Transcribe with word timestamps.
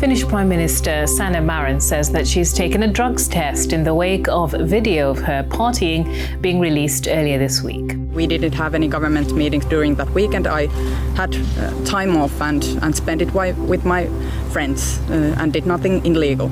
Finnish 0.00 0.24
Prime 0.28 0.48
Minister 0.48 1.06
Sanna 1.06 1.40
Marin 1.40 1.80
says 1.80 2.10
that 2.12 2.26
she's 2.26 2.52
taken 2.52 2.84
a 2.84 2.88
drugs 2.88 3.28
test 3.28 3.72
in 3.72 3.82
the 3.82 3.92
wake 3.92 4.28
of 4.28 4.52
video 4.52 5.10
of 5.10 5.18
her 5.18 5.42
partying 5.50 6.06
being 6.40 6.60
released 6.60 7.08
earlier 7.08 7.38
this 7.38 7.62
week. 7.62 7.96
We 8.12 8.26
didn't 8.26 8.54
have 8.54 8.74
any 8.74 8.88
government 8.88 9.32
meetings 9.32 9.64
during 9.64 9.94
that 9.96 10.08
weekend. 10.10 10.46
I 10.46 10.68
had 11.16 11.34
uh, 11.34 11.84
time 11.84 12.16
off 12.16 12.40
and, 12.40 12.64
and 12.82 12.94
spent 12.94 13.20
it 13.20 13.34
with 13.34 13.84
my 13.84 14.06
friends 14.52 15.00
uh, 15.10 15.34
and 15.38 15.52
did 15.52 15.66
nothing 15.66 16.04
illegal. 16.06 16.50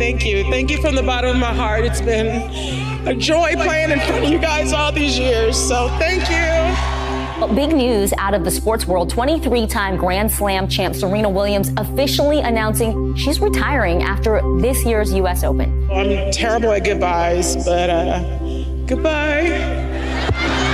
Thank 0.00 0.24
you. 0.24 0.44
Thank 0.44 0.70
you 0.70 0.80
from 0.80 0.94
the 0.94 1.02
bottom 1.02 1.32
of 1.32 1.36
my 1.36 1.52
heart. 1.52 1.84
It's 1.84 2.00
been 2.00 2.26
a 3.06 3.14
joy 3.14 3.52
playing 3.52 3.90
in 3.90 4.00
front 4.00 4.24
of 4.24 4.30
you 4.30 4.38
guys 4.38 4.72
all 4.72 4.90
these 4.90 5.18
years. 5.18 5.58
So 5.58 5.88
thank 5.98 6.22
you. 6.30 7.54
Big 7.54 7.76
news 7.76 8.14
out 8.16 8.32
of 8.32 8.42
the 8.42 8.50
sports 8.50 8.86
world 8.86 9.10
23 9.10 9.66
time 9.66 9.98
Grand 9.98 10.32
Slam 10.32 10.68
champ 10.68 10.94
Serena 10.94 11.28
Williams 11.28 11.70
officially 11.76 12.40
announcing 12.40 13.14
she's 13.14 13.40
retiring 13.40 14.02
after 14.02 14.40
this 14.62 14.86
year's 14.86 15.12
U.S. 15.12 15.44
Open. 15.44 15.86
I'm 15.90 16.32
terrible 16.32 16.72
at 16.72 16.82
goodbyes, 16.86 17.62
but 17.66 17.90
uh, 17.90 18.22
goodbye. 18.86 20.69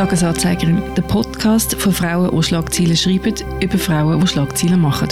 Tagesanzeigerin, 0.00 0.82
der 0.96 1.02
Podcast 1.02 1.74
von 1.74 1.92
Frauen, 1.92 2.34
die 2.34 2.42
Schlagzeilen 2.42 2.96
schreiben, 2.96 3.34
über 3.60 3.76
Frauen, 3.76 4.18
die 4.18 4.26
Schlagzeilen 4.26 4.80
machen. 4.80 5.08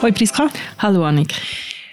Hoi 0.00 0.12
Priska. 0.12 0.48
Hallo 0.78 1.04
Annik. 1.04 1.34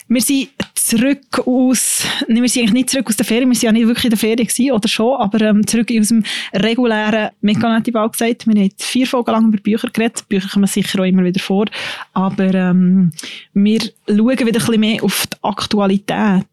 Wir 0.10 0.22
sind 0.22 0.50
zurück 0.76 1.40
aus, 1.46 2.04
wir 2.28 2.50
sind 2.50 2.62
eigentlich 2.62 2.74
nicht 2.74 2.90
zurück 2.92 3.08
aus 3.08 3.16
der 3.16 3.26
Ferien, 3.26 3.50
wir 3.50 3.56
sind 3.56 3.68
ja 3.68 3.72
nicht 3.72 3.88
wirklich 3.88 4.06
in 4.06 4.10
der 4.12 4.20
Ferien 4.20 4.48
gewesen, 4.48 4.72
oder 4.72 4.88
schon, 4.88 5.20
aber 5.20 5.42
ähm, 5.42 5.66
zurück 5.66 5.92
aus 6.00 6.08
dem 6.08 6.24
regulären 6.54 7.30
Meganetibau 7.42 8.10
gesagt. 8.10 8.48
Wir 8.48 8.62
haben 8.62 8.72
vier 8.78 9.08
Folgen 9.08 9.32
lang 9.32 9.48
über 9.48 9.58
Bücher 9.58 9.90
geredet. 9.90 10.28
Bücher 10.30 10.50
kommen 10.50 10.68
sicher 10.68 11.00
auch 11.00 11.06
immer 11.06 11.24
wieder 11.24 11.40
vor. 11.40 11.66
Aber 12.14 12.54
ähm, 12.54 13.12
wir 13.54 13.82
schauen 14.10 14.40
wieder 14.40 14.48
ein 14.48 14.52
bisschen 14.52 14.80
mehr 14.80 15.04
auf 15.04 15.28
die 15.28 15.38
Aktualität. 15.42 16.46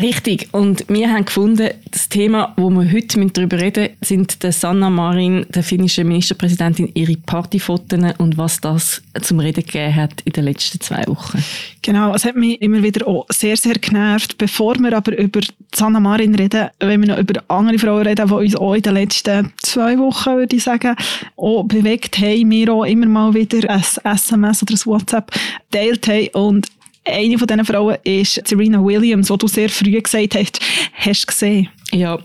Richtig. 0.00 0.48
Und 0.52 0.84
wir 0.88 1.10
haben 1.10 1.24
gefunden, 1.24 1.70
das 1.90 2.08
Thema, 2.08 2.52
wo 2.56 2.70
wir 2.70 2.92
heute 2.92 3.18
darüber 3.26 3.60
reden 3.60 3.90
sind 4.00 4.42
der 4.42 4.52
Sanna 4.52 4.90
Marin, 4.90 5.46
der 5.48 5.62
finnischen 5.62 6.06
Ministerpräsidentin, 6.08 6.90
ihre 6.94 7.16
Partyfotos 7.16 7.78
und 8.18 8.36
was 8.36 8.60
das 8.60 9.02
zum 9.22 9.40
Reden 9.40 9.64
gegeben 9.64 9.94
hat 9.94 10.20
in 10.22 10.32
den 10.32 10.44
letzten 10.44 10.80
zwei 10.80 11.06
Wochen. 11.06 11.42
Genau, 11.82 12.14
es 12.14 12.24
hat 12.24 12.36
mich 12.36 12.60
immer 12.60 12.82
wieder 12.82 13.06
auch 13.06 13.26
sehr, 13.30 13.56
sehr 13.56 13.74
genervt. 13.74 14.36
Bevor 14.36 14.76
wir 14.78 14.96
aber 14.96 15.16
über 15.16 15.40
Sanna 15.74 16.00
Marin 16.00 16.34
reden, 16.34 16.68
wenn 16.80 17.00
wir 17.00 17.08
noch 17.08 17.18
über 17.18 17.42
andere 17.48 17.78
Frauen 17.78 18.06
reden, 18.06 18.28
die 18.28 18.34
uns 18.34 18.56
auch 18.56 18.74
in 18.74 18.82
den 18.82 18.94
letzten 18.94 19.52
zwei 19.62 19.98
Wochen, 19.98 20.36
würde 20.36 20.56
ich 20.56 20.64
sagen, 20.64 20.96
auch 21.36 21.64
bewegt 21.64 22.18
haben, 22.18 22.50
wir 22.50 22.72
auch 22.72 22.84
immer 22.84 23.06
mal 23.06 23.34
wieder 23.34 23.68
ein 23.70 23.82
SMS 24.04 24.62
oder 24.62 24.74
ein 24.74 24.86
WhatsApp 24.86 25.32
teilt 25.70 26.06
haben 26.08 26.28
und 26.34 26.66
eine 27.08 27.38
von 27.38 27.46
diesen 27.46 27.64
Frauen 27.64 27.96
ist 28.04 28.46
Serena 28.46 28.84
Williams, 28.84 29.28
die 29.28 29.38
du 29.38 29.48
sehr 29.48 29.68
früh 29.68 30.00
gesagt 30.00 30.34
hast, 30.34 30.60
hast 30.94 31.26
gesehen. 31.26 31.68
Ja, 31.90 32.18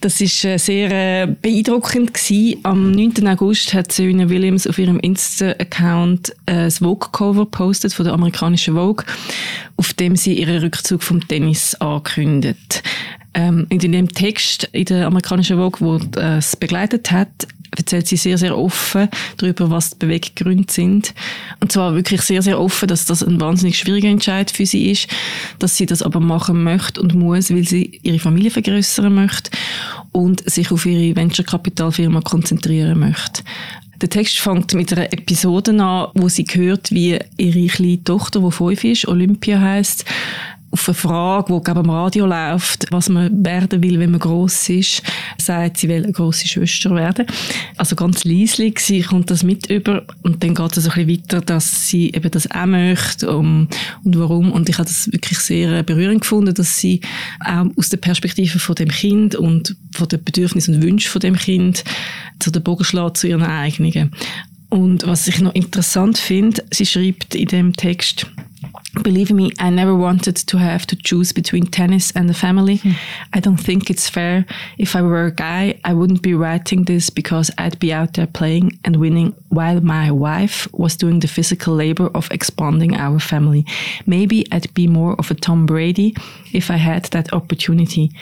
das 0.00 0.20
ist 0.22 0.44
äh, 0.44 0.56
sehr 0.56 0.90
äh, 0.90 1.26
beeindruckend 1.26 2.14
gewesen. 2.14 2.60
Am 2.62 2.92
9. 2.92 3.28
August 3.28 3.74
hat 3.74 3.92
Serena 3.92 4.28
Williams 4.28 4.66
auf 4.66 4.78
ihrem 4.78 4.98
Insta-Account 4.98 6.30
äh, 6.46 6.64
das 6.64 6.78
Vogue-Cover 6.78 7.44
postet 7.46 7.92
von 7.92 8.04
der 8.04 8.14
amerikanischen 8.14 8.74
Vogue, 8.74 9.04
auf 9.76 9.92
dem 9.92 10.16
sie 10.16 10.38
ihren 10.38 10.62
Rückzug 10.62 11.02
vom 11.02 11.26
Tennis 11.26 11.74
ankündet. 11.74 12.82
Ähm, 13.34 13.66
in 13.68 13.80
dem 13.80 14.08
Text 14.08 14.66
in 14.72 14.86
der 14.86 15.06
amerikanischen 15.06 15.58
Vogue, 15.58 15.80
wo 15.80 16.00
es 16.18 16.56
begleitet 16.56 17.10
hat, 17.10 17.46
erzählt 17.86 18.08
sie 18.08 18.16
sehr, 18.16 18.36
sehr 18.36 18.58
offen 18.58 19.08
darüber, 19.36 19.70
was 19.70 19.90
die 19.90 19.96
Beweggründe 20.00 20.72
sind. 20.72 21.14
Und 21.60 21.70
zwar 21.70 21.94
wirklich 21.94 22.20
sehr, 22.22 22.42
sehr 22.42 22.60
offen, 22.60 22.88
dass 22.88 23.04
das 23.04 23.22
ein 23.22 23.40
wahnsinnig 23.40 23.78
schwieriger 23.78 24.08
Entscheid 24.08 24.50
für 24.50 24.66
sie 24.66 24.90
ist, 24.90 25.08
dass 25.60 25.76
sie 25.76 25.86
das 25.86 26.02
aber 26.02 26.18
machen 26.18 26.64
möchte 26.64 27.00
und 27.00 27.14
muss, 27.14 27.50
weil 27.52 27.66
sie 27.66 28.00
ihre 28.02 28.18
Familie 28.18 28.50
vergrößern 28.50 29.14
möchte 29.14 29.50
und 30.10 30.48
sich 30.50 30.72
auf 30.72 30.84
ihre 30.84 31.14
Venture-Kapitalfirma 31.14 32.20
konzentrieren 32.22 32.98
möchte. 32.98 33.44
Der 34.02 34.10
Text 34.10 34.40
fängt 34.40 34.74
mit 34.74 34.92
einer 34.92 35.10
Episode 35.12 35.70
an, 35.82 36.08
wo 36.14 36.28
sie 36.28 36.44
hört, 36.52 36.90
wie 36.90 37.18
ihre 37.38 37.66
kleine 37.68 38.04
Tochter, 38.04 38.40
die 38.40 38.50
fünf 38.50 38.84
ist, 38.84 39.08
Olympia 39.08 39.58
heißt, 39.58 40.04
auf 40.76 40.88
eine 40.88 40.94
Frage, 40.94 41.54
die 41.54 41.64
glaube 41.64 41.80
am 41.80 41.90
Radio 41.90 42.26
läuft, 42.26 42.86
was 42.90 43.08
man 43.08 43.44
werden 43.44 43.82
will, 43.82 43.98
wenn 43.98 44.10
man 44.10 44.20
groß 44.20 44.68
ist, 44.68 45.02
sagt, 45.38 45.78
sie 45.78 45.88
will 45.88 46.04
eine 46.04 46.12
grosse 46.12 46.46
Schwester 46.46 46.94
werden. 46.94 47.26
Also 47.78 47.96
ganz 47.96 48.24
leislich, 48.24 48.78
sie 48.80 49.00
kommt 49.00 49.30
das 49.30 49.42
mit 49.42 49.70
über 49.70 50.04
und 50.22 50.42
dann 50.44 50.54
geht 50.54 50.76
es 50.76 50.88
ein 50.88 51.06
bisschen 51.06 51.08
weiter, 51.08 51.40
dass 51.40 51.88
sie 51.88 52.10
eben 52.10 52.30
das 52.30 52.50
auch 52.50 52.66
möchte 52.66 53.34
um, 53.34 53.68
und 54.04 54.18
warum. 54.18 54.52
Und 54.52 54.68
ich 54.68 54.76
habe 54.76 54.86
das 54.86 55.10
wirklich 55.12 55.38
sehr 55.38 55.82
berührend 55.82 56.20
gefunden, 56.20 56.54
dass 56.54 56.78
sie 56.78 57.00
auch 57.40 57.66
aus 57.76 57.88
der 57.88 57.96
Perspektive 57.96 58.58
von 58.58 58.74
dem 58.74 58.88
Kind 58.88 59.34
und 59.34 59.76
von 59.92 60.08
den 60.08 60.22
Bedürfnissen 60.22 60.74
und 60.74 60.82
Wünschen 60.82 61.10
von 61.10 61.20
dem 61.20 61.36
Kind 61.36 61.84
zu 62.38 62.50
den 62.50 62.62
Bogen 62.62 62.84
schlägt 62.84 63.16
zu 63.16 63.28
ihren 63.28 63.42
eigenen. 63.42 64.12
Und 64.68 65.06
was 65.06 65.28
ich 65.28 65.40
noch 65.40 65.54
interessant 65.54 66.18
finde, 66.18 66.64
sie 66.70 66.86
schreibt 66.86 67.34
in 67.34 67.46
dem 67.48 67.72
Text, 67.74 68.26
Believe 69.02 69.30
me, 69.30 69.50
I 69.58 69.68
never 69.70 69.94
wanted 69.94 70.36
to 70.46 70.58
have 70.58 70.86
to 70.86 70.96
choose 70.96 71.32
between 71.32 71.66
tennis 71.66 72.12
and 72.12 72.28
the 72.28 72.34
family. 72.34 72.78
Mm. 72.78 72.94
I 73.34 73.40
don't 73.40 73.60
think 73.60 73.90
it's 73.90 74.08
fair. 74.08 74.46
If 74.78 74.96
I 74.96 75.02
were 75.02 75.26
a 75.26 75.30
guy, 75.30 75.78
I 75.84 75.92
wouldn't 75.92 76.22
be 76.22 76.34
writing 76.34 76.84
this 76.84 77.10
because 77.10 77.50
I'd 77.58 77.78
be 77.78 77.92
out 77.92 78.14
there 78.14 78.26
playing 78.26 78.78
and 78.84 78.96
winning 78.96 79.34
while 79.50 79.80
my 79.82 80.10
wife 80.10 80.66
was 80.72 80.96
doing 80.96 81.20
the 81.20 81.28
physical 81.28 81.74
labor 81.74 82.08
of 82.14 82.30
expanding 82.30 82.96
our 82.96 83.18
family. 83.18 83.66
Maybe 84.06 84.46
I'd 84.50 84.72
be 84.72 84.86
more 84.86 85.14
of 85.18 85.30
a 85.30 85.34
Tom 85.34 85.66
Brady 85.66 86.16
if 86.52 86.70
I 86.70 86.76
had 86.76 87.04
that 87.06 87.32
opportunity. 87.34 88.12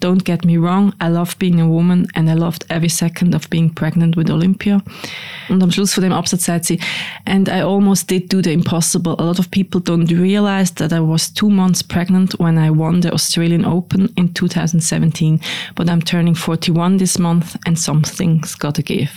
Don't 0.00 0.24
get 0.24 0.44
me 0.44 0.56
wrong, 0.56 0.94
I 0.98 1.08
love 1.08 1.36
being 1.38 1.60
a 1.60 1.68
woman 1.68 2.06
and 2.14 2.28
I 2.28 2.34
loved 2.34 2.64
every 2.70 2.88
second 2.88 3.34
of 3.34 3.50
being 3.50 3.74
pregnant 3.74 4.16
with 4.16 4.30
Olympia. 4.30 4.82
Und 5.50 5.62
am 5.62 5.70
Schluss 5.70 5.92
von 5.92 6.02
dem 6.02 6.12
Absatz 6.12 6.46
sagt 6.46 6.64
sie, 6.64 6.78
and 7.26 7.48
I 7.48 7.62
almost 7.62 8.08
did 8.08 8.32
do 8.32 8.40
the 8.40 8.52
impossible. 8.52 9.14
A 9.18 9.24
lot 9.24 9.38
of 9.38 9.50
people 9.50 9.80
don't 9.80 10.10
realize 10.10 10.72
that 10.76 10.92
I 10.92 11.00
was 11.00 11.32
two 11.32 11.50
months 11.50 11.82
pregnant 11.82 12.38
when 12.38 12.56
I 12.56 12.70
won 12.70 13.02
the 13.02 13.12
Australian 13.12 13.64
Open 13.64 14.10
in 14.16 14.32
2017. 14.32 15.40
But 15.74 15.88
I'm 15.88 16.02
turning 16.02 16.34
41 16.34 16.98
this 16.98 17.18
month 17.18 17.56
and 17.66 17.78
something's 17.78 18.56
gotta 18.56 18.82
give. 18.82 19.10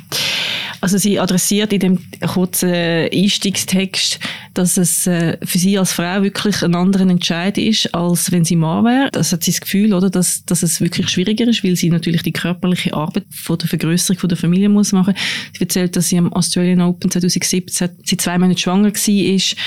Also 0.81 0.97
sie 0.97 1.17
adressiert 1.17 1.71
in 1.71 1.79
dem 1.79 1.99
kurzen 2.27 2.73
Einstiegstext, 2.73 4.19
dass 4.53 4.75
es 4.75 5.07
äh, 5.07 5.37
für 5.41 5.57
sie 5.57 5.77
als 5.77 5.93
Frau 5.93 6.23
wirklich 6.23 6.61
ein 6.61 6.75
anderer 6.75 7.09
Entscheid 7.09 7.57
ist, 7.57 7.95
als 7.95 8.33
wenn 8.33 8.43
sie 8.43 8.57
Mann 8.57 8.83
wäre. 8.83 9.09
Das 9.11 9.31
hat 9.31 9.43
sie 9.43 9.51
das 9.51 9.61
Gefühl, 9.61 9.93
oder, 9.93 10.09
dass, 10.09 10.43
dass 10.43 10.61
es 10.61 10.72
wirklich 10.81 11.09
schwieriger 11.09 11.47
ist, 11.47 11.63
weil 11.63 11.75
sie 11.75 11.89
natürlich 11.89 12.23
die 12.23 12.31
körperliche 12.31 12.93
Arbeit 12.93 13.25
von 13.29 13.57
der 13.57 13.67
Vergrößerung 13.67 14.19
von 14.19 14.29
der 14.29 14.37
Familie 14.37 14.69
muss 14.69 14.91
machen. 14.91 15.15
Sie 15.53 15.61
erzählt, 15.61 15.95
dass 15.95 16.09
sie 16.09 16.17
am 16.17 16.31
Australian 16.33 16.81
Open 16.81 17.09
2017 17.11 17.89
sie 18.03 18.17
zwei 18.17 18.37
Monate 18.37 18.59
schwanger 18.59 18.93
war 18.93 19.57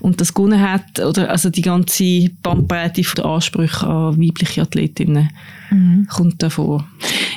und 0.00 0.20
das 0.20 0.34
gewonnen 0.34 0.60
hat, 0.60 1.00
oder 1.00 1.30
also 1.30 1.50
die 1.50 1.62
ganze 1.62 2.30
Bandbreite 2.42 3.02
der 3.02 3.24
Ansprüche 3.24 3.86
an 3.86 4.20
weibliche 4.20 4.62
Athletinnen 4.62 5.30
mhm. 5.74 6.08
kommt 6.08 6.42
davor. 6.42 6.86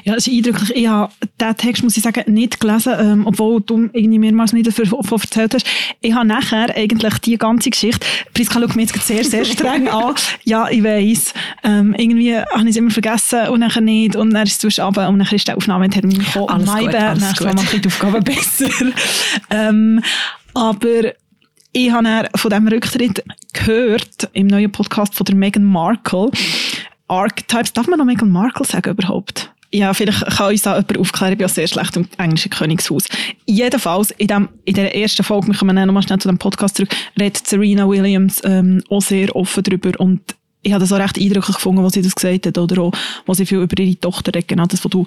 Ja, 0.03 0.16
das 0.16 0.28
ist 0.28 0.34
eindrücklich. 0.34 0.75
Ich 0.75 0.88
habe 0.88 1.12
diesen 1.39 1.57
Text, 1.57 1.84
muss 1.84 1.98
ich 1.98 2.04
sagen, 2.04 2.34
nicht 2.34 2.60
gelesen, 2.60 2.94
ähm, 2.98 3.28
obwohl 3.28 3.62
du 3.62 3.89
irgendwie 3.92 4.19
mehrmals 4.19 4.54
nicht 4.54 4.68
davon 4.68 5.19
erzählt 5.19 5.54
hast. 5.54 5.66
Ich 6.01 6.13
habe 6.13 6.25
nachher 6.25 6.74
eigentlich 6.75 7.18
die 7.19 7.38
ganze 7.38 7.69
Geschichte, 7.69 8.06
Priska 8.34 8.60
schaut 8.60 8.75
mich 8.75 8.89
jetzt 8.89 9.06
sehr, 9.06 9.24
sehr 9.24 9.44
streng 9.44 9.88
an. 9.89 10.16
Ja, 10.44 10.69
ich 10.69 10.84
weiss. 10.84 11.34
Ähm, 11.63 11.94
irgendwie 11.98 12.38
habe 12.38 12.63
ich 12.63 12.69
es 12.69 12.75
immer 12.78 12.92
vergessen 12.92 13.50
und 13.50 13.60
nachher 13.60 13.81
nicht 13.81 14.16
und 14.16 14.34
dann 14.34 14.48
ist 14.48 14.63
es 14.63 14.80
runter 14.80 15.10
und 15.10 15.19
dann 15.19 15.28
ist 15.28 15.48
der 15.48 15.57
Aufnahmetermin 15.57 16.19
gekommen. 16.19 16.50
Alles 16.50 16.69
gut, 16.69 16.95
alles 16.95 17.24
Nächstes 17.24 17.45
Mal 17.45 17.54
mache 17.56 17.75
ich 17.75 17.81
die 17.81 17.88
Aufgabe 17.88 18.22
besser. 18.22 18.69
ähm, 19.50 20.01
aber 20.54 21.13
ich 21.74 21.92
habe 21.92 22.30
von 22.36 22.50
diesem 22.50 22.68
Rücktritt 22.68 23.24
gehört 23.54 24.30
im 24.34 24.48
neuen 24.48 24.72
Podcast 24.72 25.16
von 25.16 25.25
der 25.25 25.36
Meghan 25.36 25.63
Markle. 25.63 26.31
Archetypes, 27.07 27.74
darf 27.74 27.88
man 27.88 28.00
noch 28.00 28.06
Meghan 28.06 28.30
Markle 28.30 28.65
sagen 28.65 28.92
überhaupt? 28.92 29.51
Ja, 29.71 29.94
vielleicht 29.94 30.25
kann 30.25 30.51
uns 30.51 30.62
da 30.62 30.75
jemand 30.75 30.98
aufklären, 30.98 31.33
ich 31.33 31.38
bin 31.38 31.48
ja 31.48 31.54
sehr 31.54 31.68
schlecht 31.68 31.98
im 31.98 32.07
englischen 32.18 32.50
Königshaus. 32.50 33.06
Jedenfalls, 33.45 34.12
in, 34.12 34.27
dem, 34.27 34.50
in 34.63 34.75
der 34.75 34.95
ersten 34.95 35.24
Folge, 35.24 35.48
wir 35.48 35.56
kommen 35.56 35.75
nochmal 35.75 36.04
schnell 36.04 36.19
zu 36.19 36.30
dem 36.30 36.38
Podcast 36.38 36.77
zurück, 36.77 36.89
redet 37.19 37.45
Serena 37.45 37.88
Williams 37.88 38.42
ähm, 38.45 38.81
auch 38.89 39.01
sehr 39.01 39.36
offen 39.36 39.63
darüber 39.63 40.00
und 40.00 40.21
ich 40.62 40.71
habe 40.74 40.81
das 40.81 40.92
auch 40.92 41.00
recht 41.00 41.18
eindrücklich 41.18 41.56
gefunden, 41.56 41.83
was 41.83 41.94
sie 41.94 42.01
das 42.01 42.15
gesagt 42.15 42.45
hat, 42.45 42.57
oder 42.57 42.81
auch, 42.81 42.94
was 43.25 43.38
sie 43.38 43.45
viel 43.45 43.62
über 43.62 43.81
ihre 43.81 44.00
Tochter 44.00 44.33
redet, 44.33 44.48
genau 44.48 44.65
das, 44.65 44.83
was 44.83 44.89
du, 44.89 45.06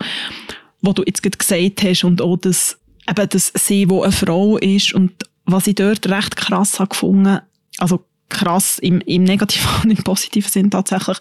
was 0.82 0.94
du 0.94 1.03
jetzt 1.06 1.23
gerade 1.23 1.37
gesagt 1.37 1.82
hast, 1.82 2.05
und 2.05 2.23
auch 2.23 2.37
das, 2.37 2.79
eben, 3.08 3.29
dass 3.29 3.53
sie, 3.55 3.88
wo 3.88 4.03
eine 4.03 4.12
Frau 4.12 4.58
ist, 4.58 4.94
und 4.94 5.12
was 5.44 5.67
ich 5.67 5.75
dort 5.75 6.06
recht 6.06 6.37
krass 6.37 6.79
habe 6.79 6.91
gefunden, 6.91 7.41
also 7.79 8.05
krass 8.31 8.79
im, 8.79 9.00
im 9.03 9.25
negativen 9.25 9.69
und 9.85 9.91
im 9.91 10.03
positiven 10.03 10.50
Sinn 10.50 10.71
tatsächlich, 10.71 11.19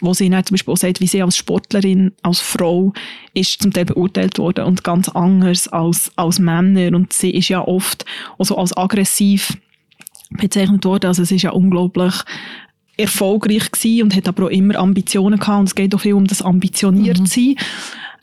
wo 0.00 0.14
sie 0.14 0.28
dann 0.28 0.44
zum 0.44 0.54
Beispiel 0.54 0.72
auch 0.72 0.78
sagt, 0.78 1.00
wie 1.00 1.06
sie 1.06 1.22
als 1.22 1.36
Sportlerin, 1.36 2.12
als 2.22 2.40
Frau 2.40 2.92
ist 3.34 3.62
zum 3.62 3.72
Teil 3.72 3.84
beurteilt 3.84 4.38
worden 4.38 4.64
und 4.64 4.82
ganz 4.82 5.08
anders 5.08 5.68
als, 5.68 6.10
als 6.16 6.38
Männer. 6.38 6.96
Und 6.96 7.12
sie 7.12 7.30
ist 7.30 7.48
ja 7.48 7.60
oft 7.60 8.04
auch 8.38 8.44
so 8.44 8.56
als 8.56 8.76
aggressiv 8.76 9.56
bezeichnet 10.30 10.84
worden, 10.84 11.06
also 11.06 11.22
es 11.22 11.30
ist 11.30 11.42
ja 11.42 11.50
unglaublich 11.50 12.14
erfolgreich 12.96 13.70
gewesen 13.70 14.04
und 14.04 14.16
hat 14.16 14.26
aber 14.26 14.46
auch 14.46 14.50
immer 14.50 14.76
Ambitionen 14.76 15.38
gehabt. 15.38 15.60
Und 15.60 15.66
es 15.66 15.74
geht 15.74 15.94
auch 15.94 16.00
viel 16.00 16.14
um 16.14 16.26
das 16.26 16.42
ambitioniert 16.42 17.20
mhm. 17.20 17.26
sein. 17.26 17.56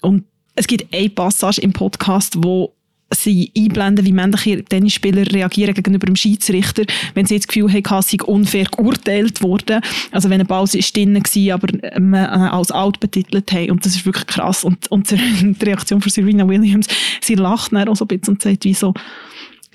Und 0.02 0.26
es 0.56 0.68
gibt 0.68 0.94
eine 0.94 1.10
Passage 1.10 1.62
im 1.62 1.74
Podcast, 1.74 2.36
wo 2.38 2.74
sie 3.14 3.52
einblenden, 3.58 4.06
wie 4.06 4.12
männliche 4.12 4.64
Tennisspieler 4.64 5.26
reagieren 5.32 5.74
gegenüber 5.74 6.06
dem 6.06 6.16
Schiedsrichter, 6.16 6.84
wenn 7.14 7.26
sie 7.26 7.38
das 7.38 7.48
Gefühl 7.48 7.72
haben, 7.72 8.02
sie 8.02 8.18
sei 8.18 8.26
unfair 8.26 8.66
geurteilt 8.66 9.42
worden. 9.42 9.82
Also 10.12 10.30
wenn 10.30 10.42
ein 10.42 10.48
Ball 10.48 10.64
ist 10.64 10.96
drin 10.96 11.16
war, 11.16 11.54
aber 11.54 11.68
man 12.00 12.24
äh, 12.24 12.50
als 12.50 12.72
out 12.72 13.00
betitelt 13.00 13.52
haben. 13.52 13.72
Und 13.72 13.86
das 13.86 13.96
ist 13.96 14.06
wirklich 14.06 14.28
krass. 14.28 14.64
Und, 14.64 14.90
und 14.92 15.12
die 15.12 15.66
Reaktion 15.66 16.02
von 16.02 16.12
Serena 16.12 16.48
Williams, 16.48 16.88
sie 17.22 17.36
lacht 17.36 17.74
dann 17.74 17.88
auch 17.88 17.96
so 17.96 18.06
ein 18.06 18.08
bisschen 18.08 18.36
und 18.36 18.42
sagt, 18.42 18.66
wieso, 18.66 18.94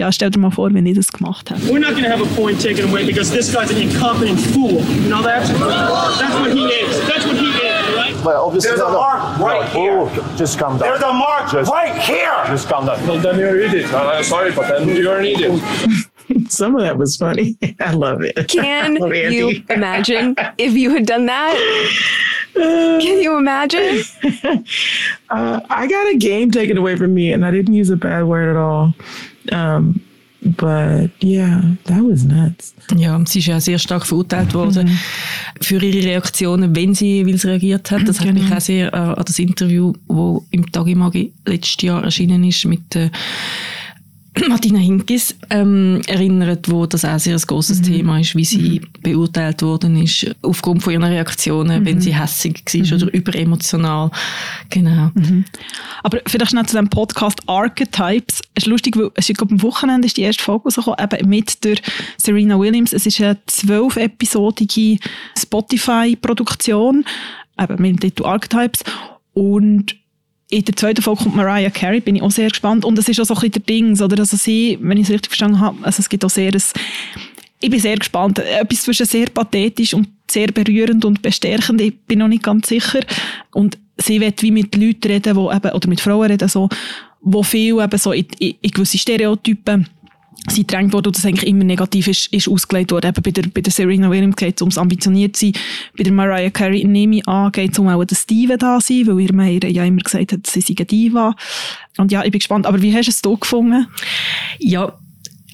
ja, 0.00 0.12
stell 0.12 0.30
dir 0.30 0.38
mal 0.38 0.50
vor, 0.50 0.72
wenn 0.72 0.86
ich 0.86 0.96
das 0.96 1.10
gemacht 1.12 1.50
hätte. 1.50 1.60
We're 1.62 1.80
not 1.80 1.90
going 1.90 2.04
to 2.04 2.10
have 2.10 2.22
a 2.22 2.36
point 2.36 2.60
taken 2.60 2.88
away 2.88 3.04
because 3.04 3.32
this 3.32 3.52
guy's 3.52 3.70
an 3.70 3.80
incompetent 3.80 4.38
fool. 4.38 4.80
You 5.02 5.08
know 5.08 5.22
that? 5.22 5.42
That's 6.18 6.38
what 6.38 6.52
he 6.52 6.66
is. 6.66 7.00
That's 7.08 7.26
what 7.26 7.36
he 7.36 7.48
is. 7.48 7.67
Well, 8.24 8.46
obviously, 8.46 8.70
There's 8.70 8.80
a 8.80 8.90
mark 8.90 9.38
right 9.38 9.74
no, 9.74 9.80
here. 9.80 9.98
Oh, 9.98 10.34
just 10.36 10.58
calm 10.58 10.78
down. 10.78 10.88
There's 10.88 11.02
a 11.02 11.12
mark 11.12 11.50
just, 11.50 11.70
right 11.70 12.00
here. 12.00 12.34
Just 12.46 12.68
calm 12.68 12.86
down. 12.86 13.04
No, 13.06 13.18
then 13.18 13.38
you're 13.38 13.60
an 13.60 13.70
idiot. 13.70 13.92
I'm 13.94 14.24
sorry, 14.24 14.52
but 14.52 14.68
then 14.68 14.88
you're 14.88 15.18
an 15.18 15.24
idiot. 15.24 15.62
Some 16.48 16.76
of 16.76 16.82
that 16.82 16.98
was 16.98 17.16
funny. 17.16 17.56
I 17.80 17.92
love 17.92 18.22
it. 18.22 18.48
Can 18.48 18.94
love 19.00 19.14
you 19.14 19.62
imagine 19.70 20.34
if 20.58 20.74
you 20.74 20.90
had 20.90 21.06
done 21.06 21.26
that? 21.26 21.54
Can 22.54 23.20
you 23.20 23.36
imagine? 23.38 24.02
Uh, 25.30 25.60
I 25.70 25.86
got 25.86 26.08
a 26.08 26.16
game 26.16 26.50
taken 26.50 26.76
away 26.76 26.96
from 26.96 27.14
me, 27.14 27.32
and 27.32 27.44
I 27.44 27.50
didn't 27.50 27.74
use 27.74 27.90
a 27.90 27.96
bad 27.96 28.24
word 28.24 28.48
at 28.48 28.56
all. 28.56 28.94
Um, 29.52 30.00
But 30.40 31.10
yeah, 31.20 31.62
that 31.84 32.00
was 32.00 32.22
nuts. 32.24 32.74
Ja, 32.96 33.20
sie 33.26 33.40
ist 33.40 33.46
ja 33.46 33.60
sehr 33.60 33.78
stark 33.78 34.06
verurteilt 34.06 34.54
worden 34.54 34.86
mhm. 34.86 34.98
für 35.60 35.82
ihre 35.82 36.06
Reaktionen, 36.06 36.76
wenn 36.76 36.94
sie 36.94 37.16
jeweils 37.16 37.44
reagiert 37.44 37.90
hat. 37.90 38.06
Das 38.06 38.18
genau. 38.18 38.30
hat 38.30 38.42
mich 38.42 38.52
auch 38.52 38.60
sehr 38.60 38.92
äh, 38.92 38.96
an 38.96 39.24
das 39.26 39.38
Interview, 39.40 39.92
das 40.06 40.42
im 40.52 40.70
Tagimagi 40.70 41.32
letztes 41.44 41.82
Jahr 41.82 42.04
erschienen 42.04 42.44
ist, 42.44 42.64
mit 42.66 42.94
äh, 42.94 43.10
Martina 44.48 44.78
Hinkis 44.78 45.36
ähm, 45.50 46.00
erinnert, 46.06 46.70
wo 46.70 46.86
das 46.86 47.04
auch 47.04 47.18
sehr 47.18 47.34
ein 47.34 47.42
grosses 47.46 47.80
mhm. 47.80 47.84
Thema 47.84 48.20
ist, 48.20 48.34
wie 48.34 48.44
sie 48.44 48.80
mhm. 48.80 49.02
beurteilt 49.02 49.62
worden 49.62 49.96
ist, 50.02 50.34
aufgrund 50.42 50.82
von 50.82 50.92
ihren 50.92 51.04
Reaktionen, 51.04 51.80
mhm. 51.80 51.86
wenn 51.86 52.00
sie 52.00 52.14
hässig 52.14 52.62
war 52.64 52.80
mhm. 52.80 52.92
oder 53.02 53.14
überemotional. 53.14 54.10
Genau. 54.70 55.10
Mhm. 55.14 55.44
Aber 56.02 56.20
vielleicht 56.26 56.52
schnell 56.52 56.66
zu 56.66 56.76
dem 56.76 56.88
Podcast 56.88 57.40
Archetypes. 57.46 58.42
Es 58.54 58.64
ist 58.64 58.66
lustig, 58.66 58.96
weil 58.96 59.10
es 59.14 59.28
ist, 59.28 59.38
glaube 59.38 59.54
am 59.54 59.62
Wochenende 59.62 60.06
ist 60.06 60.16
die 60.16 60.22
erste 60.22 60.42
Folge 60.42 60.64
rausgekommen, 60.64 60.98
eben 61.00 61.28
mit 61.28 61.64
der 61.64 61.76
Serena 62.16 62.58
Williams. 62.58 62.92
Es 62.92 63.06
ist 63.06 63.20
eine 63.20 63.38
zwölf-episodige 63.46 64.98
Spotify-Produktion, 65.38 67.04
eben 67.60 67.82
mit 67.82 67.90
dem 67.92 68.00
Titel 68.00 68.24
Archetypes. 68.24 68.84
Und 69.34 69.97
in 70.50 70.64
der 70.64 70.76
zweiten 70.76 71.02
Folge 71.02 71.24
kommt 71.24 71.36
Mariah 71.36 71.70
Carey, 71.70 72.00
bin 72.00 72.16
ich 72.16 72.22
auch 72.22 72.30
sehr 72.30 72.48
gespannt. 72.48 72.84
Und 72.84 72.98
es 72.98 73.08
ist 73.08 73.20
auch 73.20 73.24
so 73.24 73.34
ein 73.34 73.40
bisschen 73.40 73.52
der 73.52 73.62
Ding, 73.62 74.00
oder? 74.00 74.18
Also 74.18 74.36
sie, 74.36 74.78
wenn 74.80 74.96
ich 74.96 75.04
es 75.04 75.10
richtig 75.10 75.30
verstanden 75.30 75.60
habe, 75.60 75.76
also 75.82 76.00
es 76.00 76.08
gibt 76.08 76.24
auch 76.24 76.30
sehr 76.30 76.52
ein, 76.52 76.62
ich 77.60 77.70
bin 77.70 77.80
sehr 77.80 77.96
gespannt. 77.96 78.38
Etwas 78.38 78.82
zwischen 78.82 79.06
sehr 79.06 79.26
pathetisch 79.26 79.92
und 79.92 80.08
sehr 80.30 80.48
berührend 80.48 81.04
und 81.04 81.20
bestärkend. 81.20 81.80
Ich 81.80 81.98
bin 82.00 82.20
noch 82.20 82.28
nicht 82.28 82.44
ganz 82.44 82.68
sicher. 82.68 83.00
Und 83.52 83.76
sie 83.98 84.20
wird 84.20 84.42
wie 84.42 84.50
mit 84.50 84.74
Leuten 84.74 85.08
reden, 85.08 85.34
die 85.34 85.56
eben, 85.56 85.72
oder 85.72 85.88
mit 85.88 86.00
Frauen 86.00 86.30
reden, 86.30 86.48
so, 86.48 86.68
wo 87.20 87.42
viel 87.42 87.80
eben 87.80 87.98
so 87.98 88.12
in, 88.12 88.26
in, 88.38 88.54
in 88.60 88.70
gewisse 88.70 88.98
Stereotypen 88.98 89.88
sie 90.48 90.66
drängt 90.66 90.92
wurde 90.92 91.08
und 91.08 91.16
das 91.16 91.24
eigentlich 91.26 91.48
immer 91.48 91.64
negativ 91.64 92.08
ist, 92.08 92.32
ist 92.32 92.48
ausgelegt 92.48 92.92
worden. 92.92 93.08
Eben 93.08 93.22
bei 93.22 93.30
der, 93.30 93.42
bei 93.48 93.60
der 93.60 93.72
Serena 93.72 94.10
Williams 94.10 94.36
geht 94.36 94.56
es 94.56 94.62
ums 94.62 94.78
ambitioniert 94.78 95.36
sein. 95.36 95.52
Bei 95.96 96.04
der 96.04 96.12
Mariah 96.12 96.50
Carey 96.50 96.84
nehme 96.84 97.16
ich 97.16 97.28
an, 97.28 97.52
geht 97.52 97.72
es 97.72 97.78
um 97.78 97.88
auch 97.88 98.04
den 98.04 98.16
Steven 98.16 98.58
da 98.58 98.80
sein, 98.80 99.06
weil 99.06 99.20
ihr 99.20 99.32
mir 99.32 99.70
ja 99.70 99.84
immer 99.84 100.02
gesagt 100.02 100.32
hat, 100.32 100.46
sie 100.46 100.60
sei 100.60 100.74
eine 100.76 100.86
Diva. 100.86 101.34
Und 101.96 102.12
ja, 102.12 102.24
ich 102.24 102.30
bin 102.30 102.38
gespannt. 102.38 102.66
Aber 102.66 102.80
wie 102.80 102.94
hast 102.94 103.06
du 103.06 103.10
es 103.10 103.20
hier 103.24 103.36
gefunden? 103.38 103.86
Ja, 104.58 104.98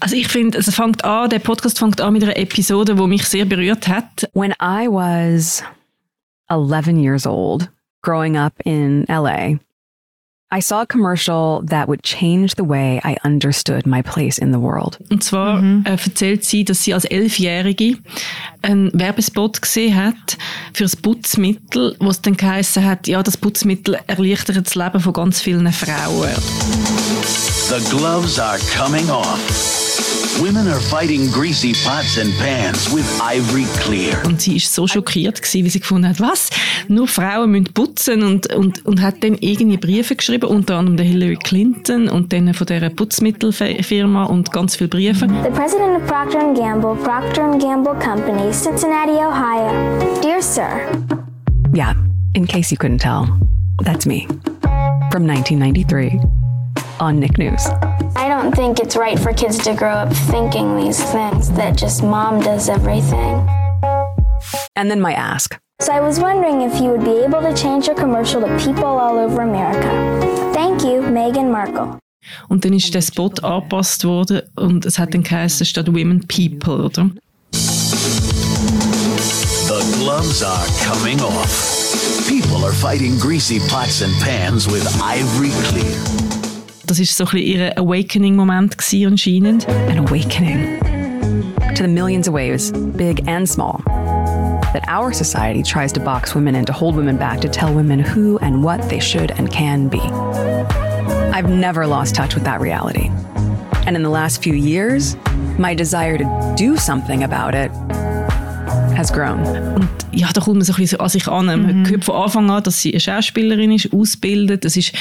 also 0.01 0.17
ich 0.17 0.29
finde, 0.29 0.59
es 0.59 0.75
fängt 0.75 1.05
an, 1.05 1.31
der 1.31 1.39
Podcast 1.39 1.79
fängt 1.79 2.01
an 2.01 2.13
mit 2.13 2.23
einer 2.23 2.37
Episode, 2.37 2.95
die 2.95 3.07
mich 3.07 3.25
sehr 3.25 3.45
berührt 3.45 3.89
hat. 3.89 4.29
When 4.35 4.53
I 4.61 4.87
was 4.89 5.63
11 6.51 6.99
years 6.99 7.27
old, 7.27 7.71
growing 8.03 8.37
up 8.37 8.53
in 8.65 9.05
LA, 9.09 9.59
I 10.55 10.61
saw 10.61 10.83
a 10.83 10.87
commercial 10.87 11.63
that 11.67 11.89
would 11.89 12.05
change 12.05 12.55
the 12.55 12.63
way 12.63 13.01
I 13.03 13.17
understood 13.25 13.87
my 13.87 14.03
place 14.03 14.39
in 14.39 14.53
the 14.53 14.61
world. 14.61 14.99
Und 15.11 15.25
zwar 15.25 15.61
mhm. 15.61 15.85
äh, 15.85 15.91
erzählt 15.91 16.45
sie, 16.45 16.65
dass 16.65 16.85
sie 16.85 16.95
als 16.95 17.05
Elfjährige 17.05 17.99
einen 18.63 18.91
Werbespot 18.95 19.61
gesehen 19.61 19.97
hat 19.97 20.39
für 20.73 20.85
das 20.85 20.95
Putzmittel, 20.95 21.97
wo 21.99 22.09
es 22.11 22.23
dann 22.23 22.37
geheißen 22.37 22.85
hat, 22.85 23.09
ja, 23.09 23.23
das 23.23 23.37
Putzmittel 23.37 23.99
erleichtert 24.07 24.65
das 24.65 24.77
Leben 24.77 25.01
von 25.01 25.13
ganz 25.13 25.41
vielen 25.41 25.73
Frauen. 25.73 26.31
The 27.69 27.83
gloves 27.91 28.39
are 28.39 28.59
coming 28.77 29.11
off. 29.11 29.84
Women 30.41 30.67
are 30.69 30.81
fighting 30.81 31.31
greasy 31.31 31.73
pots 31.85 32.19
and 32.19 32.37
pans 32.39 32.93
with 32.93 33.07
ivory 33.23 33.67
clear. 33.79 34.21
Und 34.27 34.41
sie 34.41 34.57
ist 34.57 34.75
so 34.75 34.87
schockiert 34.89 35.41
gewesen, 35.41 35.65
wie 35.65 35.71
sie 35.71 35.79
gefunden 35.79 36.09
hat, 36.09 36.21
was? 36.21 36.51
Nur 36.89 37.07
Frauen 37.07 37.53
müssen 37.53 37.73
putzen 37.73 38.23
und, 38.25 38.53
und, 38.53 38.85
und 38.85 39.01
hat 39.01 39.23
dann 39.23 39.37
irgendwie 39.39 39.77
Briefe 39.77 40.17
geschrieben, 40.17 40.47
unter 40.47 40.77
anderem 40.77 40.97
der 40.97 41.07
Hillary 41.07 41.37
Clinton 41.37 42.09
und 42.09 42.33
dann 42.33 42.53
von 42.53 42.67
der 42.67 42.91
Putzmittelfirma 42.91 44.25
und 44.25 44.51
ganz 44.51 44.77
viele 44.77 44.89
Briefe. 44.89 45.29
The 45.29 45.51
president 45.51 46.03
of 46.03 46.07
Procter 46.09 46.53
Gamble, 46.53 46.97
Procter 46.97 47.57
Gamble 47.59 47.95
Company, 47.95 48.51
Cincinnati, 48.51 49.13
Ohio. 49.13 49.71
Dear 50.21 50.43
Sir. 50.43 50.91
Yeah, 51.73 51.95
in 52.35 52.47
case 52.47 52.73
you 52.73 52.77
couldn't 52.77 53.01
tell, 53.01 53.29
that's 53.85 54.07
me. 54.07 54.27
From 55.13 55.27
1993 55.29 56.44
on 57.01 57.19
Nick 57.19 57.39
News. 57.39 57.67
I 58.17 58.29
don't 58.29 58.55
think 58.55 58.79
it's 58.79 58.97
right 58.97 59.19
for 59.19 59.33
kids 59.33 59.59
to 59.65 59.75
grow 59.75 59.93
up 59.93 60.13
thinking 60.31 60.77
these 60.77 61.03
things, 61.13 61.51
that 61.53 61.77
just 61.77 62.03
mom 62.03 62.41
does 62.41 62.69
everything. 62.69 63.49
And 64.77 64.91
then 64.91 65.01
my 65.01 65.13
ask. 65.13 65.59
So 65.81 65.93
I 65.93 66.01
was 66.01 66.21
wondering 66.21 66.63
if 66.63 66.81
you 66.81 66.91
would 66.91 67.05
be 67.05 67.25
able 67.25 67.41
to 67.43 67.53
change 67.55 67.87
your 67.87 67.97
commercial 67.97 68.41
to 68.41 68.49
people 68.59 68.85
all 68.85 69.19
over 69.19 69.43
America. 69.43 69.91
Thank 70.55 70.83
you, 70.83 71.03
Meghan 71.03 71.51
Markle. 71.51 71.99
Und 72.49 72.65
dann 72.65 72.73
ist 72.73 72.95
der 72.95 73.03
Spot 73.03 73.43
angepasst 73.43 74.05
worden 74.05 74.43
und 74.57 74.87
es 74.87 74.99
hat 74.99 75.13
dann 75.15 75.23
geheißen 75.23 75.67
statt 75.67 75.89
Women 75.89 76.27
People, 76.27 76.85
oder? 76.85 77.11
The 79.67 79.81
gloves 79.99 80.43
are 80.43 80.67
coming 80.85 81.21
off. 81.21 82.27
People 82.29 82.65
are 82.65 82.73
fighting 82.73 83.19
greasy 83.19 83.61
pots 83.69 84.03
and 84.03 84.13
pans 84.21 84.67
with 84.67 84.87
ivory 85.03 85.51
clear. 85.69 86.34
Das 86.95 87.01
ist 87.01 87.17
so 87.17 87.27
ein 87.27 87.39
ihr 87.39 87.77
Awakening-Moment 87.77 88.77
anscheinend. 89.05 89.67
An 89.89 89.99
awakening 89.99 90.79
to 91.75 91.83
the 91.83 91.89
millions 91.89 92.29
of 92.29 92.35
ways, 92.35 92.71
big 92.97 93.27
and 93.27 93.49
small, 93.49 93.83
that 94.73 94.85
our 94.87 95.13
society 95.13 95.65
tries 95.65 95.93
to 95.95 95.99
box 95.99 96.37
women 96.37 96.55
in, 96.55 96.65
to 96.67 96.73
hold 96.73 96.95
women 96.95 97.17
back, 97.17 97.41
to 97.41 97.49
tell 97.49 97.75
women 97.75 97.99
who 97.99 98.39
and 98.39 98.63
what 98.63 98.81
they 98.89 99.01
should 99.01 99.33
and 99.33 99.51
can 99.51 99.89
be. 99.89 99.99
I've 101.35 101.51
never 101.51 101.85
lost 101.85 102.15
touch 102.15 102.37
with 102.37 102.45
that 102.45 102.61
reality. 102.61 103.11
And 103.89 103.97
in 103.97 104.05
the 104.05 104.09
last 104.09 104.41
few 104.41 104.55
years, 104.55 105.17
my 105.59 105.75
desire 105.75 106.17
to 106.17 106.55
do 106.57 106.77
something 106.77 107.25
about 107.25 107.57
it 107.57 107.73
has 108.97 109.13
grown. 109.13 109.45
Und 109.75 109.89
ja, 110.13 110.29
da 110.33 110.41
kommt 110.41 110.57
man 110.57 110.65
so 110.65 110.73
ein 110.73 110.77
bisschen 110.77 111.01
an 111.01 111.09
sich 111.09 111.29
an. 111.29 111.47
Man 111.47 111.81
mhm. 111.81 111.89
hört 111.89 112.05
von 112.05 112.17
Anfang 112.17 112.51
an, 112.51 112.63
dass 112.63 112.81
sie 112.81 112.93
eine 112.93 113.01
Schauspielerin 113.01 113.73
ist, 113.73 113.93
ausbildet. 113.93 114.65
Das 114.65 114.77
ist 114.77 114.93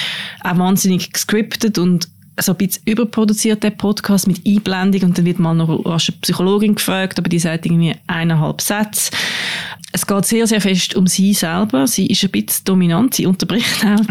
auch 0.44 0.58
wahnsinnig 0.58 1.12
gescriptet 1.12 1.78
und 1.78 2.08
so 2.40 2.54
ein 2.54 2.58
bisschen 2.58 2.84
überproduziert, 2.86 3.64
der 3.64 3.70
Podcast 3.70 4.28
mit 4.28 4.42
Einblendung 4.46 5.04
und 5.04 5.18
dann 5.18 5.26
wird 5.26 5.40
mal 5.40 5.54
noch 5.54 5.86
eine 5.86 5.98
Psychologin 6.22 6.76
gefragt, 6.76 7.20
aber 7.20 7.30
die 7.30 7.40
sagt 7.40 7.66
irgendwie 7.66 7.96
eineinhalb 8.08 8.60
Sätze. 8.62 9.12
Es 9.96 10.08
geht 10.08 10.26
sehr, 10.26 10.48
sehr 10.48 10.60
fest 10.60 10.96
um 10.96 11.06
sie 11.08 11.34
selber. 11.34 11.86
Sie 11.88 12.08
ist 12.08 12.24
ein 12.24 12.32
bisschen 12.32 12.66
dominant. 12.66 13.14
Sie 13.14 13.28
unterbricht 13.28 13.86
auch 13.86 14.02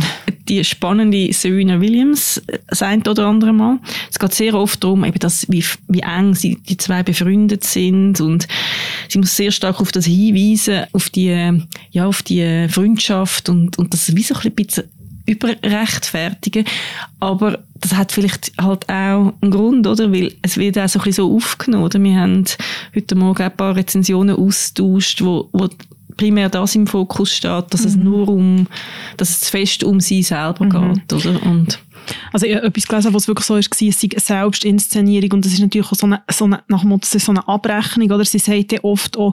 die 0.49 0.63
spannende 0.65 1.33
Serena 1.33 1.81
Williams 1.81 2.41
sein 2.71 3.07
oder 3.07 3.27
andere 3.27 3.53
Mal. 3.53 3.79
Es 4.11 4.19
geht 4.19 4.33
sehr 4.33 4.55
oft 4.55 4.83
darum, 4.83 5.05
eben, 5.05 5.19
dass, 5.19 5.47
wie, 5.51 5.65
wie 5.89 6.01
eng 6.01 6.35
sie, 6.35 6.57
die 6.69 6.77
zwei 6.77 7.03
befreundet 7.03 7.65
sind 7.65 8.21
und 8.21 8.47
sie 9.09 9.19
muss 9.19 9.37
sehr 9.37 9.51
stark 9.51 9.81
auf 9.81 9.93
das 9.93 10.07
hinweisen, 10.07 10.85
auf 10.93 11.11
die, 11.11 11.63
ja, 11.91 12.07
auf 12.07 12.23
die 12.23 12.69
Freundschaft 12.69 13.49
und, 13.49 13.79
und 13.79 13.93
das 13.93 14.15
wie 14.15 14.23
so 14.23 14.35
ein 14.35 14.53
bisschen 14.53 14.85
überrechtfertigen. 15.27 16.65
Aber 17.21 17.59
das 17.75 17.95
hat 17.95 18.13
vielleicht 18.13 18.53
halt 18.61 18.89
auch 18.89 19.33
einen 19.41 19.51
Grund, 19.51 19.87
oder? 19.87 20.13
Weil 20.13 20.35
es 20.43 20.57
wird 20.57 20.79
auch 20.79 20.89
so 20.89 20.99
ein 20.99 21.05
bisschen 21.05 21.25
so 21.25 21.35
aufgenommen, 21.37 21.85
oder? 21.85 22.03
Wir 22.03 22.17
haben 22.19 22.45
heute 22.95 23.15
Morgen 23.15 23.43
ein 23.43 23.57
paar 23.57 23.77
Rezensionen 23.77 24.37
austauscht, 24.37 25.23
wo, 25.23 25.49
wo 25.53 25.69
primär 26.17 26.49
das 26.49 26.75
im 26.75 26.87
Fokus 26.87 27.33
steht, 27.35 27.65
dass 27.73 27.85
es 27.85 27.97
Mhm. 27.97 28.05
nur 28.05 28.29
um, 28.29 28.67
dass 29.17 29.31
es 29.31 29.49
fest 29.49 29.83
um 29.83 30.01
sie 30.01 30.23
selber 30.23 30.65
Mhm. 30.65 30.95
geht, 30.95 31.13
oder? 31.13 31.43
Und 31.45 31.79
Also 32.33 32.47
ich 32.47 32.57
habe 32.57 32.67
etwas 32.67 32.89
gelesen, 32.89 33.15
was 33.15 33.29
wirklich 33.29 33.47
so 33.47 33.57
ist, 33.57 33.71
war, 33.81 33.89
es 33.89 34.01
sei 34.01 34.09
eine 34.11 34.21
Selbstinszenierung 34.21 35.31
und 35.33 35.45
das 35.45 35.53
ist 35.53 35.61
natürlich 35.61 35.87
auch 35.87 35.95
so 35.95 36.07
eine, 36.07 36.21
so 36.31 36.47
eine, 36.47 36.61
nach 36.69 36.81
dem 36.81 36.89
Motto, 36.89 37.07
es 37.17 37.25
so 37.25 37.31
eine 37.31 37.47
Abrechnung, 37.47 38.11
oder? 38.11 38.25
Sie 38.25 38.41
sagt 38.41 38.73
ja 38.73 38.81
oft 38.83 39.17
auch, 39.17 39.33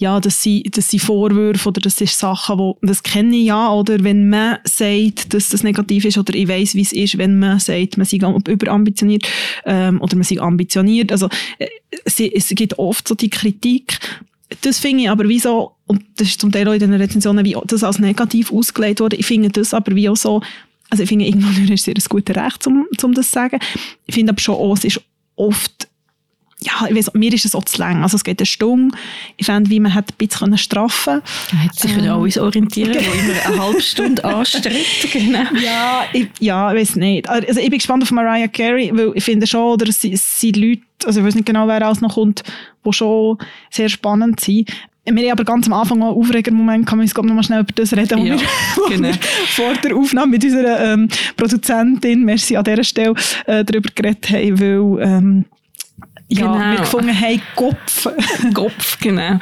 ja, 0.00 0.18
das 0.18 0.42
sind, 0.42 0.76
das 0.76 0.90
sind 0.90 1.00
Vorwürfe 1.00 1.68
oder 1.68 1.80
das 1.82 1.96
sind 1.96 2.10
Sachen, 2.10 2.58
wo, 2.58 2.78
das 2.80 3.02
kenne 3.02 3.36
ich 3.36 3.46
ja, 3.46 3.70
oder 3.70 4.02
wenn 4.02 4.30
man 4.30 4.56
sagt, 4.64 5.34
dass 5.34 5.50
das 5.50 5.62
negativ 5.62 6.06
ist 6.06 6.16
oder 6.16 6.34
ich 6.34 6.48
weiß, 6.48 6.74
wie 6.74 6.80
es 6.80 6.92
ist, 6.92 7.18
wenn 7.18 7.38
man 7.38 7.60
sagt, 7.60 7.98
man 7.98 8.06
sei 8.06 8.16
überambitioniert 8.16 9.28
ähm, 9.66 10.00
oder 10.00 10.16
man 10.16 10.24
sei 10.24 10.40
ambitioniert. 10.40 11.12
Also 11.12 11.28
äh, 11.58 11.68
es, 12.04 12.18
es 12.18 12.48
gibt 12.48 12.78
oft 12.78 13.06
so 13.06 13.14
die 13.14 13.28
Kritik, 13.28 13.98
das 14.62 14.78
finde 14.78 15.04
ich 15.04 15.10
aber 15.10 15.28
wie 15.28 15.38
so, 15.38 15.72
und 15.86 16.02
das 16.16 16.28
ist 16.28 16.40
zum 16.40 16.50
Teil 16.50 16.66
auch 16.66 16.72
in 16.72 16.80
den 16.80 16.94
Rezensionen, 16.94 17.44
wie 17.44 17.56
das 17.66 17.84
als 17.84 17.98
negativ 17.98 18.50
ausgelegt 18.52 19.00
wurde, 19.00 19.16
ich 19.16 19.26
finde 19.26 19.50
das 19.50 19.74
aber 19.74 19.94
wie 19.94 20.08
auch 20.08 20.16
so, 20.16 20.40
also 20.88 21.02
ich 21.02 21.08
finde, 21.10 21.26
irgendwann 21.26 21.68
ist 21.72 21.84
sehr 21.84 21.94
ein 21.94 22.02
gutes 22.08 22.34
Recht, 22.34 22.66
um, 22.66 22.86
um 23.02 23.14
das 23.14 23.26
zu 23.26 23.32
sagen. 23.34 23.58
Ich 24.06 24.14
finde 24.14 24.30
aber 24.30 24.40
schon 24.40 24.54
auch, 24.54 24.78
es 24.78 24.84
ist 24.84 25.00
oft, 25.36 25.88
ja, 26.62 26.86
ich 26.88 26.94
weiss, 26.96 27.10
mir 27.14 27.32
ist 27.32 27.44
es 27.44 27.54
auch 27.54 27.64
zu 27.64 27.78
lang. 27.78 28.02
Also 28.02 28.16
es 28.16 28.24
geht 28.24 28.38
eine 28.40 28.46
Stunde. 28.46 28.96
Ich 29.36 29.46
fände, 29.46 29.70
wie 29.70 29.80
man 29.80 29.94
hat 29.94 30.10
ein 30.10 30.14
bisschen 30.18 30.58
straffen 30.58 31.22
man 31.52 31.64
hat 31.64 31.74
sich 31.74 31.96
an 31.96 32.10
uns 32.10 32.36
orientieren, 32.38 32.94
wo 32.94 33.12
immer 33.12 33.46
eine 33.46 33.62
halbe 33.62 33.80
Stunde 33.80 34.24
anstrebt, 34.24 35.08
genau. 35.12 35.44
Ja, 35.62 36.04
ich, 36.12 36.28
ja, 36.40 36.72
ich 36.72 36.80
weiß 36.80 36.96
nicht. 36.96 37.28
Also 37.28 37.60
ich 37.60 37.70
bin 37.70 37.78
gespannt 37.78 38.02
auf 38.02 38.10
Mariah 38.10 38.48
Carey, 38.48 38.90
weil 38.94 39.12
ich 39.14 39.24
finde 39.24 39.46
schon, 39.46 39.72
oder 39.72 39.88
es, 39.88 40.00
sind- 40.00 40.12
es 40.14 40.40
sind 40.40 40.56
Leute, 40.56 40.82
also 41.06 41.20
ich 41.20 41.26
weiß 41.26 41.34
nicht 41.34 41.46
genau, 41.46 41.66
wer 41.66 41.84
alles 41.84 42.00
noch 42.02 42.14
kommt, 42.14 42.42
die 42.86 42.92
schon 42.92 43.38
sehr 43.70 43.88
spannend 43.88 44.40
sind. 44.40 44.68
Wir 45.06 45.24
haben 45.24 45.32
aber 45.32 45.44
ganz 45.44 45.66
am 45.66 45.72
Anfang 45.72 46.02
auch 46.02 46.08
einen 46.12 46.18
Aufreger-Moment, 46.22 46.86
kann 46.86 46.98
man 46.98 47.04
uns 47.06 47.16
noch 47.16 47.24
mal 47.24 47.42
schnell 47.42 47.60
über 47.60 47.72
das 47.74 47.96
reden, 47.96 48.20
wo 48.20 48.24
Ja, 48.24 48.34
wir, 48.38 48.40
wo 48.76 48.88
genau. 48.88 49.08
wir 49.08 49.14
vor 49.48 49.72
der 49.82 49.96
Aufnahme 49.96 50.32
mit 50.32 50.44
unserer 50.44 50.92
ähm, 50.92 51.08
Produzentin, 51.36 52.24
merci 52.24 52.54
an 52.56 52.64
dieser 52.64 52.84
Stelle, 52.84 53.14
äh, 53.46 53.64
darüber 53.64 53.88
geredet 53.94 54.30
haben, 54.30 54.60
weil 54.60 55.08
ähm, 55.08 55.44
ja, 56.30 56.46
Genau. 56.46 56.58
wir 56.72 56.78
gefunden 56.78 57.20
haben, 57.20 57.42
Kopf. 57.56 58.06
Kopf, 58.54 58.98
genau. 59.00 59.38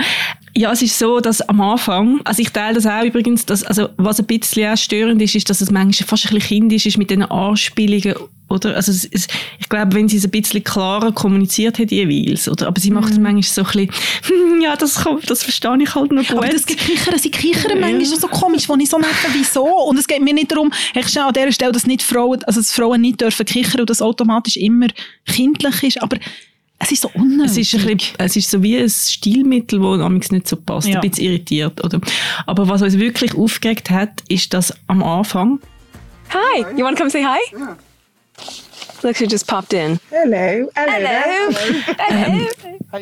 Ja, 0.57 0.73
es 0.73 0.83
ist 0.83 0.99
so, 0.99 1.21
dass 1.21 1.41
am 1.43 1.61
Anfang, 1.61 2.21
also 2.25 2.43
ich 2.43 2.51
teile 2.51 2.75
das 2.75 2.87
auch 2.87 3.05
übrigens, 3.05 3.47
dass, 3.47 3.63
also 3.63 3.91
was 3.97 4.19
ein 4.19 4.27
bisschen 4.27 4.73
auch 4.73 4.77
störend 4.77 5.23
ist, 5.23 5.35
ist, 5.37 5.49
dass 5.49 5.61
es 5.61 5.71
manchmal 5.71 6.09
fast 6.09 6.27
ein 6.27 6.35
bisschen 6.35 6.61
kindisch 6.61 6.87
ist 6.87 6.99
mit 6.99 7.11
den 7.11 7.23
Anspielungen, 7.23 8.15
oder? 8.49 8.75
Also 8.75 8.91
es, 8.91 9.05
es, 9.05 9.29
ich 9.61 9.69
glaube, 9.69 9.95
wenn 9.95 10.09
sie 10.09 10.17
es 10.17 10.25
ein 10.25 10.31
bisschen 10.31 10.65
klarer 10.65 11.13
kommuniziert 11.13 11.79
hat 11.79 11.93
jeweils, 11.93 12.49
oder? 12.49 12.67
Aber 12.67 12.81
sie 12.81 12.91
macht 12.91 13.13
es 13.13 13.19
manchmal 13.19 13.43
so 13.43 13.61
ein 13.61 13.67
bisschen, 13.67 13.91
hm, 14.27 14.61
ja, 14.63 14.75
das, 14.75 15.05
kommt, 15.05 15.31
das 15.31 15.45
verstehe 15.45 15.77
ich 15.81 15.95
halt 15.95 16.11
noch 16.11 16.27
gut. 16.27 16.39
Aber 16.39 16.49
das 16.49 16.67
Gekichern, 16.67 17.19
sie 17.19 17.31
kichern 17.31 17.79
manchmal 17.79 18.19
so 18.19 18.27
komisch, 18.27 18.69
wo 18.69 18.75
ich 18.77 18.89
so 18.89 18.99
merke, 18.99 19.29
wieso? 19.35 19.65
Und 19.65 19.99
es 19.99 20.09
geht 20.09 20.23
mir 20.23 20.35
nicht 20.35 20.51
darum, 20.51 20.73
ich 20.95 21.09
schnell 21.09 21.27
an 21.27 21.35
dieser 21.35 21.53
Stelle, 21.53 21.73
dass 21.73 21.87
nicht 21.87 22.03
Frauen, 22.03 22.43
also 22.45 22.59
dass 22.59 22.73
Frauen 22.73 23.03
nicht 23.03 23.21
dürfen 23.21 23.47
kichern 23.47 23.83
und 23.83 23.91
das 23.91 24.03
automatisch 24.03 24.57
immer 24.57 24.89
kindlich 25.27 25.83
ist, 25.85 26.03
aber 26.03 26.17
es 26.81 26.93
ist 26.93 27.03
so 27.03 27.11
unnötig. 27.15 27.51
Es 27.51 27.57
ist, 27.59 27.75
ein 27.75 27.97
bisschen, 27.97 28.15
es 28.19 28.37
ist 28.37 28.51
so 28.51 28.63
wie 28.63 28.79
ein 28.79 28.89
Stilmittel, 28.89 29.81
das 29.81 30.01
amigs 30.01 30.31
nicht 30.31 30.47
so 30.49 30.57
passt, 30.57 30.87
Ja. 30.89 31.01
ein 31.01 31.09
bisschen 31.11 31.25
irritiert. 31.27 31.83
Oder? 31.85 32.01
Aber 32.47 32.69
was 32.69 32.83
uns 32.83 32.99
wirklich 32.99 33.35
aufgeregt 33.35 33.91
hat, 33.91 34.23
ist, 34.29 34.55
dass 34.55 34.73
am 34.87 35.03
Anfang 35.03 35.61
Hi, 36.31 36.61
you 36.77 36.85
want 36.85 36.97
to 36.99 37.03
come 37.03 37.11
say 37.11 37.25
hi? 37.25 37.39
Yeah. 37.57 37.77
Look, 39.03 39.17
she 39.17 39.27
just 39.27 39.47
popped 39.47 39.73
in. 39.73 39.99
Hello. 40.11 40.69
Hello. 40.75 41.55
ähm, 42.11 42.49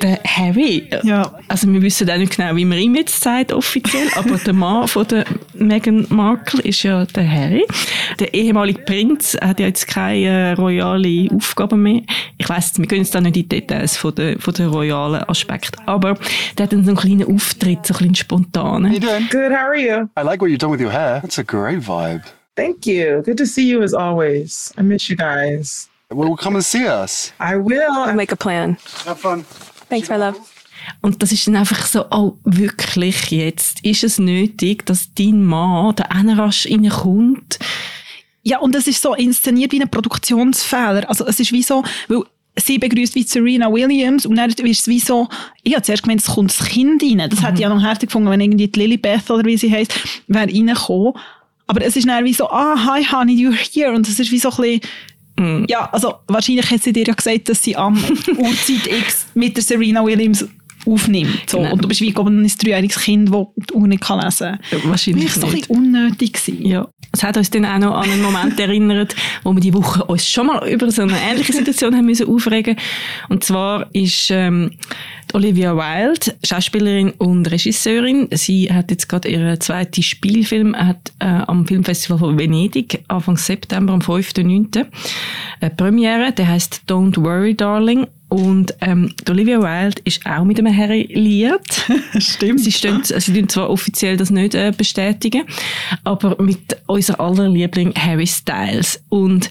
der 0.02 0.18
Harry, 0.24 0.88
ja. 1.04 1.32
also 1.48 1.72
wir 1.72 1.80
wissen 1.80 2.10
auch 2.10 2.16
nicht 2.16 2.36
genau, 2.36 2.56
wie 2.56 2.64
man 2.64 2.78
ihm 2.78 2.96
jetzt 2.96 3.22
sagt 3.22 3.52
offiziell, 3.52 4.08
aber 4.16 4.36
der 4.36 4.52
Mann 4.52 4.88
von 4.88 5.06
der 5.06 5.24
Meghan 5.54 6.06
Markle 6.10 6.62
ist 6.62 6.82
ja 6.82 7.04
der 7.06 7.30
Harry. 7.30 7.64
Der 8.18 8.34
ehemalige 8.34 8.82
Prinz 8.82 9.36
hat 9.40 9.60
ja 9.60 9.66
jetzt 9.66 9.86
keine 9.86 10.26
äh, 10.26 10.52
royale 10.52 11.28
Aufgaben 11.32 11.82
mehr. 11.82 12.02
Ich 12.36 12.48
weiss, 12.48 12.76
wir 12.78 12.86
gehen 12.86 12.98
jetzt 12.98 13.14
da 13.14 13.20
nicht 13.20 13.36
in 13.36 13.48
die 13.48 13.48
Details 13.48 13.96
von 13.96 14.14
der, 14.14 14.38
von 14.40 14.54
der 14.54 14.68
royalen 14.68 15.22
Aspekt, 15.24 15.76
aber 15.86 16.18
der 16.58 16.64
hat 16.64 16.72
dann 16.72 16.84
so 16.84 16.90
einen 16.90 16.98
kleinen 16.98 17.34
Auftritt, 17.34 17.86
so 17.86 17.94
ein 17.94 17.98
bisschen 17.98 18.14
spontan. 18.16 18.92
Good. 19.30 19.52
How 19.52 19.68
are 19.68 19.76
you? 19.76 20.08
I 20.18 20.22
like 20.22 20.40
what 20.40 20.50
you've 20.50 20.58
done 20.58 20.72
with 20.72 20.80
your 20.80 20.92
hair. 20.92 21.20
That's 21.22 21.38
a 21.38 21.44
great 21.44 21.80
vibe. 21.80 22.22
Thank 22.56 22.86
you. 22.86 23.22
Good 23.22 23.36
to 23.38 23.46
see 23.46 23.68
you 23.68 23.82
as 23.82 23.92
always. 23.92 24.72
I 24.78 24.82
miss 24.82 25.08
you 25.08 25.16
guys. 25.16 25.88
Well, 26.10 26.36
come 26.36 26.56
and 26.56 26.64
see 26.64 26.86
us. 26.86 27.32
I 27.38 27.56
will. 27.56 28.06
We'll 28.06 28.14
make 28.14 28.32
a 28.32 28.36
plan. 28.36 28.78
Have 29.04 29.18
fun. 29.20 29.44
Thanks, 29.88 30.08
my 30.08 30.16
love. 30.16 30.38
Und 31.00 31.22
das 31.22 31.32
ist 31.32 31.46
dann 31.46 31.56
einfach 31.56 31.84
so, 31.86 32.04
oh, 32.10 32.38
wirklich 32.44 33.30
jetzt? 33.30 33.84
Ist 33.84 34.04
es 34.04 34.18
nötig, 34.18 34.86
dass 34.86 35.12
dein 35.14 35.44
Mann 35.44 35.94
da 35.96 36.04
rasch 36.10 36.66
reinkommt? 36.66 37.58
Ja, 38.42 38.60
und 38.60 38.74
es 38.76 38.86
ist 38.86 39.02
so 39.02 39.14
inszeniert 39.14 39.72
wie 39.72 39.82
ein 39.82 39.90
Produktionsfehler. 39.90 41.08
Also 41.08 41.26
es 41.26 41.40
ist 41.40 41.50
wie 41.52 41.62
so, 41.62 41.82
weil 42.08 42.22
sie 42.56 42.78
begrüßt 42.78 43.14
wie 43.16 43.24
Serena 43.24 43.70
Williams 43.72 44.24
und 44.24 44.36
dann 44.36 44.48
ist 44.48 44.60
es 44.60 44.86
wie 44.86 45.00
so, 45.00 45.28
ich 45.62 45.74
habe 45.74 45.82
zuerst 45.82 46.04
gemeint, 46.04 46.20
es 46.20 46.28
kommt 46.28 46.56
das 46.56 46.68
Kind 46.68 47.02
rein. 47.02 47.28
Das 47.28 47.42
hätte 47.42 47.54
ich 47.54 47.60
ja 47.60 47.68
noch 47.68 47.82
heftig 47.82 48.08
gefunden, 48.08 48.30
wenn 48.30 48.40
irgendwie 48.40 48.68
die 48.68 48.78
Lilibeth 48.78 49.28
oder 49.30 49.44
wie 49.44 49.56
sie 49.56 49.70
heißt, 49.70 49.92
wäre 50.28 50.46
reingekommen. 50.46 51.14
Aber 51.66 51.84
es 51.84 51.96
ist 51.96 52.06
dann 52.06 52.24
wie 52.24 52.32
so, 52.32 52.48
ah, 52.48 52.76
hi 52.76 53.04
honey, 53.04 53.34
you're 53.34 53.52
here. 53.52 53.92
Und 53.92 54.08
es 54.08 54.18
ist 54.20 54.30
wie 54.30 54.38
so 54.38 54.50
ein 54.50 54.56
bisschen, 54.56 55.66
ja, 55.68 55.88
also 55.92 56.14
wahrscheinlich 56.28 56.70
hat 56.70 56.82
sie 56.82 56.92
dir 56.92 57.04
ja 57.04 57.14
gesagt, 57.14 57.48
dass 57.48 57.62
sie 57.62 57.76
am 57.76 57.96
Uhrzeit 58.36 58.86
X 58.86 59.26
mit 59.34 59.56
der 59.56 59.62
Serena 59.62 60.04
Williams 60.04 60.46
aufnimmt. 60.86 61.50
So. 61.50 61.58
Genau. 61.58 61.72
Und 61.72 61.84
du 61.84 61.88
bist 61.88 62.00
wie 62.00 62.12
glaube 62.12 62.30
ich, 62.30 62.52
ein 62.52 62.58
dreijähriges 62.58 62.98
Kind, 63.00 63.32
das 63.32 63.46
die 63.70 63.74
Uhr 63.74 63.88
nicht 63.88 64.02
kann 64.02 64.20
lesen 64.20 64.58
kann. 64.70 64.90
Wahrscheinlich 64.90 65.32
so 65.32 65.46
ein 65.46 65.52
nicht. 65.52 65.68
bisschen 65.68 65.84
unnötig 65.84 66.32
gewesen. 66.32 66.66
Ja. 66.66 66.88
Es 67.12 67.22
hat 67.22 67.36
uns 67.36 67.50
dann 67.50 67.64
auch 67.64 67.78
noch 67.78 67.94
an 67.96 68.10
einen 68.10 68.22
Moment 68.22 68.60
erinnert, 68.60 69.16
wo 69.42 69.54
wir 69.54 69.60
die 69.60 69.72
Woche 69.72 70.04
uns 70.04 70.28
schon 70.28 70.48
mal 70.48 70.68
über 70.68 70.90
so 70.90 71.02
eine 71.02 71.16
ähnliche 71.18 71.52
Situation 71.52 71.94
haben 71.94 72.06
müssen 72.06 72.28
aufregen. 72.28 72.76
Und 73.28 73.42
zwar 73.42 73.86
ist 73.94 74.30
ähm, 74.30 74.72
Olivia 75.32 75.74
Wilde, 75.74 76.34
Schauspielerin 76.44 77.10
und 77.12 77.50
Regisseurin. 77.50 78.28
Sie 78.32 78.72
hat 78.72 78.90
jetzt 78.90 79.08
gerade 79.08 79.28
ihren 79.28 79.60
zweiten 79.60 80.02
Spielfilm 80.02 80.76
hat, 80.76 81.12
äh, 81.18 81.26
am 81.26 81.66
Filmfestival 81.66 82.18
von 82.18 82.38
Venedig 82.38 83.02
Anfang 83.08 83.36
September, 83.36 83.94
am 83.94 84.00
5.9. 84.00 84.86
Eine 85.60 85.70
Premiere, 85.70 86.32
der 86.32 86.48
heißt 86.48 86.82
Don't 86.88 87.22
Worry 87.22 87.54
Darling. 87.54 88.06
Und 88.28 88.74
ähm, 88.80 89.12
Olivia 89.28 89.60
Wilde 89.60 90.00
ist 90.04 90.26
auch 90.26 90.44
mit 90.44 90.58
einem 90.58 90.76
Harry 90.76 91.08
liiert. 91.12 91.86
Stimmt. 92.18 92.60
Sie, 92.60 92.72
stehen, 92.72 93.02
sie 93.04 93.32
tun 93.32 93.48
zwar 93.48 93.70
offiziell 93.70 94.16
das 94.16 94.30
nicht 94.30 94.54
äh, 94.54 94.72
bestätigen, 94.76 95.44
aber 96.02 96.40
mit 96.42 96.76
unser 96.86 97.20
aller 97.20 97.48
Liebling 97.48 97.94
Harry 97.94 98.26
Styles. 98.26 99.00
Und 99.08 99.50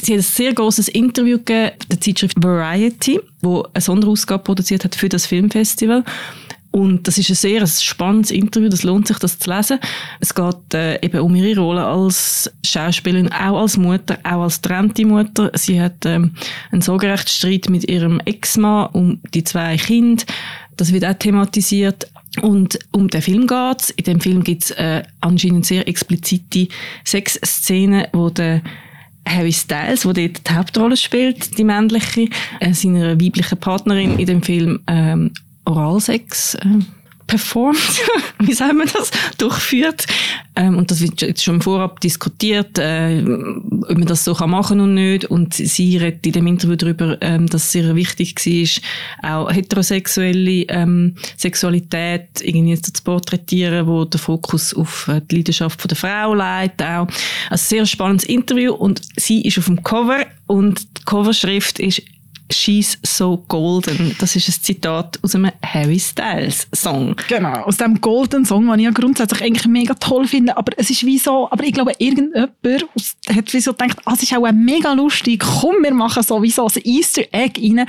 sie 0.00 0.14
hat 0.14 0.20
ein 0.20 0.22
sehr 0.22 0.54
großes 0.54 0.88
Interview 0.88 1.38
gegeben 1.38 1.76
der 1.90 2.00
Zeitschrift 2.00 2.42
Variety, 2.42 3.20
wo 3.42 3.66
eine 3.74 3.80
Sonderausgabe 3.82 4.42
produziert 4.42 4.84
hat 4.84 4.94
für 4.94 5.10
das 5.10 5.26
Filmfestival. 5.26 6.02
Und 6.74 7.06
das 7.06 7.18
ist 7.18 7.30
ein 7.30 7.36
sehr 7.36 7.64
spannendes 7.68 8.32
Interview, 8.32 8.68
das 8.68 8.82
lohnt 8.82 9.06
sich, 9.06 9.18
das 9.20 9.38
zu 9.38 9.48
lesen. 9.48 9.78
Es 10.18 10.34
geht 10.34 10.74
äh, 10.74 11.00
eben 11.02 11.20
um 11.20 11.32
ihre 11.36 11.60
Rolle 11.60 11.84
als 11.84 12.50
Schauspielerin, 12.66 13.30
auch 13.30 13.60
als 13.60 13.76
Mutter, 13.76 14.18
auch 14.24 14.42
als 14.42 14.60
trennte 14.60 15.06
Mutter. 15.06 15.52
Sie 15.54 15.80
hat 15.80 16.04
ähm, 16.04 16.32
einen 16.72 16.82
Sorgerechtsstreit 16.82 17.68
mit 17.68 17.88
ihrem 17.88 18.18
Ex-Mann 18.24 18.88
um 18.92 19.20
die 19.32 19.44
zwei 19.44 19.76
Kinder. 19.76 20.24
Das 20.76 20.92
wird 20.92 21.04
auch 21.04 21.14
thematisiert. 21.14 22.08
Und 22.42 22.76
um 22.90 23.06
den 23.06 23.22
Film 23.22 23.46
geht's. 23.46 23.90
In 23.90 24.04
dem 24.04 24.20
Film 24.20 24.42
gibt's 24.42 24.72
äh, 24.72 25.04
anscheinend 25.20 25.66
sehr 25.66 25.86
explizite 25.86 26.66
Sexszenen, 27.04 28.08
wo 28.12 28.30
der 28.30 28.62
Harry 29.28 29.52
Styles, 29.52 30.04
wo 30.04 30.12
dort 30.12 30.48
die 30.50 30.52
Hauptrolle 30.52 30.96
spielt, 30.96 31.56
die 31.56 31.62
männliche, 31.62 32.28
äh, 32.58 32.72
seiner 32.72 33.20
weiblichen 33.20 33.58
Partnerin 33.58 34.18
in 34.18 34.26
dem 34.26 34.42
Film 34.42 34.80
ähm, 34.88 35.30
Oralsex 35.64 36.54
äh, 36.56 36.80
performt, 37.26 37.78
wie 38.40 38.52
sagt 38.52 38.74
man 38.74 38.88
das, 38.92 39.10
durchführt. 39.38 40.06
Ähm, 40.56 40.76
und 40.76 40.90
das 40.90 41.00
wird 41.00 41.22
jetzt 41.22 41.42
schon 41.42 41.62
Vorab 41.62 42.00
diskutiert, 42.00 42.78
äh, 42.78 43.22
ob 43.24 43.90
man 43.90 44.06
das 44.06 44.24
so 44.24 44.34
kann 44.34 44.50
machen 44.50 44.80
und 44.80 44.94
nicht. 44.94 45.24
Und 45.26 45.54
sie 45.54 45.96
redet 45.96 46.26
in 46.26 46.32
dem 46.32 46.46
Interview 46.46 46.76
darüber, 46.76 47.16
ähm, 47.20 47.46
dass 47.46 47.64
es 47.64 47.72
sehr 47.72 47.94
wichtig 47.96 48.34
war, 49.22 49.38
auch 49.38 49.52
heterosexuelle 49.52 50.64
ähm, 50.68 51.16
Sexualität 51.36 52.28
irgendwie 52.42 52.80
zu 52.80 52.92
porträtieren, 53.02 53.86
wo 53.86 54.04
der 54.04 54.20
Fokus 54.20 54.74
auf 54.74 55.08
äh, 55.08 55.20
die 55.30 55.36
Leidenschaft 55.36 55.80
von 55.80 55.88
der 55.88 55.96
Frau 55.96 56.34
legt. 56.34 56.82
Auch. 56.82 57.08
Ein 57.50 57.58
sehr 57.58 57.86
spannendes 57.86 58.26
Interview 58.26 58.74
und 58.74 59.00
sie 59.16 59.42
ist 59.42 59.58
auf 59.58 59.66
dem 59.66 59.82
Cover 59.82 60.26
und 60.46 60.82
die 60.98 61.04
Coverschrift 61.04 61.78
ist 61.78 62.02
She's 62.54 62.98
so 63.02 63.44
golden. 63.48 64.14
Das 64.18 64.36
ist 64.36 64.48
ein 64.48 64.62
Zitat 64.62 65.18
aus 65.22 65.34
einem 65.34 65.50
Harry 65.62 65.98
Styles 65.98 66.66
Song. 66.74 67.16
Genau, 67.28 67.62
aus 67.62 67.76
dem 67.76 68.00
Golden 68.00 68.44
Song, 68.44 68.66
den 68.66 68.78
ich 68.78 68.84
ja 68.84 68.90
grundsätzlich 68.90 69.42
eigentlich 69.42 69.66
mega 69.66 69.94
toll 69.94 70.26
finde, 70.26 70.56
aber 70.56 70.72
es 70.76 70.90
ist 70.90 71.04
wie 71.04 71.18
so, 71.18 71.48
aber 71.50 71.64
ich 71.64 71.72
glaube, 71.72 71.92
irgendjemand 71.98 72.52
hat 72.64 73.52
wie 73.52 73.60
so 73.60 73.72
gedacht, 73.72 73.98
ah, 74.04 74.12
es 74.14 74.22
ist 74.22 74.34
auch 74.34 74.52
mega 74.52 74.92
lustig, 74.92 75.40
komm, 75.40 75.82
wir 75.82 75.94
machen 75.94 76.22
sowieso 76.22 76.66
ein 76.66 76.82
Easter 76.84 77.22
Egg 77.32 77.60
rein. 77.60 77.86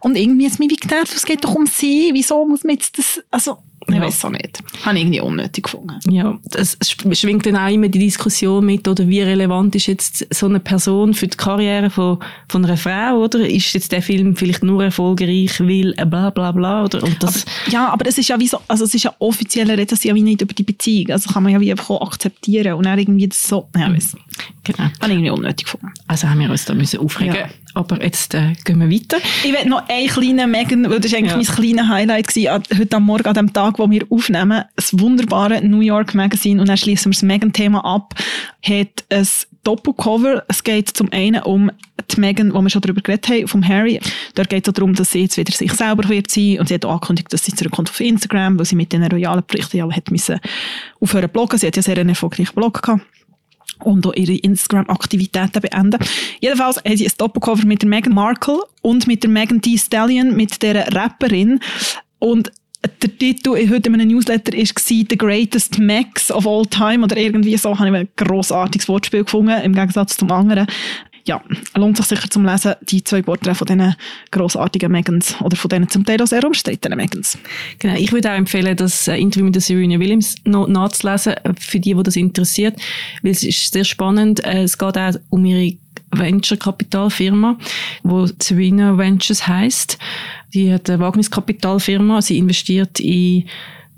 Und 0.00 0.16
irgendwie 0.16 0.46
ist 0.46 0.58
mir 0.58 0.70
wie 0.70 0.76
gedacht, 0.76 1.12
es 1.14 1.24
geht 1.24 1.44
doch 1.44 1.54
um 1.54 1.66
sie, 1.66 2.10
wieso 2.12 2.46
muss 2.46 2.64
man 2.64 2.74
jetzt 2.74 2.98
das, 2.98 3.22
also, 3.30 3.58
ich 3.92 3.98
Ja. 3.98 4.04
weiß 4.06 4.24
auch 4.24 4.30
nicht. 4.30 4.62
Habe 4.84 4.96
ich 4.96 5.02
irgendwie 5.02 5.20
unnötig 5.20 5.64
gefunden. 5.64 5.98
Ja, 6.10 6.38
es 6.54 6.78
sch- 6.80 7.14
schwingt 7.14 7.46
dann 7.46 7.56
auch 7.56 7.68
immer 7.68 7.88
die 7.88 7.98
Diskussion 7.98 8.64
mit, 8.66 8.86
oder 8.88 9.06
wie 9.08 9.20
relevant 9.20 9.74
ist 9.74 9.86
jetzt 9.86 10.26
so 10.34 10.46
eine 10.46 10.60
Person 10.60 11.14
für 11.14 11.26
die 11.28 11.36
Karriere 11.36 11.90
von, 11.90 12.18
von 12.48 12.64
einer 12.64 12.76
Frau, 12.76 13.16
oder? 13.24 13.48
Ist 13.48 13.72
jetzt 13.74 13.92
der 13.92 14.02
Film 14.02 14.36
vielleicht 14.36 14.62
nur 14.62 14.82
erfolgreich, 14.84 15.60
weil 15.60 15.94
äh, 15.96 16.06
bla 16.06 16.30
bla 16.30 16.52
bla, 16.52 16.84
oder? 16.84 17.02
Und 17.02 17.22
das, 17.22 17.44
Ja, 17.68 17.88
aber 17.90 18.06
es 18.06 18.18
ist 18.18 18.28
ja 18.28 18.38
wie 18.40 18.48
so, 18.48 18.58
also 18.68 18.84
es 18.84 18.94
ist 18.94 19.04
ja 19.04 19.14
offiziell, 19.18 19.70
redet 19.70 19.90
sie 19.98 20.08
ja 20.08 20.14
wie 20.14 20.22
nicht 20.22 20.40
über 20.42 20.54
die 20.54 20.62
Beziehung. 20.62 21.10
Also 21.10 21.30
kann 21.30 21.42
man 21.42 21.52
ja 21.52 21.60
wie 21.60 21.70
einfach 21.70 21.90
auch 21.90 22.06
akzeptieren 22.06 22.74
und 22.74 22.86
dann 22.86 22.98
irgendwie 22.98 23.28
das 23.28 23.46
so, 23.46 23.68
ja, 23.76 23.92
weiss. 23.92 24.16
genau. 24.64 24.78
Habe 24.78 24.92
ich 25.06 25.10
irgendwie 25.10 25.30
unnötig 25.30 25.64
gefunden. 25.64 25.92
Also 26.06 26.28
haben 26.28 26.40
wir 26.40 26.50
uns 26.50 26.64
da 26.64 26.74
müssen 26.74 27.00
aufregen. 27.00 27.34
Ja. 27.34 27.48
Aber 27.74 28.02
jetzt 28.02 28.34
äh, 28.34 28.52
gehen 28.64 28.80
wir 28.80 28.90
weiter. 28.90 29.18
Ich 29.44 29.52
will 29.52 29.68
noch 29.68 29.88
einen 29.88 30.08
kleinen 30.08 30.50
Megan, 30.50 30.90
weil 30.90 31.00
das 31.00 31.12
war 31.12 31.18
eigentlich 31.18 31.30
Ja. 31.32 31.36
mein 31.36 31.46
kleines 31.46 31.88
Highlight 31.88 32.26
gewesen, 32.28 32.62
heute 32.78 32.96
am 32.96 33.04
Morgen, 33.04 33.26
an 33.26 33.34
dem 33.34 33.52
Tag, 33.52 33.78
wo 33.78 33.88
wir 33.90 34.04
aufnehmen. 34.10 34.64
Das 34.76 34.98
wunderbare 34.98 35.64
New 35.64 35.80
York 35.80 36.14
Magazine, 36.14 36.60
und 36.60 36.68
dann 36.68 36.76
schließen 36.76 37.10
wir 37.12 37.14
das 37.14 37.22
Megan-Thema 37.22 37.84
ab, 37.84 38.14
hat 38.62 39.04
ein 39.10 39.28
Doppelcover. 39.62 40.44
Es 40.48 40.64
geht 40.64 40.88
zum 40.88 41.12
einen 41.12 41.42
um 41.42 41.70
die 42.10 42.20
Megan, 42.20 42.52
wo 42.54 42.60
wir 42.62 42.70
schon 42.70 42.80
darüber 42.82 43.02
geredet 43.02 43.28
haben, 43.28 43.46
vom 43.46 43.66
Harry. 43.66 44.00
Dort 44.34 44.48
geht 44.48 44.66
es 44.66 44.72
darum, 44.74 44.94
dass 44.94 45.12
sie 45.12 45.20
jetzt 45.22 45.36
wieder 45.36 45.52
sich 45.52 45.72
selber 45.72 46.08
wird 46.08 46.30
sein 46.30 46.58
und 46.58 46.68
sie 46.68 46.74
hat 46.74 46.84
auch 46.84 46.92
angekündigt, 46.94 47.32
dass 47.32 47.44
sie 47.44 47.54
zurückkommt 47.54 47.90
auf 47.90 48.00
Instagram, 48.00 48.58
weil 48.58 48.64
sie 48.66 48.74
mit 48.76 48.92
den 48.92 49.04
royalen 49.04 49.42
Pflichten 49.42 49.76
ja 49.76 49.88
hat 49.90 50.10
müssen 50.10 50.40
aufhören 50.98 51.24
zu 51.24 51.28
bloggen. 51.28 51.58
Sie 51.58 51.66
hat 51.66 51.76
ja 51.76 51.82
sehr 51.82 51.98
einen 51.98 52.08
erfolgreichen 52.08 52.54
Blog 52.54 52.82
gehabt 52.82 53.02
und 53.84 54.06
auch 54.06 54.14
ihre 54.14 54.34
Instagram-Aktivitäten 54.34 55.60
beenden. 55.60 55.98
Jedenfalls 56.40 56.76
haben 56.78 56.96
sie 56.96 57.06
ein 57.06 57.12
Doppelcover 57.18 57.66
mit 57.66 57.82
der 57.82 57.88
Meghan 57.88 58.14
Markle 58.14 58.60
und 58.82 59.06
mit 59.06 59.22
der 59.22 59.30
Megan 59.30 59.60
Thee 59.60 59.78
Stallion, 59.78 60.36
mit 60.36 60.62
der 60.62 60.94
Rapperin. 60.94 61.60
Und 62.18 62.52
der 63.02 63.18
Titel 63.18 63.56
in 63.56 63.70
heute 63.70 63.88
in 63.88 63.94
einem 63.94 64.08
Newsletter 64.08 64.52
war 64.52 64.64
«The 64.86 65.04
Greatest 65.18 65.78
Max 65.78 66.30
of 66.30 66.46
All 66.46 66.64
Time» 66.64 67.04
oder 67.04 67.16
irgendwie 67.16 67.56
so. 67.56 67.78
Habe 67.78 67.88
ich 67.88 67.94
ein 67.94 68.08
grossartiges 68.16 68.88
Wortspiel 68.88 69.24
gefunden, 69.24 69.60
im 69.62 69.74
Gegensatz 69.74 70.16
zum 70.16 70.30
anderen. 70.32 70.66
Ja, 71.24 71.42
lohnt 71.74 71.96
sich 71.96 72.06
sicher 72.06 72.30
zum 72.30 72.44
Lesen, 72.44 72.74
die 72.82 73.04
zwei 73.04 73.22
Porträts 73.22 73.58
von 73.58 73.66
diesen 73.66 73.94
grossartigen 74.30 74.90
Megans 74.90 75.36
oder 75.40 75.56
von 75.56 75.68
diesen 75.68 75.88
zum 75.88 76.04
Teil 76.04 76.20
auch 76.22 76.26
sehr 76.26 76.44
umstrittenen 76.44 76.96
Megans. 76.96 77.38
Genau, 77.78 77.94
ich 77.94 78.12
würde 78.12 78.30
auch 78.30 78.36
empfehlen, 78.36 78.76
das 78.76 79.06
äh, 79.08 79.16
Interview 79.16 79.44
mit 79.46 79.54
der 79.54 79.62
Serena 79.62 79.98
Williams 79.98 80.36
noch 80.44 80.66
nachzulesen, 80.66 81.34
äh, 81.34 81.52
für 81.58 81.80
die, 81.80 81.94
die 81.94 82.02
das 82.02 82.16
interessiert, 82.16 82.80
weil 83.22 83.32
es 83.32 83.42
ist 83.42 83.72
sehr 83.72 83.84
spannend. 83.84 84.44
Äh, 84.44 84.62
Es 84.62 84.78
geht 84.78 84.96
auch 84.96 85.14
um 85.30 85.44
ihre 85.44 85.76
Venture-Kapitalfirma, 86.12 87.56
wo 88.02 88.26
Serena 88.38 88.96
Ventures 88.96 89.46
heißt. 89.46 89.98
Die 90.54 90.72
hat 90.72 90.90
eine 90.90 91.00
Wagniskapitalfirma. 91.00 92.20
Sie 92.22 92.38
investiert 92.38 92.98
in 93.00 93.44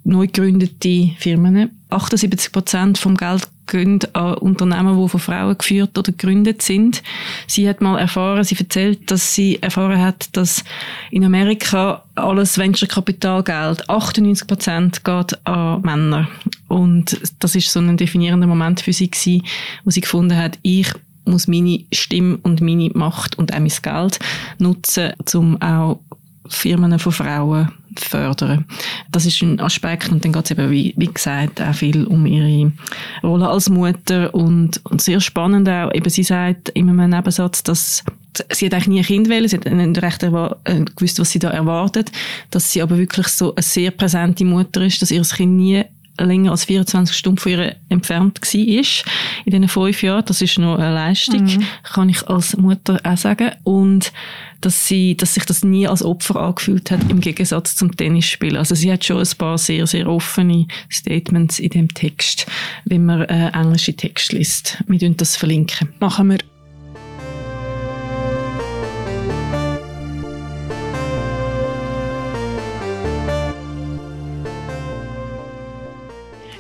neu 0.05 0.27
gegründete 0.27 1.11
Firmen. 1.19 1.71
78 1.91 2.53
Prozent 2.53 2.99
vom 2.99 3.17
Geld 3.17 3.49
gehen 3.73 3.99
an 4.13 4.35
Unternehmen, 4.35 5.03
die 5.03 5.09
von 5.09 5.21
Frauen 5.21 5.57
geführt 5.57 5.97
oder 5.99 6.13
gegründet 6.13 6.63
sind. 6.63 7.03
Sie 7.47 7.69
hat 7.69 7.81
mal 7.81 7.99
erfahren, 7.99 8.45
sie 8.45 8.57
erzählt, 8.57 9.11
dass 9.11 9.35
sie 9.35 9.61
erfahren 9.63 10.01
hat, 10.01 10.29
dass 10.37 10.63
in 11.11 11.25
Amerika 11.25 12.05
alles 12.15 12.59
Venture-Kapitalgeld, 12.59 13.89
98 13.89 14.47
Prozent 14.47 15.05
geht 15.05 15.47
an 15.47 15.81
Männer. 15.81 16.29
Und 16.69 17.19
das 17.41 17.55
ist 17.55 17.73
so 17.73 17.81
ein 17.81 17.97
definierender 17.97 18.47
Moment 18.47 18.81
für 18.81 18.93
sie 18.93 19.11
gewesen, 19.11 19.43
wo 19.85 19.91
sie 19.91 20.03
gefunden 20.03 20.37
hat, 20.37 20.59
ich 20.63 20.93
muss 21.25 21.49
meine 21.49 21.85
Stimme 21.93 22.39
und 22.43 22.61
meine 22.61 22.91
Macht 22.95 23.39
und 23.39 23.55
auch 23.55 23.61
mein 23.61 23.73
Geld 23.83 24.19
nutzen, 24.59 25.13
um 25.35 25.61
auch 25.63 26.01
Firmen 26.49 26.99
von 26.99 27.13
Frauen 27.13 27.71
fördern. 27.97 28.65
Das 29.11 29.27
ist 29.27 29.43
ein 29.43 29.61
Aspekt 29.61 30.11
und 30.11 30.25
dann 30.25 30.33
geht 30.33 30.45
es 30.45 30.51
eben, 30.51 30.71
wie, 30.71 30.95
wie 30.97 31.13
gesagt, 31.13 31.61
auch 31.61 31.75
viel 31.75 32.05
um 32.07 32.27
ihre 32.27 32.73
Rolle 33.23 33.49
als 33.49 33.69
Mutter 33.69 34.35
und, 34.35 34.81
und 34.85 35.03
sehr 35.03 35.21
spannend 35.21 35.69
auch, 35.69 35.93
eben 35.93 36.09
sie 36.09 36.23
sagt 36.23 36.71
in 36.71 36.89
einem 36.89 37.11
Nebensatz, 37.11 37.63
dass 37.63 38.05
sie 38.51 38.67
hat 38.67 38.75
eigentlich 38.75 38.89
nie 38.89 38.99
ein 39.01 39.05
Kind 39.05 39.29
wählen, 39.29 39.49
sie 39.49 39.57
hat 39.57 39.67
nicht 39.67 40.03
recht 40.03 40.23
äh, 40.23 40.85
gewusst, 40.97 41.19
was 41.19 41.31
sie 41.31 41.39
da 41.39 41.51
erwartet, 41.51 42.11
dass 42.51 42.73
sie 42.73 42.83
aber 42.83 42.97
wirklich 42.97 43.29
so 43.29 43.55
eine 43.55 43.63
sehr 43.63 43.91
präsente 43.91 44.45
Mutter 44.45 44.83
ist, 44.83 45.03
dass 45.03 45.11
ihr 45.11 45.23
Kind 45.23 45.57
nie 45.57 45.85
länger 46.19 46.51
als 46.51 46.65
24 46.65 47.17
Stunden 47.17 47.39
von 47.39 47.53
ihr 47.53 47.77
entfernt 47.89 48.41
war 48.41 48.55
in 48.55 48.83
diesen 49.47 49.69
fünf 49.69 50.03
Jahren. 50.03 50.25
Das 50.27 50.43
ist 50.43 50.59
noch 50.59 50.79
eine 50.79 50.95
Leistung, 50.95 51.45
Mhm. 51.45 51.65
kann 51.83 52.09
ich 52.09 52.27
als 52.29 52.57
Mutter 52.57 53.01
auch 53.05 53.17
sagen. 53.17 53.53
Und 53.65 54.13
dass, 54.61 54.87
sie, 54.87 55.17
dass 55.17 55.35
sich 55.35 55.45
das 55.45 55.65
nie 55.65 55.89
als 55.89 56.05
Opfer 56.05 56.37
angefühlt 56.37 56.91
hat, 56.91 57.11
im 57.11 57.21
Gegensatz 57.21 57.75
zum 57.75 57.97
Tennisspielen. 57.97 58.57
Also 58.57 58.75
sie 58.75 58.93
hat 58.93 59.05
schon 59.05 59.19
ein 59.19 59.29
paar 59.37 59.59
sehr, 59.59 59.87
sehr 59.87 60.09
offene 60.09 60.67
Statements 60.91 61.59
in 61.59 61.71
dem 61.71 61.89
Text, 61.93 62.47
wenn 62.85 63.05
man 63.05 63.23
äh, 63.23 63.49
englische 63.49 63.95
Text 63.95 64.33
liest. 64.33 64.83
Wir 64.87 65.11
das 65.11 65.37
verlinken. 65.37 65.89
Machen 65.99 66.31
wir. 66.31 66.52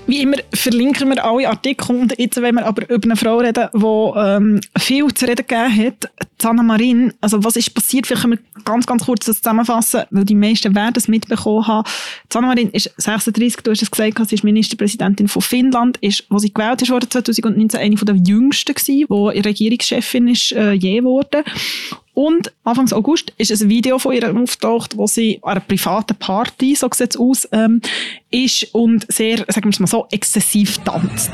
Wie 0.06 0.20
immer 0.20 0.36
verlinken 0.52 1.08
wir 1.10 1.24
alle 1.24 1.48
Artikel 1.48 1.96
und 1.96 2.18
jetzt 2.18 2.40
wollen 2.40 2.56
wir 2.56 2.66
aber 2.66 2.88
über 2.90 3.04
eine 3.04 3.16
Frau 3.16 3.38
reden, 3.38 3.68
die 3.72 4.18
ähm, 4.18 4.60
viel 4.76 5.12
zu 5.14 5.26
reden 5.26 5.46
gegeben 5.46 5.86
hat. 5.86 6.10
Sanna 6.40 6.62
Marin, 6.62 7.12
also 7.20 7.44
was 7.44 7.54
ist 7.54 7.72
passiert? 7.72 8.06
Vielleicht 8.06 8.22
können 8.22 8.38
wir 8.38 8.62
ganz, 8.64 8.86
ganz 8.86 9.04
kurz 9.04 9.26
das 9.26 9.36
zusammenfassen, 9.36 10.02
weil 10.10 10.24
die 10.24 10.34
meisten 10.34 10.74
werden 10.74 10.94
es 10.96 11.06
mitbekommen 11.06 11.66
haben. 11.68 11.88
Sanna 12.32 12.48
Marin 12.48 12.70
ist 12.70 12.92
36, 12.96 13.62
du 13.62 13.70
hast 13.70 13.82
es 13.82 13.90
gesagt, 13.90 14.28
sie 14.28 14.34
ist 14.34 14.44
Ministerpräsidentin 14.44 15.28
von 15.28 15.40
Finnland, 15.40 15.98
ist, 15.98 16.24
wo 16.30 16.38
sie 16.38 16.52
gewählt 16.52 16.82
ist 16.82 16.90
worden 16.90 17.08
2019, 17.08 17.78
eine 17.78 17.94
der 17.94 18.16
jüngsten 18.16 18.74
gewesen, 18.74 19.06
die 19.08 19.40
Regierungschefin 19.40 20.28
ist 20.28 20.52
äh, 20.52 20.72
je 20.72 20.98
geworden. 20.98 21.44
Und 22.14 22.52
Anfang 22.64 22.92
August 22.92 23.32
ist 23.38 23.50
ein 23.62 23.68
Video 23.70 23.98
von 23.98 24.12
ihr 24.14 24.34
aufgetaucht, 24.36 24.96
wo 24.98 25.06
sie 25.06 25.38
an 25.42 25.52
einer 25.52 25.60
privaten 25.60 26.14
Party, 26.16 26.74
so 26.74 26.88
sieht 26.92 27.14
es 27.14 27.16
aus, 27.20 27.48
ähm, 27.52 27.80
ist 28.30 28.74
und 28.74 29.10
sehr, 29.10 29.38
sagen 29.38 29.64
wir 29.64 29.70
es 29.70 29.80
mal 29.80 29.86
so, 29.86 30.06
exzessiv 30.10 30.76
tanzt. 30.84 31.30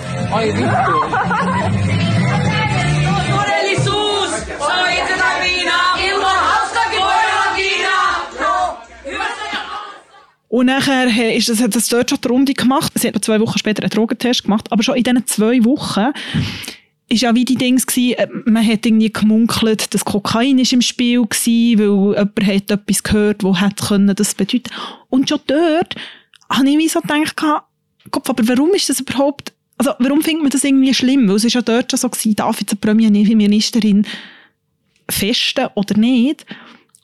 Und 10.48 10.66
nachher 10.66 11.08
he- 11.08 11.36
ist 11.36 11.48
das, 11.48 11.60
hat 11.60 11.74
das 11.76 11.88
dort 11.88 12.08
schon 12.10 12.20
die 12.22 12.28
Runde 12.28 12.54
gemacht. 12.54 12.92
Sie 12.94 13.08
hat 13.08 13.24
zwei 13.24 13.38
Wochen 13.40 13.58
später 13.58 13.82
einen 13.82 13.90
Drogentest 13.90 14.44
gemacht. 14.44 14.72
Aber 14.72 14.82
schon 14.82 14.96
in 14.96 15.04
diesen 15.04 15.26
zwei 15.26 15.62
Wochen 15.64 16.12
ist 17.08 17.22
ja 17.22 17.34
wie 17.34 17.44
die 17.44 17.56
Dings 17.56 17.86
gsi, 17.86 18.12
äh, 18.12 18.28
man 18.44 18.66
hat 18.66 18.84
irgendwie 18.84 19.12
gemunkelt, 19.12 19.92
dass 19.94 20.04
Kokain 20.04 20.58
ist 20.58 20.72
im 20.72 20.82
Spiel 20.82 21.24
gsi, 21.26 21.76
weil 21.78 22.16
jemand 22.16 22.46
hat 22.46 22.70
etwas 22.70 23.02
gehört, 23.02 23.42
wo 23.42 23.56
hätte 23.56 23.86
können 23.86 24.14
das 24.14 24.34
bedeuten. 24.34 24.70
Und 25.08 25.28
schon 25.28 25.40
dort 25.46 25.94
habe 26.50 26.68
ich 26.68 26.78
wie 26.78 26.88
so 26.88 27.00
gedacht, 27.00 27.36
Kopf, 28.10 28.30
aber 28.30 28.48
warum 28.48 28.70
ist 28.74 28.88
das 28.88 29.00
überhaupt, 29.00 29.52
also 29.78 29.92
warum 29.98 30.22
findet 30.22 30.42
man 30.42 30.50
das 30.50 30.64
irgendwie 30.64 30.94
schlimm? 30.94 31.28
Weil 31.28 31.36
es 31.36 31.44
ist 31.44 31.54
ja 31.54 31.62
dort 31.62 31.90
schon 31.90 31.98
so 31.98 32.08
gsi, 32.08 32.34
darf 32.34 32.60
jetzt 32.60 32.72
eine 32.72 32.80
Premierministerin 32.80 34.06
festen 35.10 35.68
oder 35.74 35.96
nicht? 35.96 36.44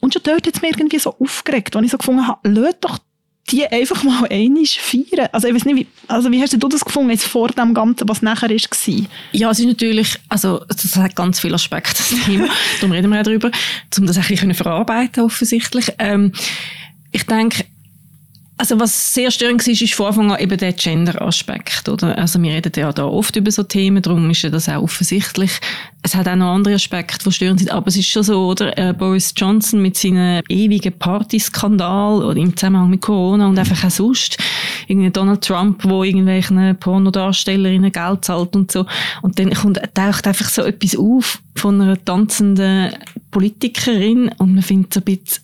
Und 0.00 0.12
schon 0.12 0.22
dort 0.22 0.46
hat 0.46 0.54
es 0.54 0.62
mir 0.62 0.68
irgendwie 0.68 0.98
so 0.98 1.14
aufgeregt, 1.18 1.74
als 1.74 1.84
ich 1.84 1.90
so 1.90 1.98
gefunden 1.98 2.26
habe, 2.28 2.48
lasst 2.48 2.78
doch 2.82 2.98
die 3.50 3.66
einfach 3.66 4.02
mal 4.02 4.26
einmal 4.30 4.64
feiern. 4.66 5.28
Also 5.32 5.48
ich 5.48 5.54
weiß 5.54 5.64
nicht, 5.64 5.76
wie, 5.76 5.86
also 6.08 6.30
wie 6.30 6.40
hast 6.42 6.52
du 6.52 6.68
das 6.68 6.84
gefunden, 6.84 7.10
jetzt 7.10 7.26
vor 7.26 7.48
dem 7.48 7.74
Ganzen, 7.74 8.08
was 8.08 8.22
nachher 8.22 8.50
ist, 8.50 8.70
war? 8.70 9.06
Ja, 9.32 9.50
es 9.50 9.58
ist 9.58 9.66
natürlich, 9.66 10.18
also 10.28 10.64
das 10.68 10.96
hat 10.96 11.16
ganz 11.16 11.40
viele 11.40 11.54
Aspekte, 11.54 11.94
das 11.96 12.24
Thema. 12.24 12.48
Darum 12.80 12.92
reden 12.92 13.10
wir 13.10 13.20
auch 13.20 13.24
darüber, 13.24 13.50
um 13.98 14.06
das 14.06 14.16
ein 14.16 14.24
bisschen 14.26 14.54
verarbeiten 14.54 15.24
offensichtlich. 15.24 15.92
Ähm, 15.98 16.32
ich 17.12 17.24
denke, 17.26 17.64
also 18.56 18.78
was 18.78 19.12
sehr 19.12 19.32
störend 19.32 19.66
war, 19.66 19.72
ist 19.72 19.94
von 19.94 20.06
Anfang 20.06 20.30
an 20.30 20.38
eben 20.38 20.56
der 20.56 20.72
Gender-Aspekt. 20.72 21.88
Oder? 21.88 22.16
Also 22.16 22.40
wir 22.40 22.52
reden 22.52 22.72
ja 22.76 22.92
da 22.92 23.04
oft 23.04 23.34
über 23.34 23.50
so 23.50 23.64
Themen, 23.64 24.00
darum 24.00 24.30
ist 24.30 24.42
ja 24.42 24.50
das 24.50 24.68
auch 24.68 24.82
offensichtlich. 24.82 25.50
Es 26.02 26.14
hat 26.14 26.28
auch 26.28 26.36
noch 26.36 26.54
andere 26.54 26.74
Aspekte, 26.74 27.24
die 27.24 27.32
störend 27.32 27.58
sind, 27.58 27.72
aber 27.72 27.88
es 27.88 27.96
ist 27.96 28.06
schon 28.06 28.22
so, 28.22 28.46
oder? 28.46 28.76
Äh, 28.78 28.92
Boris 28.92 29.34
Johnson 29.36 29.82
mit 29.82 29.96
seinem 29.96 30.42
ewigen 30.48 30.96
Partyskandal 30.96 32.22
oder 32.22 32.36
im 32.36 32.56
Zusammenhang 32.56 32.90
mit 32.90 33.00
Corona 33.00 33.48
und 33.48 33.58
einfach 33.58 33.84
auch 33.84 33.90
sonst. 33.90 34.38
Irgendwie 34.86 35.10
Donald 35.10 35.42
Trump, 35.42 35.82
wo 35.84 36.04
irgendwelchen 36.04 36.76
Pornodarstellerinnen 36.78 37.90
Geld 37.90 38.24
zahlt 38.24 38.54
und 38.54 38.70
so. 38.70 38.86
Und 39.22 39.38
dann 39.38 39.52
kommt, 39.52 39.80
taucht 39.94 40.28
einfach 40.28 40.48
so 40.48 40.62
etwas 40.62 40.96
auf 40.96 41.40
von 41.56 41.80
einer 41.80 42.04
tanzenden 42.04 42.94
Politikerin 43.32 44.30
und 44.38 44.54
man 44.54 44.62
findet 44.62 44.94
so 44.94 45.00
ein 45.00 45.04
bisschen, 45.04 45.42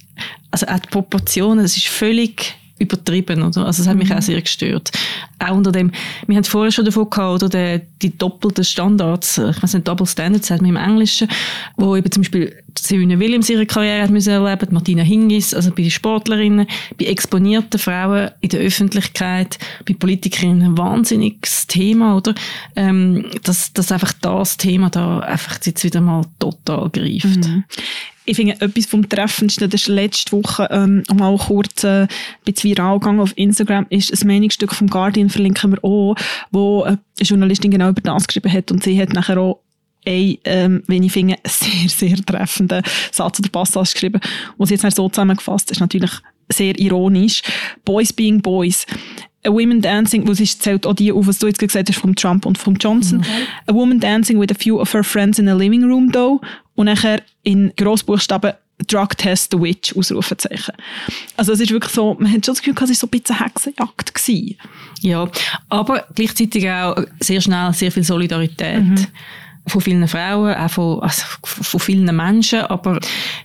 also 0.53 0.67
auch 0.67 0.79
die 0.79 0.89
Proportionen, 0.89 1.65
es 1.65 1.77
ist 1.77 1.89
völlig 1.89 2.55
übertrieben, 2.81 3.43
oder? 3.43 3.67
Also, 3.67 3.83
das 3.83 3.87
hat 3.87 3.97
mich 3.97 4.09
Mhm. 4.09 4.17
auch 4.17 4.23
sehr 4.23 4.41
gestört. 4.41 4.91
Auch 5.39 5.55
unter 5.55 5.71
dem, 5.71 5.93
wir 6.27 6.35
haben 6.35 6.43
es 6.43 6.49
vorher 6.49 6.73
schon 6.73 6.85
davon 6.85 7.09
gehabt, 7.09 7.43
oder? 7.43 7.49
Der, 7.49 7.83
die 8.03 8.17
doppelten 8.17 8.65
Standards, 8.65 9.39
äh, 9.39 9.51
ich 9.51 9.63
weiß 9.63 9.75
nicht, 9.75 9.87
Double 9.87 10.07
Standards, 10.07 10.49
sagt 10.49 10.63
man 10.63 10.71
im 10.71 10.77
Englischen, 10.77 11.29
wo 11.77 11.95
eben 11.95 12.11
zum 12.11 12.23
Beispiel 12.23 12.57
Serena 12.79 13.19
Williams 13.19 13.51
ihre 13.51 13.67
Karriere 13.67 14.03
hat 14.05 14.11
müssen 14.11 14.31
erleben, 14.31 14.69
Martina 14.71 15.03
Hingis, 15.03 15.55
also 15.55 15.71
bei 15.71 15.83
den 15.83 15.91
Sportlerinnen, 15.91 16.67
bei 16.99 17.07
exponierten 17.07 17.79
Frauen 17.79 18.31
in 18.41 18.49
der 18.49 18.61
Öffentlichkeit, 18.61 19.59
bei 19.87 19.95
Politikerinnen 19.95 20.63
ein 20.63 20.79
wahnsinniges 20.79 21.67
Thema, 21.67 22.17
oder? 22.17 22.35
Ähm, 22.77 23.27
dass, 23.43 23.73
dass 23.73 23.93
einfach 23.93 24.13
das 24.15 24.57
Thema 24.57 24.89
da 24.89 25.21
einfach 25.21 25.59
jetzt 25.65 25.85
wieder 25.85 26.01
mal 26.01 26.25
total 26.39 26.89
greift. 26.91 27.25
Mhm. 27.47 27.65
Ich 28.31 28.37
finde, 28.37 28.61
etwas 28.61 28.87
vom 28.87 29.09
Treffendsten, 29.09 29.69
das 29.69 29.81
ist 29.81 29.89
letzte 29.89 30.31
Woche 30.31 30.69
ähm, 30.71 31.03
mal 31.13 31.37
kurz 31.37 31.83
äh, 31.83 32.03
ein 32.03 32.09
bisschen 32.45 32.71
viral 32.71 33.01
gegangen 33.01 33.19
auf 33.19 33.37
Instagram, 33.37 33.87
ist 33.91 34.13
ein 34.13 34.25
Meinungsstück 34.29 34.73
vom 34.73 34.87
Guardian, 34.87 35.31
verlinken 35.31 35.73
wir 35.73 35.83
auch, 35.83 36.15
wo 36.53 36.85
äh, 36.85 36.91
eine 36.91 36.99
Journalistin 37.19 37.73
genau 37.73 37.89
über 37.89 38.01
das 38.03 38.29
geschrieben 38.29 38.53
hat 38.53 38.71
und 38.71 38.85
sie 38.85 39.03
hat 39.03 39.13
nachher 39.15 39.37
auch 39.37 39.59
ein, 40.07 40.39
ähm, 40.45 40.85
wenn 40.87 41.03
ich 41.03 41.11
finde, 41.11 41.39
sehr, 41.45 41.89
sehr 41.89 42.25
treffenden 42.25 42.85
Satz 43.11 43.41
oder 43.41 43.49
Passage 43.49 43.95
geschrieben, 43.95 44.21
wo 44.57 44.65
sie 44.65 44.75
jetzt 44.75 44.95
so 44.95 45.09
zusammengefasst 45.09 45.73
ist, 45.73 45.81
natürlich 45.81 46.13
sehr 46.53 46.79
ironisch. 46.79 47.43
Boys 47.85 48.13
being 48.13 48.41
boys. 48.41 48.87
A 49.45 49.51
woman 49.51 49.81
dancing, 49.81 50.29
wo 50.29 50.35
sie 50.35 50.45
zählt 50.45 50.87
auch 50.87 50.93
die 50.93 51.11
auf, 51.11 51.27
was 51.27 51.39
du 51.39 51.47
jetzt 51.47 51.59
gesagt 51.59 51.89
hast, 51.89 51.99
vom 51.99 52.15
Trump 52.15 52.45
und 52.45 52.59
vom 52.59 52.77
Johnson. 52.77 53.25
A 53.67 53.73
woman 53.73 53.99
dancing 53.99 54.39
with 54.39 54.51
a 54.53 54.55
few 54.55 54.79
of 54.79 54.93
her 54.93 55.03
friends 55.03 55.39
in 55.39 55.49
a 55.49 55.55
living 55.55 55.83
room 55.83 56.13
though. 56.13 56.41
Und 56.81 56.87
nachher 56.87 57.21
in 57.43 57.75
Grossbuchstaben 57.77 58.55
Drug 58.87 59.09
Test 59.19 59.51
the 59.53 59.61
Witch, 59.61 59.95
Ausrufezeichen. 59.95 60.73
Also 61.37 61.53
es 61.53 61.61
ist 61.61 61.71
wirklich 61.71 61.93
so, 61.93 62.15
man 62.15 62.33
hat 62.33 62.47
schon 62.47 62.55
das 62.55 62.63
Gefühl, 62.63 62.73
es 62.75 62.89
war 62.89 62.95
so 62.95 63.07
ein 63.07 63.11
bisschen 63.11 63.39
Hexenjagd 63.39 64.15
gewesen. 64.15 64.57
Ja, 65.03 65.29
aber 65.69 66.07
gleichzeitig 66.15 66.71
auch 66.71 66.97
sehr 67.21 67.43
schnell 67.43 67.75
sehr 67.75 67.93
viel 67.93 68.03
Solidarität. 68.03 68.83
Mhm. 68.83 69.07
Von 69.67 69.81
vielen 69.83 70.09
Frauen, 70.09 70.55
auch 70.55 70.71
von, 70.71 71.01
also 71.01 71.23
von 71.45 71.81
vielen 71.81 72.15
Menschen. 72.17 72.61
Aber 72.63 72.99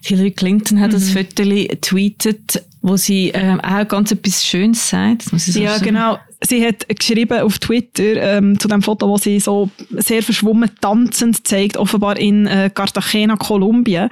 Hillary 0.04 0.32
Clinton 0.32 0.80
hat 0.80 0.92
Mhm. 0.92 0.98
ein 0.98 1.02
Foto 1.02 1.44
tweetet, 1.82 2.64
wo 2.82 2.98
sie 2.98 3.30
ähm, 3.34 3.60
auch 3.62 3.88
ganz 3.88 4.12
etwas 4.12 4.44
Schönes 4.46 4.90
sagt. 4.90 5.26
Das 5.26 5.32
muss 5.34 5.48
ich 5.48 5.54
so 5.56 5.60
Ja, 5.60 5.74
sagen. 5.74 5.86
genau. 5.86 6.18
Sie 6.42 6.66
hat 6.66 6.88
geschrieben 6.88 7.40
auf 7.42 7.60
Twitter 7.60 8.38
ähm, 8.38 8.60
zu 8.60 8.68
dem 8.68 8.82
Foto, 8.82 9.08
wo 9.08 9.18
sie 9.18 9.40
so 9.40 9.70
sehr 9.92 10.22
verschwommen 10.24 10.70
tanzend 10.82 11.46
zeigt, 11.48 11.78
offenbar 11.78 12.18
in 12.18 12.46
äh, 12.48 12.70
Cartagena, 12.74 13.36
Kolumbien. 13.36 14.10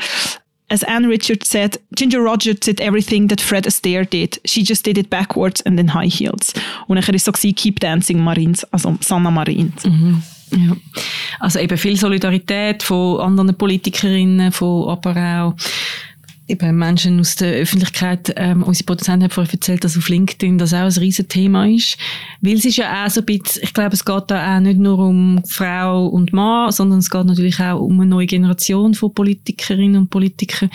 As 0.69 0.83
Anne 0.83 1.07
Richards 1.07 1.49
said, 1.49 1.79
Ginger 1.93 2.19
Rogers 2.19 2.59
did 2.61 2.79
everything 2.79 3.27
that 3.27 3.41
Fred 3.41 3.67
Astaire 3.67 4.05
did. 4.05 4.41
She 4.45 4.63
just 4.63 4.85
did 4.85 4.97
it 4.97 5.09
backwards 5.09 5.61
and 5.65 5.79
in 5.79 5.93
high 5.93 6.09
heels. 6.09 6.53
Und 6.87 6.95
dann 6.95 7.05
war 7.07 7.13
es 7.13 7.25
so, 7.25 7.31
gewesen, 7.31 7.53
Keep 7.53 7.79
Dancing 7.81 8.19
Marines, 8.23 8.63
also 8.71 8.97
Sanna 9.01 9.29
Marines. 9.29 9.83
Mhm. 9.85 10.23
Ja. 10.51 10.75
Also 11.39 11.59
eben 11.59 11.77
viel 11.77 11.97
Solidarität 11.97 12.83
von 12.83 13.19
anderen 13.19 13.55
Politikerinnen, 13.55 14.51
von 14.51 14.89
aber 14.89 15.15
auch 15.43 15.55
eben 16.47 16.77
Menschen 16.77 17.19
aus 17.19 17.35
der 17.35 17.53
Öffentlichkeit. 17.53 18.33
Ähm, 18.35 18.63
unsere 18.63 18.85
Produzentin 18.85 19.25
hat 19.25 19.33
vorher 19.33 19.53
erzählt, 19.53 19.83
dass 19.83 19.97
auf 19.97 20.09
LinkedIn 20.09 20.57
das 20.57 20.73
auch 20.73 20.79
ein 20.79 20.91
riesen 20.91 21.27
Thema 21.29 21.67
ist. 21.67 21.97
Weil 22.41 22.55
es 22.55 22.65
ist 22.65 22.77
ja 22.77 23.05
auch 23.05 23.09
so 23.09 23.21
ein 23.21 23.25
bisschen, 23.25 23.63
ich 23.63 23.73
glaube, 23.73 23.93
es 23.93 24.03
geht 24.03 24.23
da 24.27 24.57
auch 24.57 24.59
nicht 24.59 24.77
nur 24.77 24.99
um 24.99 25.41
Frau 25.47 26.07
und 26.07 26.33
Mann, 26.33 26.71
sondern 26.71 26.99
es 26.99 27.09
geht 27.09 27.25
natürlich 27.25 27.59
auch 27.61 27.79
um 27.79 27.99
eine 27.99 28.09
neue 28.09 28.25
Generation 28.25 28.93
von 28.93 29.13
Politikerinnen 29.13 30.01
und 30.01 30.09
Politikern, 30.09 30.69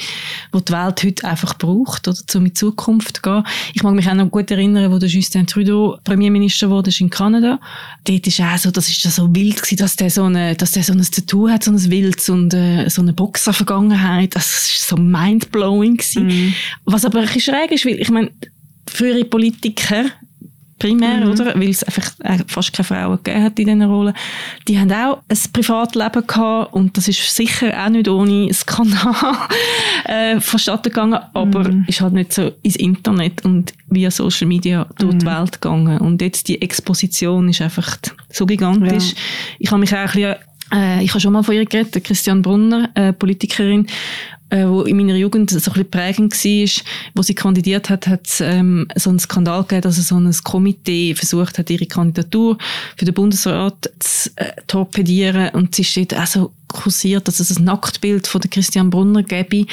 die 0.54 0.64
die 0.64 0.72
Welt 0.72 1.04
heute 1.04 1.26
einfach 1.26 1.54
braucht, 1.58 2.08
oder, 2.08 2.18
um 2.34 2.40
in 2.40 2.44
die 2.46 2.54
Zukunft 2.54 3.16
zu 3.16 3.22
gehen. 3.22 3.44
Ich 3.74 3.82
mag 3.82 3.94
mich 3.94 4.08
auch 4.08 4.14
noch 4.14 4.30
gut 4.30 4.50
erinnern, 4.50 4.90
wo 4.90 4.98
der 4.98 5.08
Justin 5.08 5.46
Trudeau 5.46 5.98
Premierminister 6.02 6.70
wurde 6.70 6.90
in 6.98 7.10
Kanada. 7.10 7.60
Dort 8.04 8.26
ist 8.26 8.40
auch 8.40 8.56
so, 8.56 8.70
das 8.70 8.88
ist 8.88 9.04
ja 9.04 9.10
so 9.10 9.34
wild 9.34 9.56
gewesen, 9.56 9.76
dass 9.76 9.96
der 9.96 10.08
so 10.08 10.24
eine, 10.24 10.54
dass 10.54 10.72
der 10.72 10.82
so 10.82 10.94
ein 10.94 11.02
Tattoo 11.02 11.50
hat, 11.50 11.64
so 11.64 11.70
ein 11.70 11.90
Wilds 11.90 12.30
und 12.30 12.54
äh, 12.54 12.88
so 12.88 13.02
eine 13.02 13.12
Boxer-Vergangenheit. 13.12 14.34
Das 14.34 14.46
ist 14.46 14.88
so 14.88 14.96
mindblowing 14.96 15.57
gewesen. 15.60 16.54
Was 16.84 17.04
aber 17.04 17.20
ein 17.20 17.26
bisschen 17.26 17.54
schräg 17.54 17.70
ist, 17.72 17.84
weil 17.86 18.00
ich 18.00 18.10
meine, 18.10 18.30
frühere 18.90 19.24
Politiker, 19.24 20.06
primär, 20.78 21.24
Mhm. 21.26 21.30
oder? 21.32 21.54
Weil 21.58 21.70
es 21.70 21.82
einfach 21.82 22.12
äh, 22.20 22.38
fast 22.46 22.72
keine 22.72 22.84
Frauen 22.86 23.16
gegeben 23.22 23.42
hat 23.44 23.58
in 23.58 23.66
diesen 23.66 23.82
Rollen. 23.82 24.14
Die 24.68 24.78
haben 24.78 24.92
auch 24.92 25.18
ein 25.28 25.38
Privatleben 25.52 26.24
gehabt 26.24 26.72
und 26.72 26.96
das 26.96 27.08
ist 27.08 27.34
sicher 27.34 27.72
auch 27.84 27.88
nicht 27.88 28.06
ohne 28.08 28.54
Skandal 28.54 29.14
äh, 30.04 30.40
vonstatten 30.40 30.84
gegangen, 30.90 31.18
aber 31.34 31.68
ist 31.88 32.00
halt 32.00 32.12
nicht 32.14 32.32
so 32.32 32.52
ins 32.62 32.76
Internet 32.76 33.44
und 33.44 33.72
via 33.88 34.10
Social 34.10 34.46
Media 34.46 34.86
durch 34.98 35.18
die 35.18 35.26
Welt 35.26 35.60
gegangen. 35.60 35.98
Und 35.98 36.22
jetzt 36.22 36.46
die 36.46 36.62
Exposition 36.62 37.48
ist 37.48 37.60
einfach 37.60 37.96
so 38.30 38.46
gigantisch. 38.46 39.10
Ja. 39.10 39.16
Ich 39.58 39.70
habe 39.72 39.80
mich 39.80 39.92
auch 39.92 39.98
ein 39.98 40.06
bisschen, 40.06 40.36
äh, 40.72 41.02
ich 41.02 41.10
habe 41.10 41.20
schon 41.20 41.32
mal 41.32 41.42
von 41.42 41.56
ihr 41.56 41.66
geredet, 41.66 42.04
Christian 42.04 42.40
Brunner, 42.40 42.88
äh, 42.94 43.12
Politikerin, 43.12 43.86
äh, 44.50 44.66
wo 44.66 44.82
in 44.82 44.96
meiner 44.96 45.16
Jugend 45.16 45.50
so 45.50 45.56
ein 45.56 45.62
bisschen 45.62 45.90
prägend 45.90 46.32
war, 46.32 46.84
wo 47.14 47.22
sie 47.22 47.34
kandidiert 47.34 47.90
hat, 47.90 48.06
hat 48.06 48.26
es 48.26 48.40
ähm, 48.40 48.88
so 48.94 49.10
einen 49.10 49.18
Skandal 49.18 49.62
gegeben, 49.62 49.82
dass 49.82 49.96
so 49.96 50.16
ein 50.16 50.32
Komitee 50.44 51.14
versucht 51.14 51.58
hat, 51.58 51.70
ihre 51.70 51.86
Kandidatur 51.86 52.58
für 52.96 53.04
den 53.04 53.14
Bundesrat 53.14 53.90
zu 53.98 54.30
äh, 54.36 54.52
torpedieren 54.66 55.50
und 55.50 55.74
sie 55.74 55.84
steht 55.84 56.14
auch 56.14 56.26
so 56.26 56.52
kursiert, 56.68 57.26
dass 57.26 57.40
es 57.40 57.58
ein 57.58 57.64
Nacktbild 57.64 58.26
von 58.26 58.40
der 58.40 58.50
Christian 58.50 58.90
Brunner 58.90 59.22
gäbe, 59.22 59.66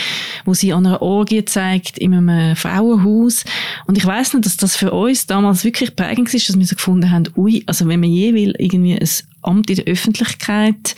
wo 0.46 0.54
sie 0.54 0.74
an 0.74 0.86
einer 0.86 1.02
Orgie 1.02 1.44
zeigt 1.46 1.98
in 1.98 2.14
einem 2.14 2.56
Frauenhaus. 2.56 3.44
Und 3.86 3.98
ich 3.98 4.06
weiß 4.06 4.34
nicht, 4.34 4.46
dass 4.46 4.58
das 4.58 4.76
für 4.76 4.92
uns 4.92 5.28
damals 5.28 5.64
wirklich 5.64 5.96
prägend 5.96 6.34
ist, 6.34 6.48
dass 6.48 6.58
wir 6.58 6.66
so 6.66 6.76
gefunden 6.76 7.12
haben, 7.12 7.26
ui, 7.36 7.64
also 7.66 7.88
wenn 7.88 8.00
man 8.00 8.10
je 8.10 8.34
will, 8.34 8.56
irgendwie 8.58 8.98
ein 8.98 9.10
Amt 9.42 9.70
in 9.70 9.76
der 9.76 9.86
Öffentlichkeit 9.86 10.96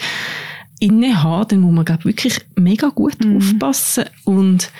innehaben, 0.80 1.48
dann 1.50 1.62
muss 1.62 1.74
man 1.74 1.86
glaub, 1.86 2.06
wirklich 2.06 2.40
mega 2.56 2.90
gut 2.90 3.18
aufpassen. 3.26 4.06
Und 4.26 4.72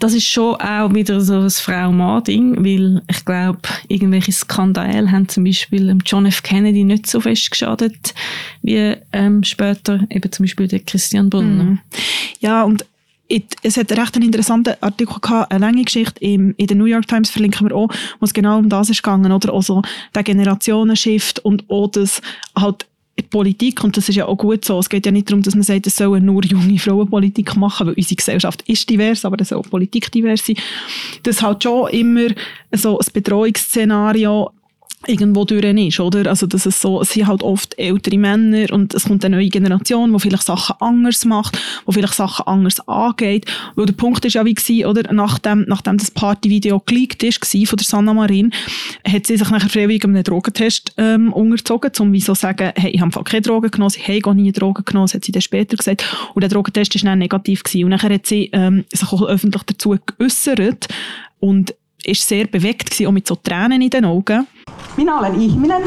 das 0.00 0.14
ist 0.14 0.26
schon 0.26 0.54
auch 0.56 0.94
wieder 0.94 1.20
so 1.20 1.34
ein 1.40 1.50
Frau-Mann-Ding, 1.50 2.64
weil 2.64 3.02
ich 3.08 3.24
glaube, 3.24 3.60
irgendwelche 3.88 4.32
Skandale 4.32 5.10
haben 5.12 5.28
zum 5.28 5.44
Beispiel 5.44 5.86
dem 5.86 6.00
John 6.04 6.26
F. 6.26 6.42
Kennedy 6.42 6.84
nicht 6.84 7.06
so 7.06 7.20
fest 7.20 7.50
geschadet, 7.50 8.14
wie 8.62 8.96
ähm, 9.12 9.44
später 9.44 10.00
eben 10.08 10.32
zum 10.32 10.44
Beispiel 10.44 10.68
der 10.68 10.80
Christian 10.80 11.28
Brunner. 11.28 11.64
Mhm. 11.64 11.78
Ja, 12.40 12.62
und 12.64 12.84
es 13.62 13.76
hat 13.76 13.92
recht 13.92 14.16
einen 14.16 14.26
interessanten 14.26 14.74
Artikel 14.80 15.20
gehabt, 15.20 15.52
eine 15.52 15.64
lange 15.64 15.84
Geschichte 15.84 16.18
im, 16.20 16.54
in 16.56 16.66
der 16.66 16.76
New 16.76 16.86
York 16.86 17.06
Times 17.06 17.30
verlinken 17.30 17.68
wir 17.68 17.76
auch, 17.76 17.88
wo 18.18 18.24
es 18.24 18.34
genau 18.34 18.58
um 18.58 18.68
das 18.68 18.90
ist 18.90 19.02
gegangen, 19.02 19.30
oder? 19.30 19.54
Also 19.54 19.82
der 20.14 20.22
Generationenshift 20.22 21.38
und 21.40 21.68
auch 21.70 21.88
das 21.88 22.20
halt 22.56 22.86
die 23.22 23.28
Politik, 23.28 23.82
und 23.84 23.96
das 23.96 24.08
ist 24.08 24.16
ja 24.16 24.26
auch 24.26 24.36
gut 24.36 24.64
so, 24.64 24.78
es 24.78 24.88
geht 24.88 25.06
ja 25.06 25.12
nicht 25.12 25.28
darum, 25.28 25.42
dass 25.42 25.54
man 25.54 25.62
sagt, 25.62 25.86
es 25.86 25.96
sollen 25.96 26.24
nur 26.24 26.44
junge 26.44 26.78
Frauen 26.78 27.08
Politik 27.08 27.56
machen, 27.56 27.86
weil 27.86 27.94
unsere 27.94 28.16
Gesellschaft 28.16 28.62
ist 28.68 28.88
divers, 28.88 29.24
aber 29.24 29.40
es 29.40 29.48
soll 29.48 29.58
auch 29.58 29.70
Politik 29.70 30.10
divers 30.12 30.44
sein. 30.44 30.56
Das 31.22 31.42
halt 31.42 31.62
schon 31.62 31.88
immer 31.90 32.28
so 32.72 32.98
ein 32.98 33.06
Bedrohungsszenario 33.12 34.50
irgendwo 35.06 35.44
durch 35.44 35.64
ist, 35.64 36.00
oder? 36.00 36.28
Also, 36.28 36.46
dass 36.46 36.66
es 36.66 36.80
so, 36.80 37.00
es 37.00 37.10
sind 37.10 37.26
halt 37.26 37.42
oft 37.42 37.78
ältere 37.78 38.18
Männer 38.18 38.72
und 38.72 38.94
es 38.94 39.04
kommt 39.04 39.24
eine 39.24 39.36
neue 39.36 39.48
Generation, 39.48 40.12
die 40.12 40.20
vielleicht 40.20 40.44
Sachen 40.44 40.76
anders 40.80 41.24
macht, 41.24 41.58
die 41.86 41.92
vielleicht 41.92 42.14
Sachen 42.14 42.46
anders 42.46 42.86
angeht. 42.86 43.46
Weil 43.76 43.86
der 43.86 43.94
Punkt 43.94 44.24
ist 44.24 44.34
ja 44.34 44.44
wie 44.44 44.54
gewesen, 44.54 44.86
oder? 44.86 45.10
Nachdem, 45.12 45.64
nachdem 45.68 45.96
das 45.96 46.10
Partyvideo 46.10 46.80
geleakt 46.84 47.22
ist, 47.22 47.40
gewesen 47.40 47.66
von 47.66 47.76
der 47.78 47.86
Sanna 47.86 48.12
Marin, 48.12 48.52
hat 49.06 49.26
sie 49.26 49.38
sich 49.38 49.50
nachher 49.50 49.70
freiwillig 49.70 50.04
einem 50.04 50.22
Drogentest, 50.22 50.92
ähm, 50.98 51.32
unterzogen, 51.32 51.92
um 51.98 52.12
wie 52.12 52.20
so 52.20 52.34
zu 52.34 52.40
sagen, 52.40 52.72
hey, 52.76 52.90
ich 52.90 53.00
habe 53.00 53.24
keine 53.24 53.42
Drogen 53.42 53.70
genommen, 53.70 53.90
sie 53.90 54.02
haben 54.02 54.20
gar 54.20 54.34
nie 54.34 54.52
Drogen 54.52 54.84
genommen, 54.84 55.08
hat 55.08 55.24
sie 55.24 55.32
dann 55.32 55.42
später 55.42 55.76
gesagt. 55.76 56.04
Und 56.34 56.42
der 56.42 56.50
Drogentest 56.50 56.94
ist 56.94 57.04
dann 57.04 57.18
negativ 57.18 57.62
gewesen. 57.62 57.84
Und 57.84 57.90
nachher 57.90 58.12
hat 58.12 58.26
sie, 58.26 58.50
ähm, 58.52 58.84
sich 58.92 59.10
auch 59.10 59.22
öffentlich 59.22 59.62
dazu 59.62 59.96
geäussert 60.18 60.88
und 61.38 61.74
ist 62.04 62.28
sehr 62.28 62.46
bewegt 62.46 62.90
gewesen, 62.90 63.06
auch 63.06 63.12
mit 63.12 63.26
so 63.26 63.36
Tränen 63.36 63.82
in 63.82 63.90
den 63.90 64.04
Augen. 64.04 64.46
Minä 64.96 65.18
olen 65.18 65.40
ihminen. 65.40 65.82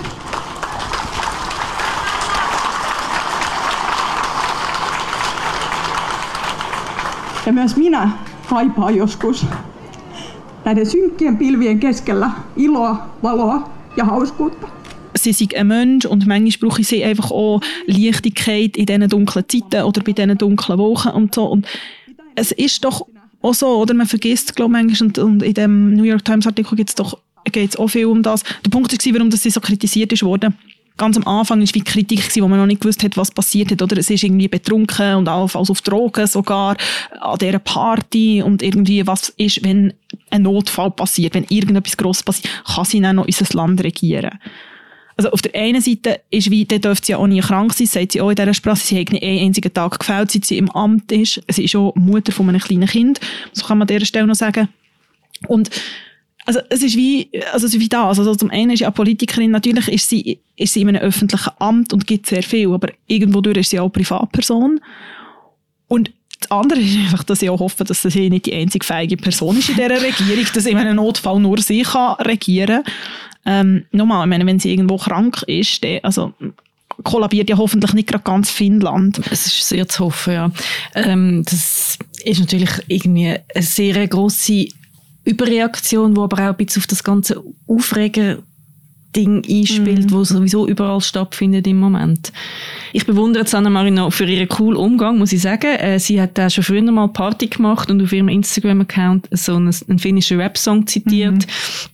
Ja 7.45 7.54
myös 7.54 7.76
minä 7.76 8.10
kaipaan 8.49 8.95
joskus 8.95 9.45
näiden 10.65 10.86
synkkien 10.86 11.38
pilvien 11.38 11.80
keskellä 11.80 12.32
iloa, 12.56 13.08
valoa 13.23 13.69
ja 13.97 14.06
hauskuutta. 14.06 14.67
sie 15.15 15.34
sei 15.34 15.47
ein 15.56 15.67
Mensch 15.67 16.06
und 16.06 16.28
manchmal 16.28 16.69
brauche 16.69 16.84
sie 16.84 17.04
einfach 17.04 17.32
auch 17.32 17.62
Leichtigkeit 17.86 18.78
in 18.78 18.86
diesen 18.86 19.10
dunklen 19.10 19.45
Zeiten 19.47 19.84
oder 19.84 20.02
bei 20.02 20.12
diesen 20.12 20.38
dunklen 20.38 20.78
Wochen 20.78 21.10
und 21.10 21.36
so. 21.36 21.45
Und 21.45 21.67
es 22.36 22.52
ist 22.52 22.84
doch 22.84 23.06
auch 23.44 23.54
so, 23.54 23.68
oder 23.78 23.94
man 23.94 24.08
vergisst, 24.08 24.56
glaube 24.56 24.78
ich, 24.78 24.84
manchmal, 24.84 25.08
und, 25.08 25.18
und 25.20 25.44
in 25.44 25.54
dem 25.54 25.94
New 25.94 26.04
York 26.04 26.26
Times 26.26 26.48
Artikel 26.48 26.76
geht 26.76 26.90
es 26.90 26.96
doch 26.96 27.18
geht's 27.52 27.76
auch 27.76 27.90
viel 27.90 28.06
um 28.06 28.24
das. 28.24 28.44
Der 28.66 28.70
Punkt 28.70 28.92
war, 28.94 29.14
warum 29.14 29.30
das 29.30 29.44
sie 29.44 29.50
so 29.50 29.60
kritisiert 29.60 30.14
ist 30.14 30.24
worden, 30.24 30.56
ganz 30.98 31.18
am 31.18 31.28
Anfang 31.28 31.62
ist 31.62 31.76
wie 31.76 31.82
Kritik 31.82 32.24
wo 32.42 32.48
man 32.48 32.60
noch 32.60 32.66
nicht 32.66 32.82
gewusst 32.82 33.04
hat, 33.04 33.18
was 33.18 33.32
passiert 33.32 33.72
hat, 33.72 33.82
oder 33.82 33.98
es 33.98 34.10
ist 34.10 34.24
irgendwie 34.24 34.48
betrunken 34.48 35.16
und 35.16 35.28
allenfalls 35.28 35.70
auf 35.70 35.82
Drogen 35.82 36.28
sogar 36.28 36.78
an 37.20 37.38
dieser 37.40 37.60
Party 37.60 38.42
und 38.42 38.62
irgendwie 38.62 39.06
was 39.06 39.30
ist, 39.30 39.64
wenn 39.64 39.94
ein 40.30 40.44
Notfall 40.44 40.92
passiert, 40.92 41.34
wenn 41.34 41.46
irgendetwas 41.50 41.98
Grosses 41.98 42.24
passiert, 42.24 42.50
kann 42.66 42.86
sie 42.86 43.02
dann 43.02 43.18
noch 43.18 43.26
unser 43.26 43.46
Land 43.58 43.84
regieren. 43.84 44.40
Also 45.15 45.30
auf 45.30 45.41
der 45.41 45.54
einen 45.56 45.82
Seite 45.82 46.21
ist 46.32 46.49
wie, 46.49 46.65
dann 46.65 46.82
dürfte 46.82 47.06
sie 47.06 47.12
ja 47.12 47.17
auch 47.17 47.28
nie 47.28 47.39
krank 47.39 47.73
sein, 47.73 47.88
sagt 47.88 48.13
sie 48.13 48.21
auch 48.21 48.30
in 48.30 48.36
dieser 48.36 48.54
Sprache, 48.54 48.78
sie 48.78 48.99
hat 48.99 49.12
nicht 49.12 49.23
einen 49.23 49.39
einzigen 49.39 49.73
Tag 49.73 49.99
gefällt, 49.99 50.32
seit 50.32 50.45
sie 50.45 50.58
im 50.58 50.69
Amt 50.71 51.12
ist. 51.12 51.41
Sie 51.49 51.65
ist 51.65 51.76
auch 51.76 51.93
Mutter 51.95 52.32
von 52.32 52.49
einem 52.49 52.60
kleinen 52.60 52.88
Kind, 52.88 53.19
so 53.52 53.65
kann 53.65 53.78
man 53.78 53.88
an 53.88 53.93
dieser 53.93 54.06
Stelle 54.06 54.28
noch 54.28 54.36
sagen. 54.36 54.69
Und 55.47 55.69
also 56.45 56.60
es 56.69 56.84
ist 56.84 56.97
wie, 56.97 57.30
also 57.54 57.67
es 57.67 57.73
ist 57.73 57.80
wie 57.80 57.89
das. 57.89 58.19
Also 58.19 58.36
zum 58.36 58.49
einen 58.49 58.71
ist 58.71 58.80
sie 58.80 58.86
eine 58.86 58.93
Politikerin, 58.93 59.52
natürlich 59.52 59.88
ist 59.88 60.10
sie, 60.10 60.39
ist 60.56 60.73
sie 60.73 60.82
in 60.82 60.89
einem 60.89 61.02
öffentlichen 61.02 61.52
Amt 61.60 61.93
und 61.93 62.08
gibt 62.08 62.28
sehr 62.28 62.43
viel, 62.43 62.71
aber 62.71 62.89
irgendwo 63.08 63.41
durch 63.41 63.58
ist 63.58 63.69
sie 63.69 63.80
auch 63.80 63.89
Privatperson. 63.89 64.82
Und 65.88 66.12
das 66.39 66.52
andere 66.52 66.80
ist 66.80 66.97
einfach, 66.97 67.23
dass 67.23 67.41
ich 67.41 67.49
auch 67.49 67.60
hoffe, 67.60 67.84
dass 67.86 68.02
sie 68.02 68.30
nicht 68.30 68.47
die 68.47 68.54
einzige 68.54 68.86
feige 68.86 69.15
Person 69.15 69.58
ist 69.58 69.69
in 69.69 69.76
dieser 69.76 70.02
Regierung, 70.02 70.45
dass 70.54 70.65
in 70.65 70.78
einem 70.78 70.97
Notfall 70.97 71.39
nur 71.39 71.62
sie 71.62 71.84
kann 71.84 72.15
regieren 72.15 72.84
ähm, 73.46 73.86
nochmal, 73.92 74.26
ich 74.26 74.30
meine, 74.30 74.46
wenn 74.46 74.60
sie 74.60 74.72
irgendwo 74.72 74.98
krank 74.98 75.44
ist, 75.48 75.84
dann, 75.84 76.00
also 76.04 76.34
kollabiert 77.04 77.50
ja 77.50 77.58
hoffentlich 77.58 77.94
nicht 77.94 78.10
gerade 78.10 78.24
ganz 78.24 78.52
Finnland. 78.52 79.20
Es 79.32 79.48
ist 79.48 79.68
sehr 79.68 79.88
zu 79.88 80.06
hoffen, 80.06 80.34
ja. 80.34 80.52
Ähm, 80.96 81.44
das 81.44 81.98
ist 82.24 82.40
natürlich 82.40 82.70
irgendwie 82.88 83.28
eine 83.28 83.64
sehr 83.64 84.08
grosse 84.08 84.68
Überreaktion, 85.26 86.14
die 86.14 86.22
aber 86.22 86.38
auch 86.38 86.50
ein 86.50 86.58
bisschen 86.58 86.82
auf 86.82 86.88
das 86.88 87.04
ganze 87.04 87.42
Aufregen 87.68 88.44
Ding 89.16 89.44
einspielt, 89.48 90.10
mm. 90.10 90.12
wo 90.12 90.24
sowieso 90.24 90.68
überall 90.68 91.02
stattfindet 91.02 91.68
im 91.68 91.80
Moment. 91.80 92.34
Ich 92.94 93.06
bewundere 93.06 93.46
Sanna 93.46 93.70
Marino 93.70 94.10
für 94.10 94.26
ihren 94.26 94.50
coolen 94.50 94.76
Umgang, 94.76 95.18
muss 95.18 95.32
ich 95.32 95.42
sagen. 95.42 95.76
Äh, 95.76 96.00
sie 96.00 96.20
hat 96.20 96.38
da 96.38 96.50
schon 96.50 96.64
früher 96.64 96.82
mal 96.82 97.08
Party 97.08 97.48
gemacht 97.48 97.90
und 97.92 98.02
auf 98.02 98.12
ihrem 98.12 98.30
Instagram-Account 98.30 99.30
so 99.32 99.56
einen, 99.56 99.74
einen 99.88 100.00
finnischen 100.00 100.40
Rap-Song 100.40 100.88
zitiert. 100.88 101.46
Mm. 101.46 101.93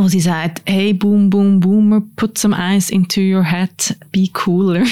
Wo 0.00 0.08
sie 0.08 0.20
sagt, 0.20 0.62
hey, 0.64 0.94
boom, 0.94 1.28
boom, 1.28 1.60
boomer, 1.60 2.00
put 2.16 2.38
some 2.38 2.56
ice 2.56 2.90
into 2.90 3.20
your 3.20 3.44
head, 3.44 3.70
be 4.12 4.28
cooler. 4.32 4.84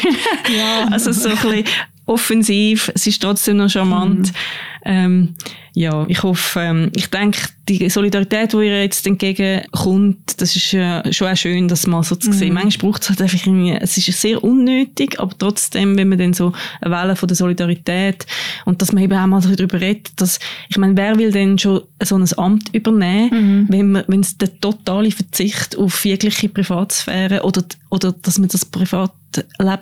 Ja. 0.55 0.87
also 0.93 1.13
so 1.13 1.31
ein 1.31 1.37
bisschen 1.37 1.65
offensiv, 2.05 2.91
es 2.95 3.07
ist 3.07 3.23
trotzdem 3.23 3.57
noch 3.57 3.71
charmant. 3.71 4.29
Mm. 4.29 4.35
Ähm, 4.85 5.35
ja, 5.75 6.05
ich 6.09 6.23
hoffe, 6.23 6.61
ähm, 6.61 6.91
ich 6.97 7.09
denke, 7.09 7.39
die 7.69 7.89
Solidarität, 7.89 8.53
die 8.53 8.57
ihr 8.57 8.83
jetzt 8.83 9.07
entgegenkommt, 9.07 10.41
das 10.41 10.57
ist 10.57 10.75
äh, 10.75 11.13
schon 11.13 11.29
auch 11.29 11.37
schön, 11.37 11.69
das 11.69 11.87
mal 11.87 12.03
so 12.03 12.17
zu 12.17 12.33
sehen. 12.33 12.49
Mhm. 12.49 12.55
Manchmal 12.55 12.91
braucht 12.91 13.03
es 13.03 13.11
halt 13.11 13.23
einfach 13.23 13.47
irgendwie, 13.47 13.73
es 13.73 13.97
ist 13.97 14.21
sehr 14.21 14.43
unnötig, 14.43 15.21
aber 15.21 15.37
trotzdem, 15.39 15.97
wenn 15.97 16.09
man 16.09 16.19
dann 16.19 16.33
so 16.33 16.53
eine 16.81 16.95
Welle 16.95 17.17
von 17.17 17.29
der 17.29 17.37
Solidarität 17.37 18.27
und 18.65 18.83
dass 18.83 18.93
man 18.93 19.05
eben 19.05 19.17
auch 19.17 19.27
mal 19.27 19.43
so 19.43 19.55
darüber 19.55 19.81
redet, 19.81 20.11
dass, 20.17 20.41
ich 20.69 20.79
meine, 20.79 20.97
wer 20.97 21.17
will 21.19 21.31
denn 21.31 21.59
schon 21.59 21.83
so 22.03 22.17
ein 22.17 22.27
Amt 22.37 22.75
übernehmen, 22.75 23.31
mhm. 23.31 23.67
wenn 23.69 23.93
man, 23.93 24.05
wenn 24.09 24.21
es 24.21 24.37
der 24.37 24.61
totale 24.61 25.11
Verzicht 25.11 25.77
auf 25.77 26.05
jegliche 26.05 26.49
Privatsphäre 26.49 27.43
oder, 27.43 27.65
oder 27.91 28.13
dass 28.13 28.39
man 28.39 28.49
das 28.49 28.65
Privatleben 28.65 29.15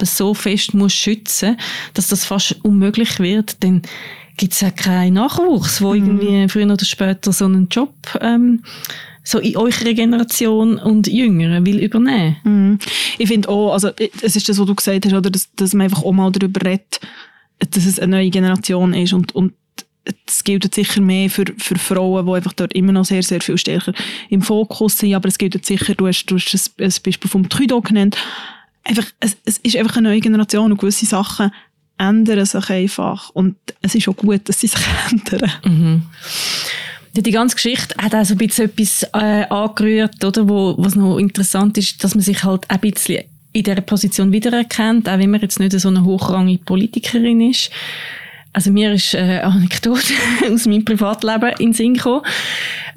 so 0.02 0.34
fest 0.34 0.74
muss 0.74 0.92
schützen, 0.92 1.56
dass 1.94 2.08
das 2.08 2.24
fast 2.24 2.62
unmöglich 2.64 3.18
wird, 3.18 3.62
dann 3.62 3.82
gibt 4.36 4.52
es 4.52 4.60
ja 4.60 4.70
keinen 4.70 5.14
Nachwuchs, 5.14 5.78
der 5.78 5.88
mhm. 5.88 5.94
irgendwie 5.94 6.48
früher 6.48 6.72
oder 6.72 6.84
später 6.84 7.32
so 7.32 7.46
einen 7.46 7.68
Job 7.68 7.94
ähm, 8.20 8.62
so 9.26 9.40
in 9.40 9.56
eurer 9.56 9.92
Generation 9.92 10.78
und 10.78 11.08
Jüngeren 11.08 11.66
will 11.66 11.80
übernehmen. 11.80 12.36
Mhm. 12.44 12.78
Ich 13.18 13.28
finde 13.28 13.48
auch, 13.48 13.72
also 13.72 13.90
es 14.22 14.36
ist 14.36 14.48
das, 14.48 14.58
was 14.58 14.66
du 14.66 14.74
gesagt 14.74 15.04
hast, 15.04 15.14
oder, 15.14 15.30
dass, 15.30 15.52
dass 15.56 15.74
man 15.74 15.84
einfach 15.84 16.04
auch 16.04 16.12
mal 16.12 16.30
darüber 16.30 16.64
redet, 16.64 17.00
dass 17.58 17.86
es 17.86 17.98
eine 17.98 18.16
neue 18.16 18.30
Generation 18.30 18.94
ist 18.94 19.12
und, 19.12 19.34
und 19.34 19.52
es 20.26 20.44
gilt 20.44 20.72
sicher 20.72 21.00
mehr 21.00 21.28
für, 21.28 21.44
für 21.58 21.76
Frauen, 21.76 22.26
die 22.26 22.32
einfach 22.32 22.52
dort 22.52 22.74
immer 22.74 22.92
noch 22.92 23.04
sehr, 23.04 23.24
sehr 23.24 23.40
viel 23.40 23.58
stärker 23.58 23.92
im 24.28 24.42
Fokus 24.42 24.98
sind, 24.98 25.14
aber 25.14 25.28
es 25.28 25.38
gilt 25.38 25.64
sicher, 25.66 25.94
du 25.94 26.06
hast, 26.06 26.26
du 26.26 26.36
hast 26.36 26.52
das, 26.52 26.72
das 26.76 27.00
Beispiel 27.00 27.28
vom 27.28 27.48
Trudeau 27.48 27.80
genannt, 27.80 28.16
einfach, 28.84 29.06
es, 29.18 29.36
es 29.44 29.58
ist 29.58 29.76
einfach 29.76 29.96
eine 29.96 30.10
neue 30.10 30.20
Generation 30.20 30.70
und 30.70 30.78
gewisse 30.78 31.06
Sachen 31.06 31.50
ändern 31.98 32.44
sich 32.44 32.70
einfach. 32.70 33.30
Und 33.30 33.56
es 33.82 33.94
ist 33.94 34.08
auch 34.08 34.16
gut, 34.16 34.48
dass 34.48 34.60
sie 34.60 34.66
sich 34.66 34.80
ändern. 35.10 35.52
Mhm. 35.64 36.02
Die 37.14 37.30
ganze 37.30 37.56
Geschichte 37.56 37.94
hat 37.96 38.14
auch 38.14 38.24
so 38.24 38.34
ein 38.34 38.38
bisschen 38.38 38.66
etwas 38.66 39.02
äh, 39.14 39.44
angerührt, 39.48 40.22
oder, 40.22 40.48
wo, 40.48 40.74
was 40.76 40.96
noch 40.96 41.18
interessant 41.18 41.78
ist, 41.78 42.04
dass 42.04 42.14
man 42.14 42.22
sich 42.22 42.44
halt 42.44 42.70
ein 42.70 42.80
bisschen 42.80 43.24
in 43.52 43.62
dieser 43.62 43.80
Position 43.80 44.32
wiedererkennt, 44.32 45.08
auch 45.08 45.18
wenn 45.18 45.30
man 45.30 45.40
jetzt 45.40 45.58
nicht 45.58 45.72
so 45.80 45.88
eine 45.88 46.04
hochrangige 46.04 46.62
Politikerin 46.62 47.40
ist. 47.40 47.70
Also 48.56 48.70
mir 48.70 48.94
ist 48.94 49.12
äh, 49.12 49.18
eine 49.18 49.44
Anekdote 49.44 50.14
aus 50.50 50.64
meinem 50.64 50.82
Privatleben 50.82 51.50
in 51.58 51.66
den 51.66 51.72
Sinn 51.74 51.94
gekommen 51.94 52.22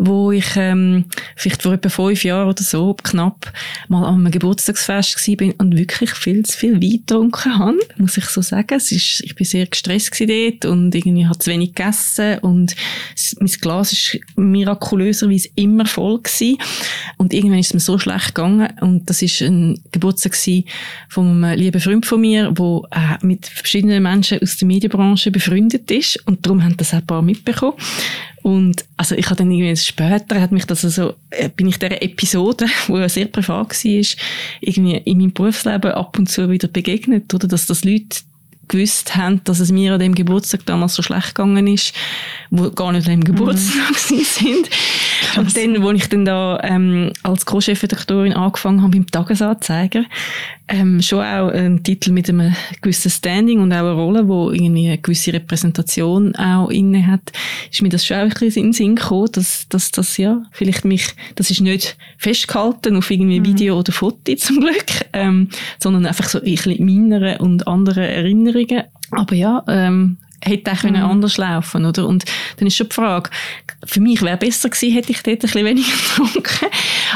wo 0.02 0.32
ich 0.32 0.56
ähm, 0.56 1.06
vielleicht 1.36 1.62
vor 1.62 1.74
etwa 1.74 1.90
fünf 1.90 2.24
Jahren 2.24 2.48
oder 2.48 2.64
so 2.64 2.96
knapp 3.04 3.52
mal 3.90 4.06
an 4.06 4.16
einem 4.16 4.32
Geburtstagsfest 4.32 5.28
war 5.28 5.54
und 5.58 5.78
wirklich 5.78 6.12
viel 6.12 6.44
zu 6.46 6.58
viel 6.58 6.82
Wein 6.82 7.04
getrunken 7.06 7.60
habe, 7.60 7.78
muss 7.98 8.16
ich 8.16 8.24
so 8.26 8.42
sagen. 8.42 8.76
Es 8.76 8.94
ist, 8.94 9.22
ich 9.26 9.36
bin 9.36 9.46
sehr 9.46 9.66
gestresst 9.66 10.18
dort 10.18 10.64
und 10.64 10.96
irgendwie 10.96 11.28
habe 11.28 11.38
zu 11.38 11.52
wenig 11.52 11.76
gegessen 11.76 12.40
und 12.40 12.78
mein 13.40 13.52
Glas 13.60 13.92
ist 13.92 14.20
mirakulöserweise 14.38 15.50
immer 15.56 15.86
voll 15.86 16.22
gewesen. 16.22 16.58
Und 17.18 17.34
irgendwann 17.34 17.60
ist 17.60 17.68
es 17.68 17.74
mir 17.74 17.80
so 17.82 18.00
schlecht 18.00 18.36
gegangen 18.36 18.70
und 18.80 19.10
das 19.10 19.22
ist 19.22 19.42
ein 19.42 19.82
Geburtstag 19.92 20.38
von 21.10 21.44
einem 21.44 21.60
lieben 21.60 21.82
Freund 21.82 22.06
von 22.06 22.22
mir, 22.22 22.54
der 22.54 22.82
äh, 22.92 23.26
mit 23.26 23.48
verschiedenen 23.48 24.02
Menschen 24.02 24.42
aus 24.42 24.56
der 24.56 24.68
Medienbranche 24.68 25.30
befreundet 25.30 25.49
ist 25.52 26.26
und 26.28 26.46
darum 26.46 26.64
haben 26.64 26.78
das 26.78 26.94
auch 26.94 27.00
ein 27.00 27.06
paar 27.06 27.22
mitbekommen. 27.22 27.78
Und 28.42 28.86
also 28.96 29.16
ich 29.16 29.26
habe 29.26 29.36
dann 29.36 29.52
irgendwie 29.52 29.76
später 29.76 30.40
hat 30.40 30.52
mich 30.52 30.66
das 30.66 30.86
also 30.86 31.14
äh, 31.30 31.50
bin 31.50 31.68
ich 31.68 31.78
der 31.78 32.02
Episode, 32.02 32.68
wo 32.88 32.98
ja 32.98 33.10
sehr 33.10 33.26
privat 33.26 33.72
war, 33.72 34.06
irgendwie 34.62 34.98
in 34.98 35.18
meinem 35.18 35.34
Berufsleben 35.34 35.92
ab 35.92 36.18
und 36.18 36.30
zu 36.30 36.50
wieder 36.50 36.68
begegnet 36.68 37.34
oder 37.34 37.48
dass 37.48 37.66
das 37.66 37.84
Leute 37.84 38.22
gewusst 38.70 39.16
haben, 39.16 39.42
dass 39.44 39.60
es 39.60 39.72
mir 39.72 39.94
an 39.94 40.00
dem 40.00 40.16
Geburtstag 40.16 40.66
damals 40.66 40.96
so 40.96 41.02
schlecht 41.02 41.36
gegangen 41.36 41.68
ist, 41.68 41.94
wo 42.50 42.70
gar 42.70 42.92
nicht 42.92 43.08
an 43.08 43.20
dem 43.20 43.24
Geburtstag 43.24 43.90
mhm. 44.10 44.24
sind. 44.24 44.70
Und 45.38 45.56
dann, 45.56 45.84
wo 45.84 45.92
ich 45.92 46.08
dann 46.10 46.26
da 46.26 46.60
ähm, 46.64 47.12
als 47.24 47.46
Co-Chefredaktorin 47.46 48.34
angefangen 48.34 48.82
habe 48.82 48.92
beim 48.92 49.08
Tagesanzeiger, 49.08 50.04
ähm, 50.68 51.02
schon 51.02 51.20
auch 51.20 51.50
ein 51.50 51.84
Titel 51.84 52.12
mit 52.12 52.30
einem 52.30 52.56
gewissen 52.82 53.10
Standing 53.10 53.60
und 53.60 53.74
auch 53.74 53.80
eine 53.80 53.94
Rolle, 53.94 54.28
wo 54.28 54.52
irgendwie 54.52 54.88
eine 54.88 54.98
gewisse 54.98 55.34
Repräsentation 55.34 56.36
auch 56.36 56.70
inne 56.70 57.08
hat, 57.08 57.32
ist 57.72 57.82
mir 57.82 57.90
das 57.90 58.06
schon 58.06 58.18
auch 58.18 58.22
ein 58.22 58.30
bisschen 58.30 58.64
in 58.64 58.64
den 58.68 58.74
Sinn 58.74 58.96
gekommen, 58.96 59.30
dass, 59.32 59.68
dass 59.70 59.92
das 59.92 60.18
ja 60.18 60.44
vielleicht 60.52 60.86
mich, 60.86 61.08
das 61.36 61.50
ist 61.50 61.62
nicht 61.62 61.98
festgehalten 62.18 62.96
auf 62.96 63.10
irgendwie 63.10 63.40
mhm. 63.40 63.46
Video 63.46 63.80
oder 63.80 63.92
Foto 63.92 64.36
zum 64.36 64.60
Glück, 64.60 64.86
ähm, 65.14 65.50
sondern 65.82 66.06
einfach 66.06 66.30
so 66.30 66.40
ein 66.40 66.46
bisschen 66.46 66.86
meiner 66.86 67.42
und 67.42 67.68
anderen 67.68 68.04
Erinnerungen. 68.04 68.84
Aber 69.12 69.36
ja, 69.36 69.64
ähm, 69.68 70.18
hätte 70.44 70.72
auch 70.72 70.84
mhm. 70.84 70.96
anders 70.96 71.38
laufen 71.38 71.86
oder 71.86 72.08
und 72.08 72.26
dann 72.58 72.68
ist 72.68 72.76
schon 72.76 72.90
die 72.90 72.96
Frage 72.96 73.30
für 73.86 74.00
mich 74.00 74.22
wäre 74.22 74.38
besser 74.38 74.70
gewesen 74.70 74.94
hätte 74.94 75.12
ich 75.12 75.24
dort 75.24 75.38
ein 75.38 75.40
bisschen 75.40 75.66
weniger 75.66 75.92
getrunken 76.16 76.68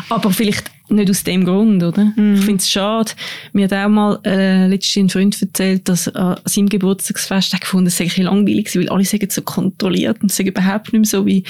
aber 0.10 0.32
vielleicht 0.32 0.72
nicht 0.90 1.10
aus 1.10 1.24
dem 1.24 1.46
Grund, 1.46 1.82
oder? 1.82 2.12
Mm. 2.16 2.36
Ich 2.36 2.42
finde 2.42 2.60
es 2.60 2.70
schade. 2.70 3.12
Mir 3.54 3.66
hat 3.66 3.74
auch 3.74 3.90
mal 3.90 4.20
äh, 4.26 4.68
letztens 4.68 5.06
ein 5.06 5.10
Freund 5.10 5.42
erzählt, 5.42 5.88
dass 5.88 6.08
an 6.10 6.38
seinem 6.46 6.70
Geburtstagsfest 6.70 7.54
er 7.54 7.60
gefunden, 7.60 7.88
es 7.88 7.98
sei 7.98 8.10
langweilig 8.18 8.76
weil 8.76 8.90
alle 8.90 9.06
sagen 9.06 9.30
so 9.30 9.42
kontrolliert 9.42 10.22
und 10.22 10.32
sei 10.32 10.44
überhaupt 10.44 10.92
nicht 10.92 11.02
mehr 11.02 11.06
so 11.06 11.26
wie 11.26 11.44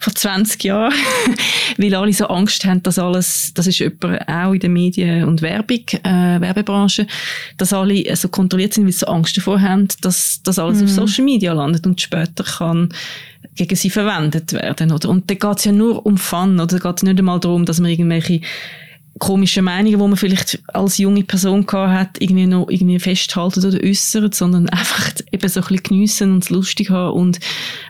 vor 0.00 0.14
20 0.14 0.62
Jahren, 0.64 0.94
weil 1.78 1.94
alle 1.94 2.12
so 2.12 2.26
Angst 2.26 2.64
haben, 2.64 2.82
dass 2.82 2.98
alles, 2.98 3.52
das 3.54 3.66
ist 3.66 3.78
jemand 3.78 4.28
auch 4.28 4.52
in 4.52 4.60
den 4.60 4.72
Medien 4.72 5.24
und 5.24 5.42
Werbung, 5.42 5.84
äh, 6.04 6.40
Werbebranche, 6.40 7.06
dass 7.56 7.72
alle 7.72 8.14
so 8.16 8.28
kontrolliert 8.28 8.74
sind, 8.74 8.84
weil 8.84 8.92
sie 8.92 9.00
so 9.00 9.06
Angst 9.06 9.36
davor 9.36 9.60
haben, 9.60 9.88
dass 10.00 10.40
das 10.42 10.58
alles 10.58 10.80
mm. 10.80 10.84
auf 10.84 10.90
Social 10.90 11.24
Media 11.24 11.52
landet 11.52 11.86
und 11.86 12.00
später 12.00 12.44
kann 12.44 12.90
gegen 13.54 13.76
sie 13.76 13.90
verwendet 13.90 14.52
werden. 14.52 14.92
Oder? 14.92 15.08
Und 15.08 15.30
da 15.30 15.34
geht 15.34 15.58
es 15.58 15.64
ja 15.64 15.72
nur 15.72 16.04
um 16.04 16.18
Fun, 16.18 16.54
oder? 16.60 16.66
Da 16.66 16.78
geht 16.78 16.96
es 16.96 17.02
nicht 17.02 17.18
einmal 17.18 17.40
darum, 17.40 17.64
dass 17.64 17.80
man 17.80 17.90
irgendwelche 17.90 18.40
komische 19.18 19.62
Meinungen, 19.62 19.98
die 19.98 20.08
man 20.08 20.16
vielleicht 20.16 20.60
als 20.68 20.98
junge 20.98 21.24
Person 21.24 21.66
gehabt 21.66 21.92
hat, 21.92 22.20
irgendwie 22.20 22.46
noch 22.46 22.68
irgendwie 22.68 22.98
festhalten 22.98 23.64
oder 23.64 23.82
äußert, 23.82 24.34
sondern 24.34 24.68
einfach 24.70 25.12
eben 25.32 25.48
so 25.48 25.60
ein 25.60 25.66
bisschen 25.66 25.82
geniessen 25.82 26.32
und 26.32 26.44
es 26.44 26.50
lustig 26.50 26.90
haben 26.90 27.18
und 27.18 27.40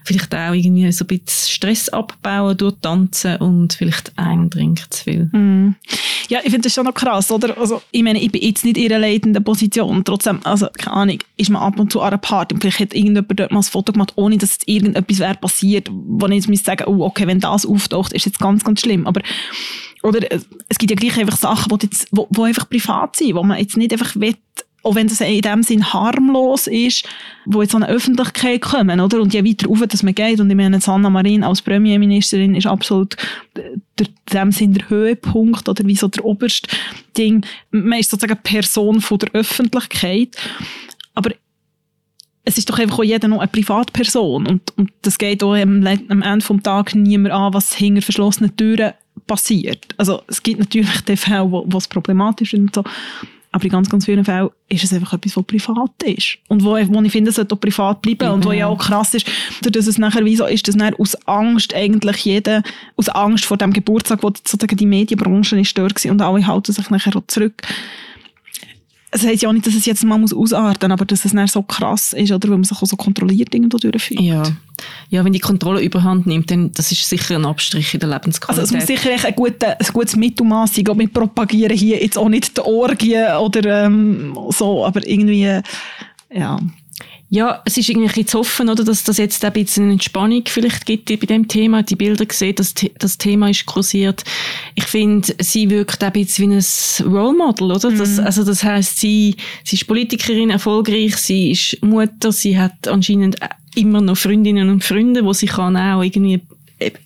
vielleicht 0.05 0.35
auch 0.35 0.53
irgendwie 0.53 0.91
so 0.93 1.05
ein 1.05 1.09
bisschen 1.09 1.55
Stress 1.55 1.89
abbauen 1.89 2.57
durch 2.57 2.75
Tanzen 2.81 3.37
und 3.37 3.73
vielleicht 3.75 4.13
einen 4.17 4.51
Drink 4.51 4.83
zu 4.91 5.05
viel. 5.05 5.25
Mm. 5.27 5.75
Ja, 6.29 6.41
ich 6.43 6.51
finde 6.51 6.63
das 6.63 6.75
schon 6.75 6.85
noch 6.85 6.95
krass, 6.95 7.31
oder? 7.31 7.57
Also, 7.57 7.83
ich 7.93 8.03
meine, 8.03 8.21
ich 8.21 8.33
bin 8.33 8.43
jetzt 8.43 8.65
nicht 8.65 8.77
in 8.77 8.93
einer 8.93 8.99
leitenden 8.99 9.45
Position. 9.45 10.05
Trotzdem, 10.05 10.41
also, 10.43 10.67
keine 10.77 10.97
Ahnung, 10.97 11.19
ist 11.37 11.51
man 11.51 11.63
ab 11.63 11.79
und 11.79 11.93
zu 11.93 12.01
an 12.01 12.09
einer 12.09 12.19
Party 12.19 12.55
und 12.55 12.61
vielleicht 12.61 12.81
hat 12.81 12.95
irgendjemand 12.95 13.39
dort 13.39 13.53
mal 13.53 13.61
ein 13.61 13.63
Foto 13.63 13.93
gemacht, 13.93 14.13
ohne 14.17 14.37
dass 14.37 14.55
jetzt 14.55 14.69
irgendetwas 14.69 15.19
wäre 15.21 15.35
passiert, 15.35 15.89
wo 15.91 16.27
ich 16.27 16.47
jetzt 16.47 16.65
sagen 16.65 16.85
müsste, 16.85 16.89
oh, 16.89 17.05
okay, 17.05 17.27
wenn 17.27 17.39
das 17.39 17.65
auftaucht, 17.65 18.13
ist 18.13 18.27
jetzt 18.27 18.41
ganz, 18.41 18.65
ganz 18.65 18.81
schlimm. 18.81 19.07
Aber 19.07 19.21
oder 20.07 20.31
äh, 20.31 20.41
es 20.69 20.79
gibt 20.79 20.91
ja 20.91 20.97
gleich 20.97 21.19
einfach 21.19 21.37
Sachen, 21.37 21.77
die, 21.77 21.87
jetzt, 21.87 22.09
wo, 22.13 22.27
wo 22.31 22.45
einfach 22.45 22.69
privat 22.69 23.17
sind, 23.17 23.35
wo 23.35 23.43
man 23.43 23.59
jetzt 23.59 23.77
nicht 23.77 23.93
einfach 23.93 24.15
will, 24.17 24.37
auch 24.83 24.95
wenn 24.95 25.09
das 25.09 25.21
in 25.21 25.41
dem 25.41 25.63
Sinn 25.65 25.93
harmlos 25.93 26.69
ist, 26.69 27.09
wo 27.45 27.61
jetzt 27.61 27.75
an 27.75 27.83
eine 27.83 27.93
Öffentlichkeit 27.93 28.61
kommen, 28.61 29.01
oder? 29.01 29.21
Und 29.21 29.35
je 29.35 29.45
weiter 29.45 29.67
rauf, 29.67 29.81
dass 29.89 30.05
man 30.05 30.15
geht, 30.15 30.39
und 30.39 30.49
ich 30.49 30.57
meine, 30.57 30.81
Sanna 30.81 31.11
Marin 31.11 31.43
als 31.43 31.61
Premierministerin 31.61 32.55
ist 32.55 32.69
absolut 32.69 33.17
der, 33.57 33.73
in 33.99 34.07
dem 34.33 34.53
Sinn 34.53 34.75
der 34.75 34.89
Höhepunkt, 34.89 35.69
oder 35.69 35.85
wie 35.85 35.97
so 35.97 36.07
der 36.07 36.25
oberste 36.25 36.69
Ding. 37.19 37.45
Man 37.73 37.99
ist 37.99 38.11
sozusagen 38.11 38.41
Person 38.43 39.01
von 39.01 39.19
der 39.19 39.31
Öffentlichkeit. 39.33 40.37
Aber 41.15 41.33
es 42.45 42.57
ist 42.57 42.71
doch 42.71 42.79
einfach 42.79 43.01
auch 43.01 43.05
jeder 43.05 43.27
noch 43.27 43.41
eine 43.41 43.49
Privatperson. 43.49 44.47
Und, 44.47 44.73
und 44.77 44.93
das 45.03 45.19
geht 45.19 45.43
auch 45.43 45.57
am, 45.57 45.85
am 45.85 46.23
Ende 46.23 46.47
des 46.47 46.63
Tages 46.63 46.95
niemand 46.95 47.35
an, 47.35 47.53
was 47.53 47.75
hinter 47.75 48.03
verschlossenen 48.03 48.57
Türen 48.57 48.93
passiert. 49.27 49.87
Also 49.97 50.23
es 50.29 50.43
gibt 50.43 50.61
natürlich 50.61 51.01
die 51.03 51.17
Fälle, 51.17 51.51
wo, 51.51 51.65
wo 51.67 51.79
es 51.79 51.89
problematisch 51.89 52.55
ist 52.55 52.61
und 52.61 52.75
so. 52.75 52.85
Aber 53.53 53.65
in 53.65 53.71
ganz, 53.71 53.89
ganz 53.89 54.05
vielen 54.05 54.25
Fällen 54.25 54.51
ist 54.69 54.85
es 54.85 54.93
einfach 54.93 55.15
etwas, 55.15 55.35
was 55.35 55.45
privat 55.45 56.03
ist. 56.05 56.37
Und 56.49 56.63
wo, 56.63 56.73
wo 56.73 57.03
ich 57.03 57.13
finde, 57.13 57.31
es 57.31 57.37
sollte 57.37 57.55
auch 57.55 57.61
privat 57.61 58.03
bleiben. 58.03 58.31
Und 58.31 58.45
wo 58.45 58.53
ja 58.53 58.67
auch 58.67 58.77
krass 58.77 59.15
ist, 59.15 59.27
dass 59.63 59.87
es 59.87 59.97
nachher 59.97 60.25
wie 60.27 60.37
so 60.37 60.45
ist, 60.45 60.69
dass 60.69 60.77
aus 60.99 61.15
Angst 61.27 61.73
eigentlich 61.75 62.19
jeder, 62.27 62.63
aus 62.97 63.09
Angst 63.09 63.47
vor 63.47 63.57
dem 63.57 63.73
Geburtstag, 63.73 64.23
wo 64.23 64.29
sozusagen 64.29 64.77
die 64.77 64.85
Medienbranche 64.85 65.59
ist 65.59 65.71
stört 65.71 66.05
und 66.05 66.21
alle 66.21 66.47
halten 66.47 66.73
sich 66.73 66.91
nachher 66.91 67.17
auch 67.17 67.27
zurück 67.29 67.63
es 69.11 69.25
heisst 69.25 69.43
ja 69.43 69.49
auch 69.49 69.53
nicht, 69.53 69.67
dass 69.67 69.75
es 69.75 69.87
jetzt 69.87 70.05
mal 70.05 70.19
muss 70.19 70.33
ausarten 70.33 70.91
muss, 70.91 70.99
aber 70.99 71.05
dass 71.05 71.25
es 71.25 71.33
dann 71.33 71.47
so 71.47 71.63
krass 71.63 72.13
ist, 72.13 72.33
oder, 72.33 72.49
weil 72.49 72.57
man 72.57 72.65
sich 72.65 72.77
auch 72.81 72.87
so 72.87 72.97
kontrolliert 72.97 73.55
irgendwo 73.55 73.79
durchführt. 73.79 74.21
Ja. 74.21 74.43
ja, 75.11 75.25
wenn 75.25 75.33
die 75.33 75.41
Kontrolle 75.41 75.81
überhand 75.81 76.27
nimmt, 76.27 76.51
dann 76.51 76.73
das 76.73 76.93
ist 76.93 77.09
sicher 77.09 77.37
ein 77.37 77.45
Abstrich 77.45 77.95
in 77.95 78.01
der 78.01 78.11
Lebensqualität. 78.11 78.63
Also 78.63 78.75
es 78.75 78.79
muss 78.79 78.87
sicher 78.87 79.11
ein, 79.25 79.35
gute, 79.35 79.79
ein 79.79 79.87
gutes 79.93 80.17
Mittelmaß 80.17 80.75
sein. 80.75 80.87
Wir 80.87 81.09
propagieren 81.09 81.77
hier 81.77 82.03
jetzt 82.03 82.19
auch 82.19 82.29
nicht 82.29 82.57
die 82.57 82.63
Orgie 82.63 83.23
oder 83.41 83.85
ähm, 83.85 84.37
so, 84.51 84.85
aber 84.85 85.07
irgendwie, 85.07 85.61
ja... 86.33 86.59
Ja, 87.29 87.61
es 87.65 87.77
ist 87.77 87.89
irgendwie 87.89 88.25
zu 88.25 88.39
hoffen, 88.39 88.69
oder, 88.69 88.85
dass 88.85 89.03
das 89.03 89.19
jetzt 89.19 89.45
ein 89.45 89.53
bisschen 89.53 89.85
eine 89.85 89.93
Entspannung 89.95 90.45
vielleicht 90.47 90.87
gibt 90.87 91.07
bei 91.07 91.17
dem 91.17 91.49
Thema. 91.49 91.83
Die 91.83 91.97
Bilder 91.97 92.25
gesehen, 92.25 92.55
dass 92.55 92.75
das 92.99 93.19
Thema 93.19 93.51
ist 93.51 93.67
kursiert. 93.67 94.23
Ich 94.77 94.85
finde, 94.85 95.35
sie 95.41 95.69
wirkt 95.69 96.03
ein 96.05 96.13
bisschen 96.13 96.53
wie 96.53 96.57
ein 96.57 97.13
Role 97.13 97.37
Model, 97.37 97.73
oder? 97.73 97.91
Mhm. 97.91 97.99
Das, 97.99 98.19
also 98.21 98.45
das 98.45 98.63
heißt, 98.63 98.99
sie, 98.99 99.35
sie 99.65 99.77
ist 99.77 99.89
Politikerin, 99.89 100.51
erfolgreich, 100.51 101.17
sie 101.17 101.51
ist 101.51 101.83
Mutter, 101.83 102.31
sie 102.31 102.59
hat 102.59 102.87
anscheinend 102.87 103.37
immer 103.75 104.01
noch 104.01 104.17
Freundinnen 104.17 104.71
und 104.71 104.85
Freunde, 104.85 105.25
wo 105.25 105.33
sie 105.33 105.47
kann 105.47 105.77
auch 105.77 106.03
irgendwie 106.03 106.41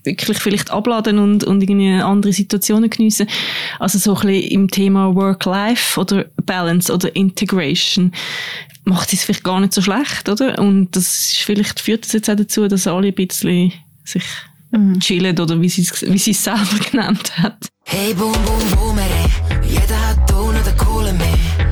wirklich 0.04 0.38
vielleicht 0.38 0.70
abladen 0.70 1.18
und, 1.18 1.44
und 1.44 1.62
irgendwie 1.62 1.92
andere 1.92 2.32
Situationen 2.32 2.90
geniessen. 2.90 3.28
Also 3.78 3.98
so 3.98 4.14
ein 4.16 4.26
bisschen 4.26 4.50
im 4.50 4.70
Thema 4.70 5.14
Work-Life 5.14 5.98
oder 5.98 6.26
Balance 6.44 6.92
oder 6.92 7.14
Integration 7.14 8.12
macht 8.90 9.12
es 9.12 9.22
vielleicht 9.22 9.44
gar 9.44 9.60
nicht 9.60 9.72
so 9.72 9.80
schlecht, 9.80 10.28
oder? 10.28 10.58
Und 10.58 10.94
das 10.96 11.30
ist, 11.30 11.38
vielleicht 11.38 11.80
führt 11.80 12.04
das 12.04 12.12
jetzt 12.12 12.28
auch 12.28 12.36
dazu, 12.36 12.68
dass 12.68 12.86
alle 12.86 13.08
ein 13.08 13.14
bisschen 13.14 13.72
sich 14.04 14.24
mhm. 14.72 14.98
chillen 15.00 15.38
oder 15.38 15.60
wie 15.60 15.68
sie 15.68 15.82
wie 15.82 16.18
sie 16.18 16.32
es 16.32 16.44
selber 16.44 16.78
genannt 16.90 17.38
hat. 17.38 17.68
Hey 17.84 18.12
boom 18.14 18.32
boom 18.32 18.70
boomere, 18.76 19.30
jeder 19.66 20.08
hat 20.08 20.28
Ton 20.28 20.50
oder 20.50 20.72
Kohle 20.72 21.12
mehr. 21.12 21.69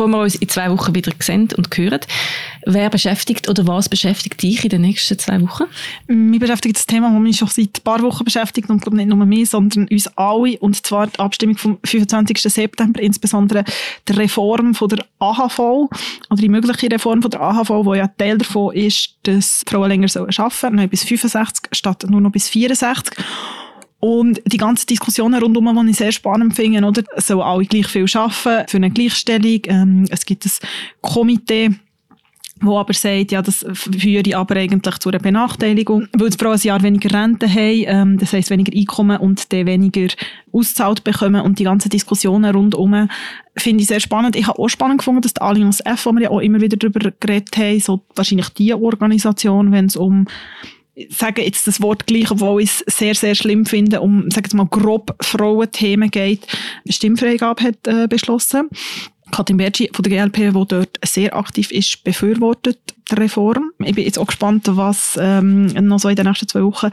Bevor 0.00 0.08
wir 0.08 0.22
uns 0.22 0.34
in 0.36 0.48
zwei 0.48 0.70
Wochen 0.70 0.94
wieder 0.94 1.12
sehen 1.18 1.50
und 1.58 1.76
hören, 1.76 2.00
wer 2.64 2.88
beschäftigt 2.88 3.50
oder 3.50 3.66
was 3.66 3.90
beschäftigt 3.90 4.42
dich 4.42 4.64
in 4.64 4.70
den 4.70 4.80
nächsten 4.80 5.18
zwei 5.18 5.38
Wochen? 5.42 5.64
Mich 6.06 6.40
beschäftigt 6.40 6.76
das 6.76 6.86
Thema, 6.86 7.10
das 7.10 7.20
mich 7.20 7.36
schon 7.36 7.48
seit 7.48 7.80
ein 7.80 7.84
paar 7.84 8.00
Wochen 8.00 8.24
beschäftigt 8.24 8.70
und 8.70 8.80
glaube 8.80 8.96
nicht 8.96 9.10
nur 9.10 9.26
mich, 9.26 9.50
sondern 9.50 9.88
uns 9.88 10.06
alle 10.16 10.58
und 10.60 10.86
zwar 10.86 11.06
die 11.06 11.18
Abstimmung 11.18 11.58
vom 11.58 11.78
25. 11.84 12.40
September, 12.40 12.98
insbesondere 13.02 13.62
die 14.08 14.12
Reform 14.12 14.74
von 14.74 14.88
der 14.88 15.04
AHV 15.18 15.58
oder 15.58 15.90
die 16.40 16.48
mögliche 16.48 16.90
Reform 16.90 17.20
von 17.20 17.30
der 17.30 17.42
AHV, 17.42 17.68
wo 17.68 17.92
ja 17.92 18.06
Teil 18.06 18.38
davon 18.38 18.74
ist, 18.74 19.16
dass 19.24 19.62
Frauen 19.68 19.90
länger 19.90 20.08
arbeiten 20.16 20.32
sollen, 20.32 20.76
noch 20.76 20.88
bis 20.88 21.04
65 21.04 21.68
statt 21.72 22.06
nur 22.08 22.22
noch 22.22 22.32
bis 22.32 22.48
64 22.48 23.14
und 24.00 24.40
die 24.46 24.56
ganze 24.56 24.86
Diskussion 24.86 25.34
rundum, 25.34 25.84
die 25.84 25.90
ich 25.90 25.96
sehr 25.98 26.12
spannend 26.12 26.56
finde, 26.56 26.86
oder? 26.86 27.02
Sollen 27.16 27.42
alle 27.42 27.66
gleich 27.66 27.86
viel 27.86 28.06
arbeiten 28.14 28.68
für 28.68 28.76
eine 28.78 28.90
Gleichstellung? 28.90 29.60
Ähm, 29.66 30.06
es 30.10 30.24
gibt 30.24 30.46
ein 30.46 30.50
Komitee, 31.02 31.70
wo 32.62 32.78
aber 32.78 32.92
sagt, 32.92 33.32
ja, 33.32 33.42
das 33.42 33.64
führe 33.72 34.36
aber 34.36 34.56
eigentlich 34.56 34.98
zu 34.98 35.08
einer 35.10 35.18
Benachteiligung, 35.18 36.08
weil 36.12 36.30
die 36.30 36.38
Frauen 36.38 36.54
ein 36.54 36.60
Jahr 36.60 36.82
weniger 36.82 37.12
Rente 37.12 37.48
haben, 37.48 37.84
ähm, 37.86 38.18
das 38.18 38.32
heisst 38.32 38.50
weniger 38.50 38.76
Einkommen 38.76 39.18
und 39.18 39.52
dann 39.52 39.66
weniger 39.66 40.12
auszahlt 40.52 41.04
bekommen 41.04 41.42
und 41.42 41.58
die 41.58 41.64
ganzen 41.64 41.90
Diskussionen 41.90 42.54
rundum 42.54 43.08
finde 43.56 43.82
ich 43.82 43.88
sehr 43.88 44.00
spannend. 44.00 44.36
Ich 44.36 44.46
habe 44.46 44.58
auch 44.58 44.68
spannend 44.68 44.98
gefunden, 44.98 45.22
dass 45.22 45.34
die 45.34 45.40
Allianz 45.40 45.80
F, 45.84 46.06
wo 46.06 46.12
wir 46.12 46.22
ja 46.22 46.30
auch 46.30 46.40
immer 46.40 46.60
wieder 46.60 46.76
darüber 46.76 47.12
geredet 47.20 47.56
haben, 47.56 47.80
so 47.80 48.02
wahrscheinlich 48.14 48.48
die 48.50 48.72
Organisation, 48.74 49.72
wenn 49.72 49.86
es 49.86 49.96
um 49.96 50.26
sage 51.08 51.42
jetzt 51.42 51.66
das 51.66 51.80
Wort 51.80 52.06
gleich, 52.06 52.30
obwohl 52.30 52.62
ich 52.62 52.70
es 52.70 52.98
sehr, 52.98 53.14
sehr 53.14 53.34
schlimm 53.34 53.66
finde, 53.66 54.00
um, 54.00 54.30
sage 54.30 54.46
jetzt 54.46 54.54
mal, 54.54 54.66
grob 54.66 55.16
Frauenthemen 55.20 56.10
geht, 56.10 56.46
Stimmfreigabe 56.88 57.62
hat 57.62 57.86
äh, 57.86 58.06
beschlossen. 58.08 58.68
Katrin 59.30 59.58
Bergi 59.58 59.90
von 59.92 60.02
der 60.02 60.28
GLP, 60.28 60.52
die 60.52 60.66
dort 60.68 60.98
sehr 61.04 61.36
aktiv 61.36 61.70
ist, 61.70 62.02
befürwortet 62.02 62.78
die 63.10 63.14
Reform. 63.14 63.70
Ich 63.78 63.94
bin 63.94 64.04
jetzt 64.04 64.18
auch 64.18 64.26
gespannt, 64.26 64.66
was 64.70 65.18
ähm, 65.20 65.66
noch 65.66 66.00
so 66.00 66.08
in 66.08 66.16
den 66.16 66.26
nächsten 66.26 66.48
zwei 66.48 66.62
Wochen 66.64 66.90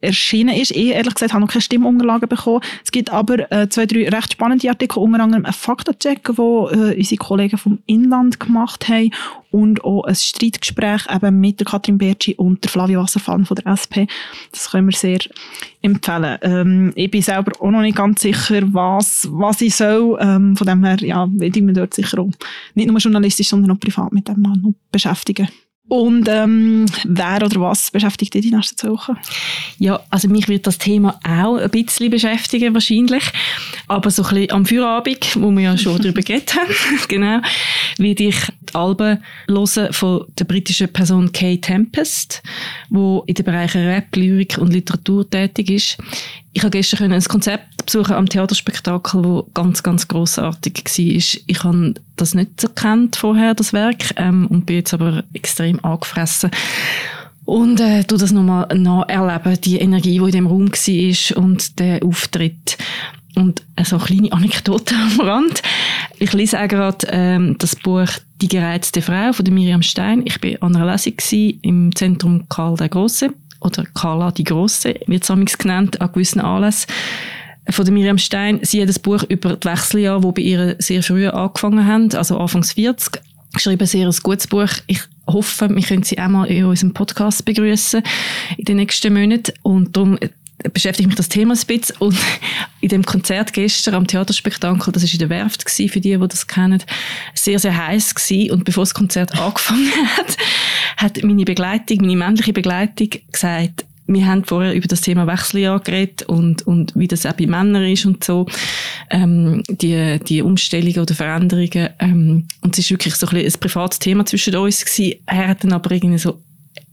erschienen 0.00 0.54
ist. 0.54 0.70
Ich, 0.70 0.88
ehrlich 0.88 1.14
gesagt, 1.14 1.32
habe 1.32 1.42
noch 1.42 1.50
keine 1.50 1.62
Stimmunterlagen 1.62 2.28
bekommen. 2.28 2.60
Es 2.84 2.90
gibt 2.90 3.10
aber 3.10 3.50
äh, 3.52 3.68
zwei, 3.68 3.86
drei 3.86 4.08
recht 4.08 4.32
spannende 4.32 4.68
Artikel, 4.68 4.98
unter 4.98 5.22
anderem 5.22 5.44
einen 5.44 5.52
Faktencheck, 5.52 6.24
den 6.24 6.36
äh, 6.36 6.96
unsere 6.96 7.16
Kollegen 7.16 7.58
vom 7.58 7.78
Inland 7.86 8.40
gemacht 8.40 8.88
haben 8.88 9.10
und 9.50 9.84
auch 9.84 10.04
ein 10.04 10.14
Streitgespräch 10.14 11.02
eben 11.12 11.40
mit 11.40 11.60
der 11.60 11.66
Katrin 11.66 11.98
Bertschi 11.98 12.34
und 12.34 12.62
der 12.64 12.70
Flavio 12.70 13.02
Wasserfallen 13.02 13.44
von 13.44 13.56
der 13.56 13.66
SP. 13.74 14.06
Das 14.52 14.70
können 14.70 14.88
wir 14.88 14.96
sehr 14.96 15.18
empfehlen. 15.82 16.38
Ähm, 16.42 16.92
ich 16.94 17.10
bin 17.10 17.22
selber 17.22 17.52
auch 17.60 17.70
noch 17.70 17.82
nicht 17.82 17.96
ganz 17.96 18.22
sicher, 18.22 18.62
was, 18.72 19.28
was 19.30 19.60
ich 19.60 19.74
soll. 19.74 20.18
Ähm, 20.20 20.56
von 20.56 20.66
dem 20.66 20.84
her, 20.84 20.96
ja, 21.00 21.28
will 21.30 21.54
ich 21.54 21.62
mich 21.62 21.74
dort 21.74 21.94
sicher 21.94 22.20
auch 22.20 22.30
nicht 22.74 22.88
nur 22.88 22.98
journalistisch, 22.98 23.48
sondern 23.48 23.72
auch 23.72 23.80
privat 23.80 24.12
mit 24.12 24.28
dem 24.28 24.42
noch 24.42 24.74
beschäftigen. 24.92 25.48
Und 25.90 26.28
ähm, 26.28 26.86
wer 27.02 27.44
oder 27.44 27.60
was 27.60 27.90
beschäftigt 27.90 28.32
dich 28.34 28.42
die 28.42 28.54
nächsten 28.54 28.76
zwei 28.76 28.90
Wochen? 28.90 29.16
Ja, 29.80 29.98
also 30.08 30.28
mich 30.28 30.46
wird 30.46 30.68
das 30.68 30.78
Thema 30.78 31.18
auch 31.24 31.56
ein 31.56 31.68
bisschen 31.68 32.10
beschäftigen 32.10 32.72
wahrscheinlich. 32.74 33.24
Aber 33.88 34.08
so 34.12 34.22
ein 34.22 34.28
bisschen 34.28 34.52
am 34.52 34.66
Feierabend, 34.66 35.36
wo 35.42 35.50
wir 35.50 35.62
ja 35.62 35.76
schon 35.76 36.00
darüber 36.00 36.22
geredet 36.22 36.54
haben, 36.54 36.72
genau, 37.08 37.40
werde 37.98 38.22
ich 38.22 38.36
die 38.60 38.74
Alben 38.76 39.18
hören 39.48 39.92
von 39.92 40.26
der 40.38 40.44
britischen 40.44 40.92
Person 40.92 41.32
Kay 41.32 41.58
Tempest, 41.58 42.40
wo 42.88 43.24
in 43.26 43.34
den 43.34 43.44
Bereichen 43.44 43.84
Rap, 43.84 44.14
Lyrik 44.14 44.58
und 44.58 44.72
Literatur 44.72 45.28
tätig 45.28 45.70
ist. 45.70 45.98
Ich 46.52 46.62
habe 46.62 46.70
gestern 46.70 47.12
ein 47.12 47.22
Konzept 47.22 47.86
besuchen 47.86 48.14
am 48.14 48.28
Theaterspektakel, 48.28 49.24
wo 49.24 49.48
ganz, 49.54 49.82
ganz 49.82 50.08
grossartig 50.08 50.84
war. 50.84 51.42
Ich 51.46 51.64
habe 51.64 51.94
das 52.16 52.34
nicht 52.34 52.60
so 52.60 52.68
kennt 52.68 53.16
vorher, 53.16 53.54
das 53.54 53.72
Werk, 53.72 54.14
ähm, 54.16 54.46
und 54.48 54.66
bin 54.66 54.76
jetzt 54.76 54.92
aber 54.92 55.22
extrem 55.32 55.82
angefressen. 55.84 56.50
Und 57.44 57.80
äh, 57.80 58.04
du 58.04 58.16
das 58.16 58.32
nochmal 58.32 58.66
nacherleben, 58.76 59.60
die 59.60 59.78
Energie, 59.78 60.18
die 60.18 60.24
in 60.24 60.30
dem 60.30 60.46
Raum 60.46 60.70
war 60.70 61.36
und 61.36 61.78
der 61.78 62.04
Auftritt. 62.04 62.78
Und 63.36 63.62
äh, 63.76 63.84
so 63.84 63.96
eine 63.96 64.04
kleine 64.04 64.32
Anekdote 64.32 64.94
am 64.94 65.20
Rand. 65.20 65.62
Ich 66.18 66.32
lese 66.32 66.60
auch 66.60 66.68
gerade 66.68 67.06
ähm, 67.10 67.56
das 67.58 67.76
Buch 67.76 68.08
Die 68.42 68.48
gereizte 68.48 69.02
Frau 69.02 69.32
von 69.32 69.44
Miriam 69.52 69.82
Stein. 69.82 70.22
Ich 70.24 70.42
war 70.42 70.62
an 70.62 70.76
einer 70.76 70.92
Lesung 70.92 71.54
im 71.62 71.94
Zentrum 71.94 72.48
Karl 72.48 72.76
der 72.76 72.88
Große 72.88 73.32
oder 73.60 73.84
Carla 73.94 74.30
die 74.30 74.44
Große, 74.44 74.94
wird 75.06 75.28
es 75.28 75.58
genannt, 75.58 76.00
an 76.00 76.12
gewissen 76.12 76.40
Anlässen 76.40 76.86
von 77.68 77.84
der 77.84 77.94
Miriam 77.94 78.18
Stein. 78.18 78.60
Sie 78.62 78.80
hat 78.80 78.88
ein 78.88 79.02
Buch 79.02 79.22
über 79.28 79.56
die 79.56 79.68
Wechseljahre, 79.68 80.20
die 80.20 80.32
bei 80.32 80.42
ihr 80.42 80.76
sehr 80.78 81.02
früh 81.02 81.28
angefangen 81.28 81.86
haben, 81.86 82.12
also 82.14 82.38
Anfangs 82.38 82.72
40. 82.72 83.22
Geschrieben, 83.52 83.86
sehr 83.86 84.06
ein 84.06 84.14
gutes 84.22 84.46
Buch. 84.46 84.70
Ich 84.86 85.00
hoffe, 85.26 85.68
wir 85.68 85.82
können 85.82 86.02
sie 86.02 86.18
auch 86.18 86.28
mal 86.28 86.46
in 86.46 86.64
unserem 86.64 86.94
Podcast 86.94 87.44
begrüßen 87.44 88.02
in 88.56 88.64
den 88.64 88.76
nächsten 88.76 89.12
Monaten. 89.12 89.52
Und 89.62 89.96
darum 89.96 90.18
beschäftigt 90.72 91.06
mich 91.06 91.16
das 91.16 91.28
Thema 91.28 91.54
ein 91.54 91.66
bisschen. 91.66 91.96
Und 91.98 92.16
in 92.80 92.88
dem 92.88 93.04
Konzert 93.04 93.52
gestern 93.52 93.94
am 93.94 94.06
Theaterspektakel, 94.06 94.92
das 94.92 95.02
war 95.02 95.12
in 95.12 95.18
der 95.18 95.30
Werft 95.30 95.64
gewesen, 95.64 95.88
für 95.90 96.00
die, 96.00 96.16
die 96.16 96.28
das 96.28 96.46
kennen, 96.46 96.82
sehr, 97.34 97.58
sehr 97.58 97.76
heiß 97.76 98.14
gewesen. 98.14 98.52
Und 98.52 98.64
bevor 98.64 98.82
das 98.82 98.94
Konzert 98.94 99.32
angefangen 99.38 99.90
hat, 100.16 100.36
hat 100.96 101.22
meine 101.22 101.44
Begleitung, 101.44 101.98
meine 102.02 102.16
männliche 102.16 102.52
Begleitung 102.52 103.10
gesagt, 103.32 103.84
wir 104.12 104.26
haben 104.26 104.44
vorher 104.44 104.74
über 104.74 104.88
das 104.88 105.02
Thema 105.02 105.26
Wechseljahr 105.26 105.78
geredet 105.78 106.24
und, 106.24 106.66
und 106.66 106.92
wie 106.96 107.06
das 107.06 107.26
auch 107.26 107.32
bei 107.32 107.46
Männern 107.46 107.84
ist 107.84 108.06
und 108.06 108.24
so, 108.24 108.46
ähm, 109.10 109.62
die, 109.68 110.18
die 110.18 110.42
Umstellungen 110.42 110.98
oder 110.98 111.14
Veränderungen. 111.14 111.90
Ähm, 112.00 112.48
und 112.60 112.72
es 112.76 112.80
ist 112.80 112.90
wirklich 112.90 113.14
so 113.14 113.26
ein, 113.28 113.34
bisschen 113.34 113.54
ein 113.54 113.60
privates 113.60 114.00
Thema 114.00 114.26
zwischen 114.26 114.56
uns 114.56 114.84
gewesen. 114.84 115.20
Er 115.26 115.48
hat 115.48 115.62
dann 115.62 115.72
aber 115.72 115.92
irgendwie 115.92 116.18
so 116.18 116.40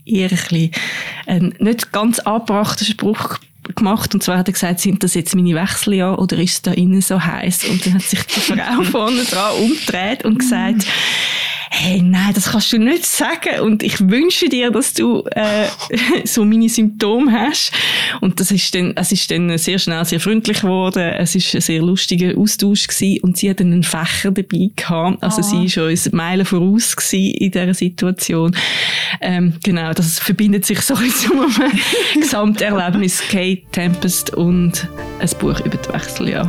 eher 0.06 0.30
ein 0.30 0.38
bisschen, 0.38 0.72
einen 1.26 1.56
nicht 1.60 1.92
ganz 1.92 2.20
angebrachten 2.20 2.86
Spruch 2.86 3.40
gemacht 3.76 4.14
und 4.14 4.24
zwar 4.24 4.38
hat 4.38 4.48
er 4.48 4.54
gesagt, 4.54 4.80
sind 4.80 5.04
das 5.04 5.14
jetzt 5.14 5.36
meine 5.36 5.56
Wechseljahre 5.56 6.18
oder 6.18 6.38
ist 6.38 6.54
es 6.54 6.62
da 6.62 6.72
innen 6.72 7.02
so 7.02 7.24
heiß? 7.24 7.66
Und 7.66 7.86
dann 7.86 7.96
hat 7.96 8.04
sich 8.04 8.24
die 8.24 8.40
Frau 8.40 8.84
vorne 8.84 9.24
dran 9.24 9.52
umgedreht 9.62 10.26
und 10.26 10.40
gesagt, 10.40 10.86
hey, 11.70 12.02
nein, 12.02 12.34
das 12.34 12.52
kannst 12.52 12.72
du 12.74 12.78
nicht 12.78 13.06
sagen 13.06 13.62
und 13.62 13.84
ich 13.84 14.00
wünsche 14.00 14.50
dir, 14.50 14.72
dass 14.72 14.94
du 14.94 15.24
äh, 15.32 15.68
so 16.26 16.46
meine 16.46 16.70
Symptome 16.70 17.32
hast. 17.32 17.72
Und 18.22 18.40
das 18.40 18.52
ist 18.52 18.74
dann, 18.74 18.94
es 18.96 19.12
ist 19.12 19.30
dann 19.32 19.58
sehr 19.58 19.80
schnell 19.80 20.04
sehr 20.06 20.20
freundlich 20.20 20.62
geworden. 20.62 21.04
Es 21.04 21.36
ist 21.36 21.54
ein 21.56 21.62
sehr 21.62 21.82
lustiger 21.82 22.38
Austausch 22.38 22.88
gewesen 22.88 23.22
und 23.22 23.38
sie 23.38 23.50
hat 23.50 23.62
einen 23.62 23.84
Fächer 23.84 24.32
dabei 24.32 24.70
gehabt. 24.76 25.22
Also 25.22 25.42
oh. 25.42 25.44
sie 25.44 25.66
ist 25.66 25.78
uns 25.78 26.12
Meilen 26.12 26.46
voraus 26.46 26.96
gewesen 26.96 27.34
in 27.36 27.52
dieser 27.52 27.74
Situation. 27.74 28.56
Ähm, 29.22 29.54
genau, 29.64 29.94
das 29.94 30.20
verbindet 30.20 30.66
sich 30.66 30.82
so 30.82 30.96
in 30.96 31.12
so 31.12 31.34
einem 31.34 31.72
Gesamterlebnis 32.16 33.22
Kate 33.30 33.64
Tempest 33.72 34.34
und 34.34 34.88
ein 35.20 35.30
Buch 35.40 35.60
über 35.62 35.78
die 35.78 35.94
Wechseljahre. 35.94 36.48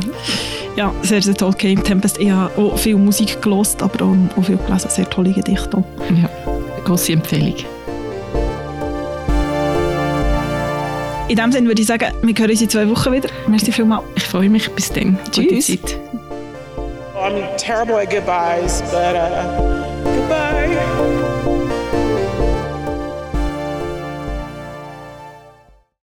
Ja, 0.79 0.93
sehr, 1.01 1.21
sehr 1.21 1.35
toll. 1.35 1.51
Kate 1.51 1.83
Tempest. 1.83 2.17
Ich 2.19 2.31
habe 2.31 2.57
auch 2.57 2.77
viel 2.77 2.95
Musik 2.95 3.41
gelost, 3.41 3.83
aber 3.83 4.05
auch, 4.05 4.15
auch 4.37 4.45
viel 4.45 4.55
gelesen. 4.55 4.89
Sehr 4.89 5.09
tolle 5.09 5.33
Gedichte. 5.33 5.83
Ja, 6.21 6.29
grosse 6.85 7.11
Empfehlung. 7.11 7.53
In 11.27 11.35
dem 11.35 11.51
Sinne 11.51 11.67
würde 11.67 11.81
ich 11.81 11.87
sagen, 11.89 12.13
wir 12.21 12.33
hören 12.33 12.49
uns 12.49 12.61
in 12.61 12.69
zwei 12.69 12.89
Wochen 12.89 13.11
wieder. 13.11 13.27
Merci 13.47 13.73
vielmals. 13.73 14.03
Ich 14.15 14.23
freue 14.23 14.49
mich. 14.49 14.71
Bis 14.71 14.89
dann. 14.89 15.19
Tschüss. 15.29 15.69
I'm 15.69 17.43
terrible 17.57 17.97
at 17.97 18.09
goodbyes, 18.09 18.81
but 18.89 19.17
uh, 19.17 20.18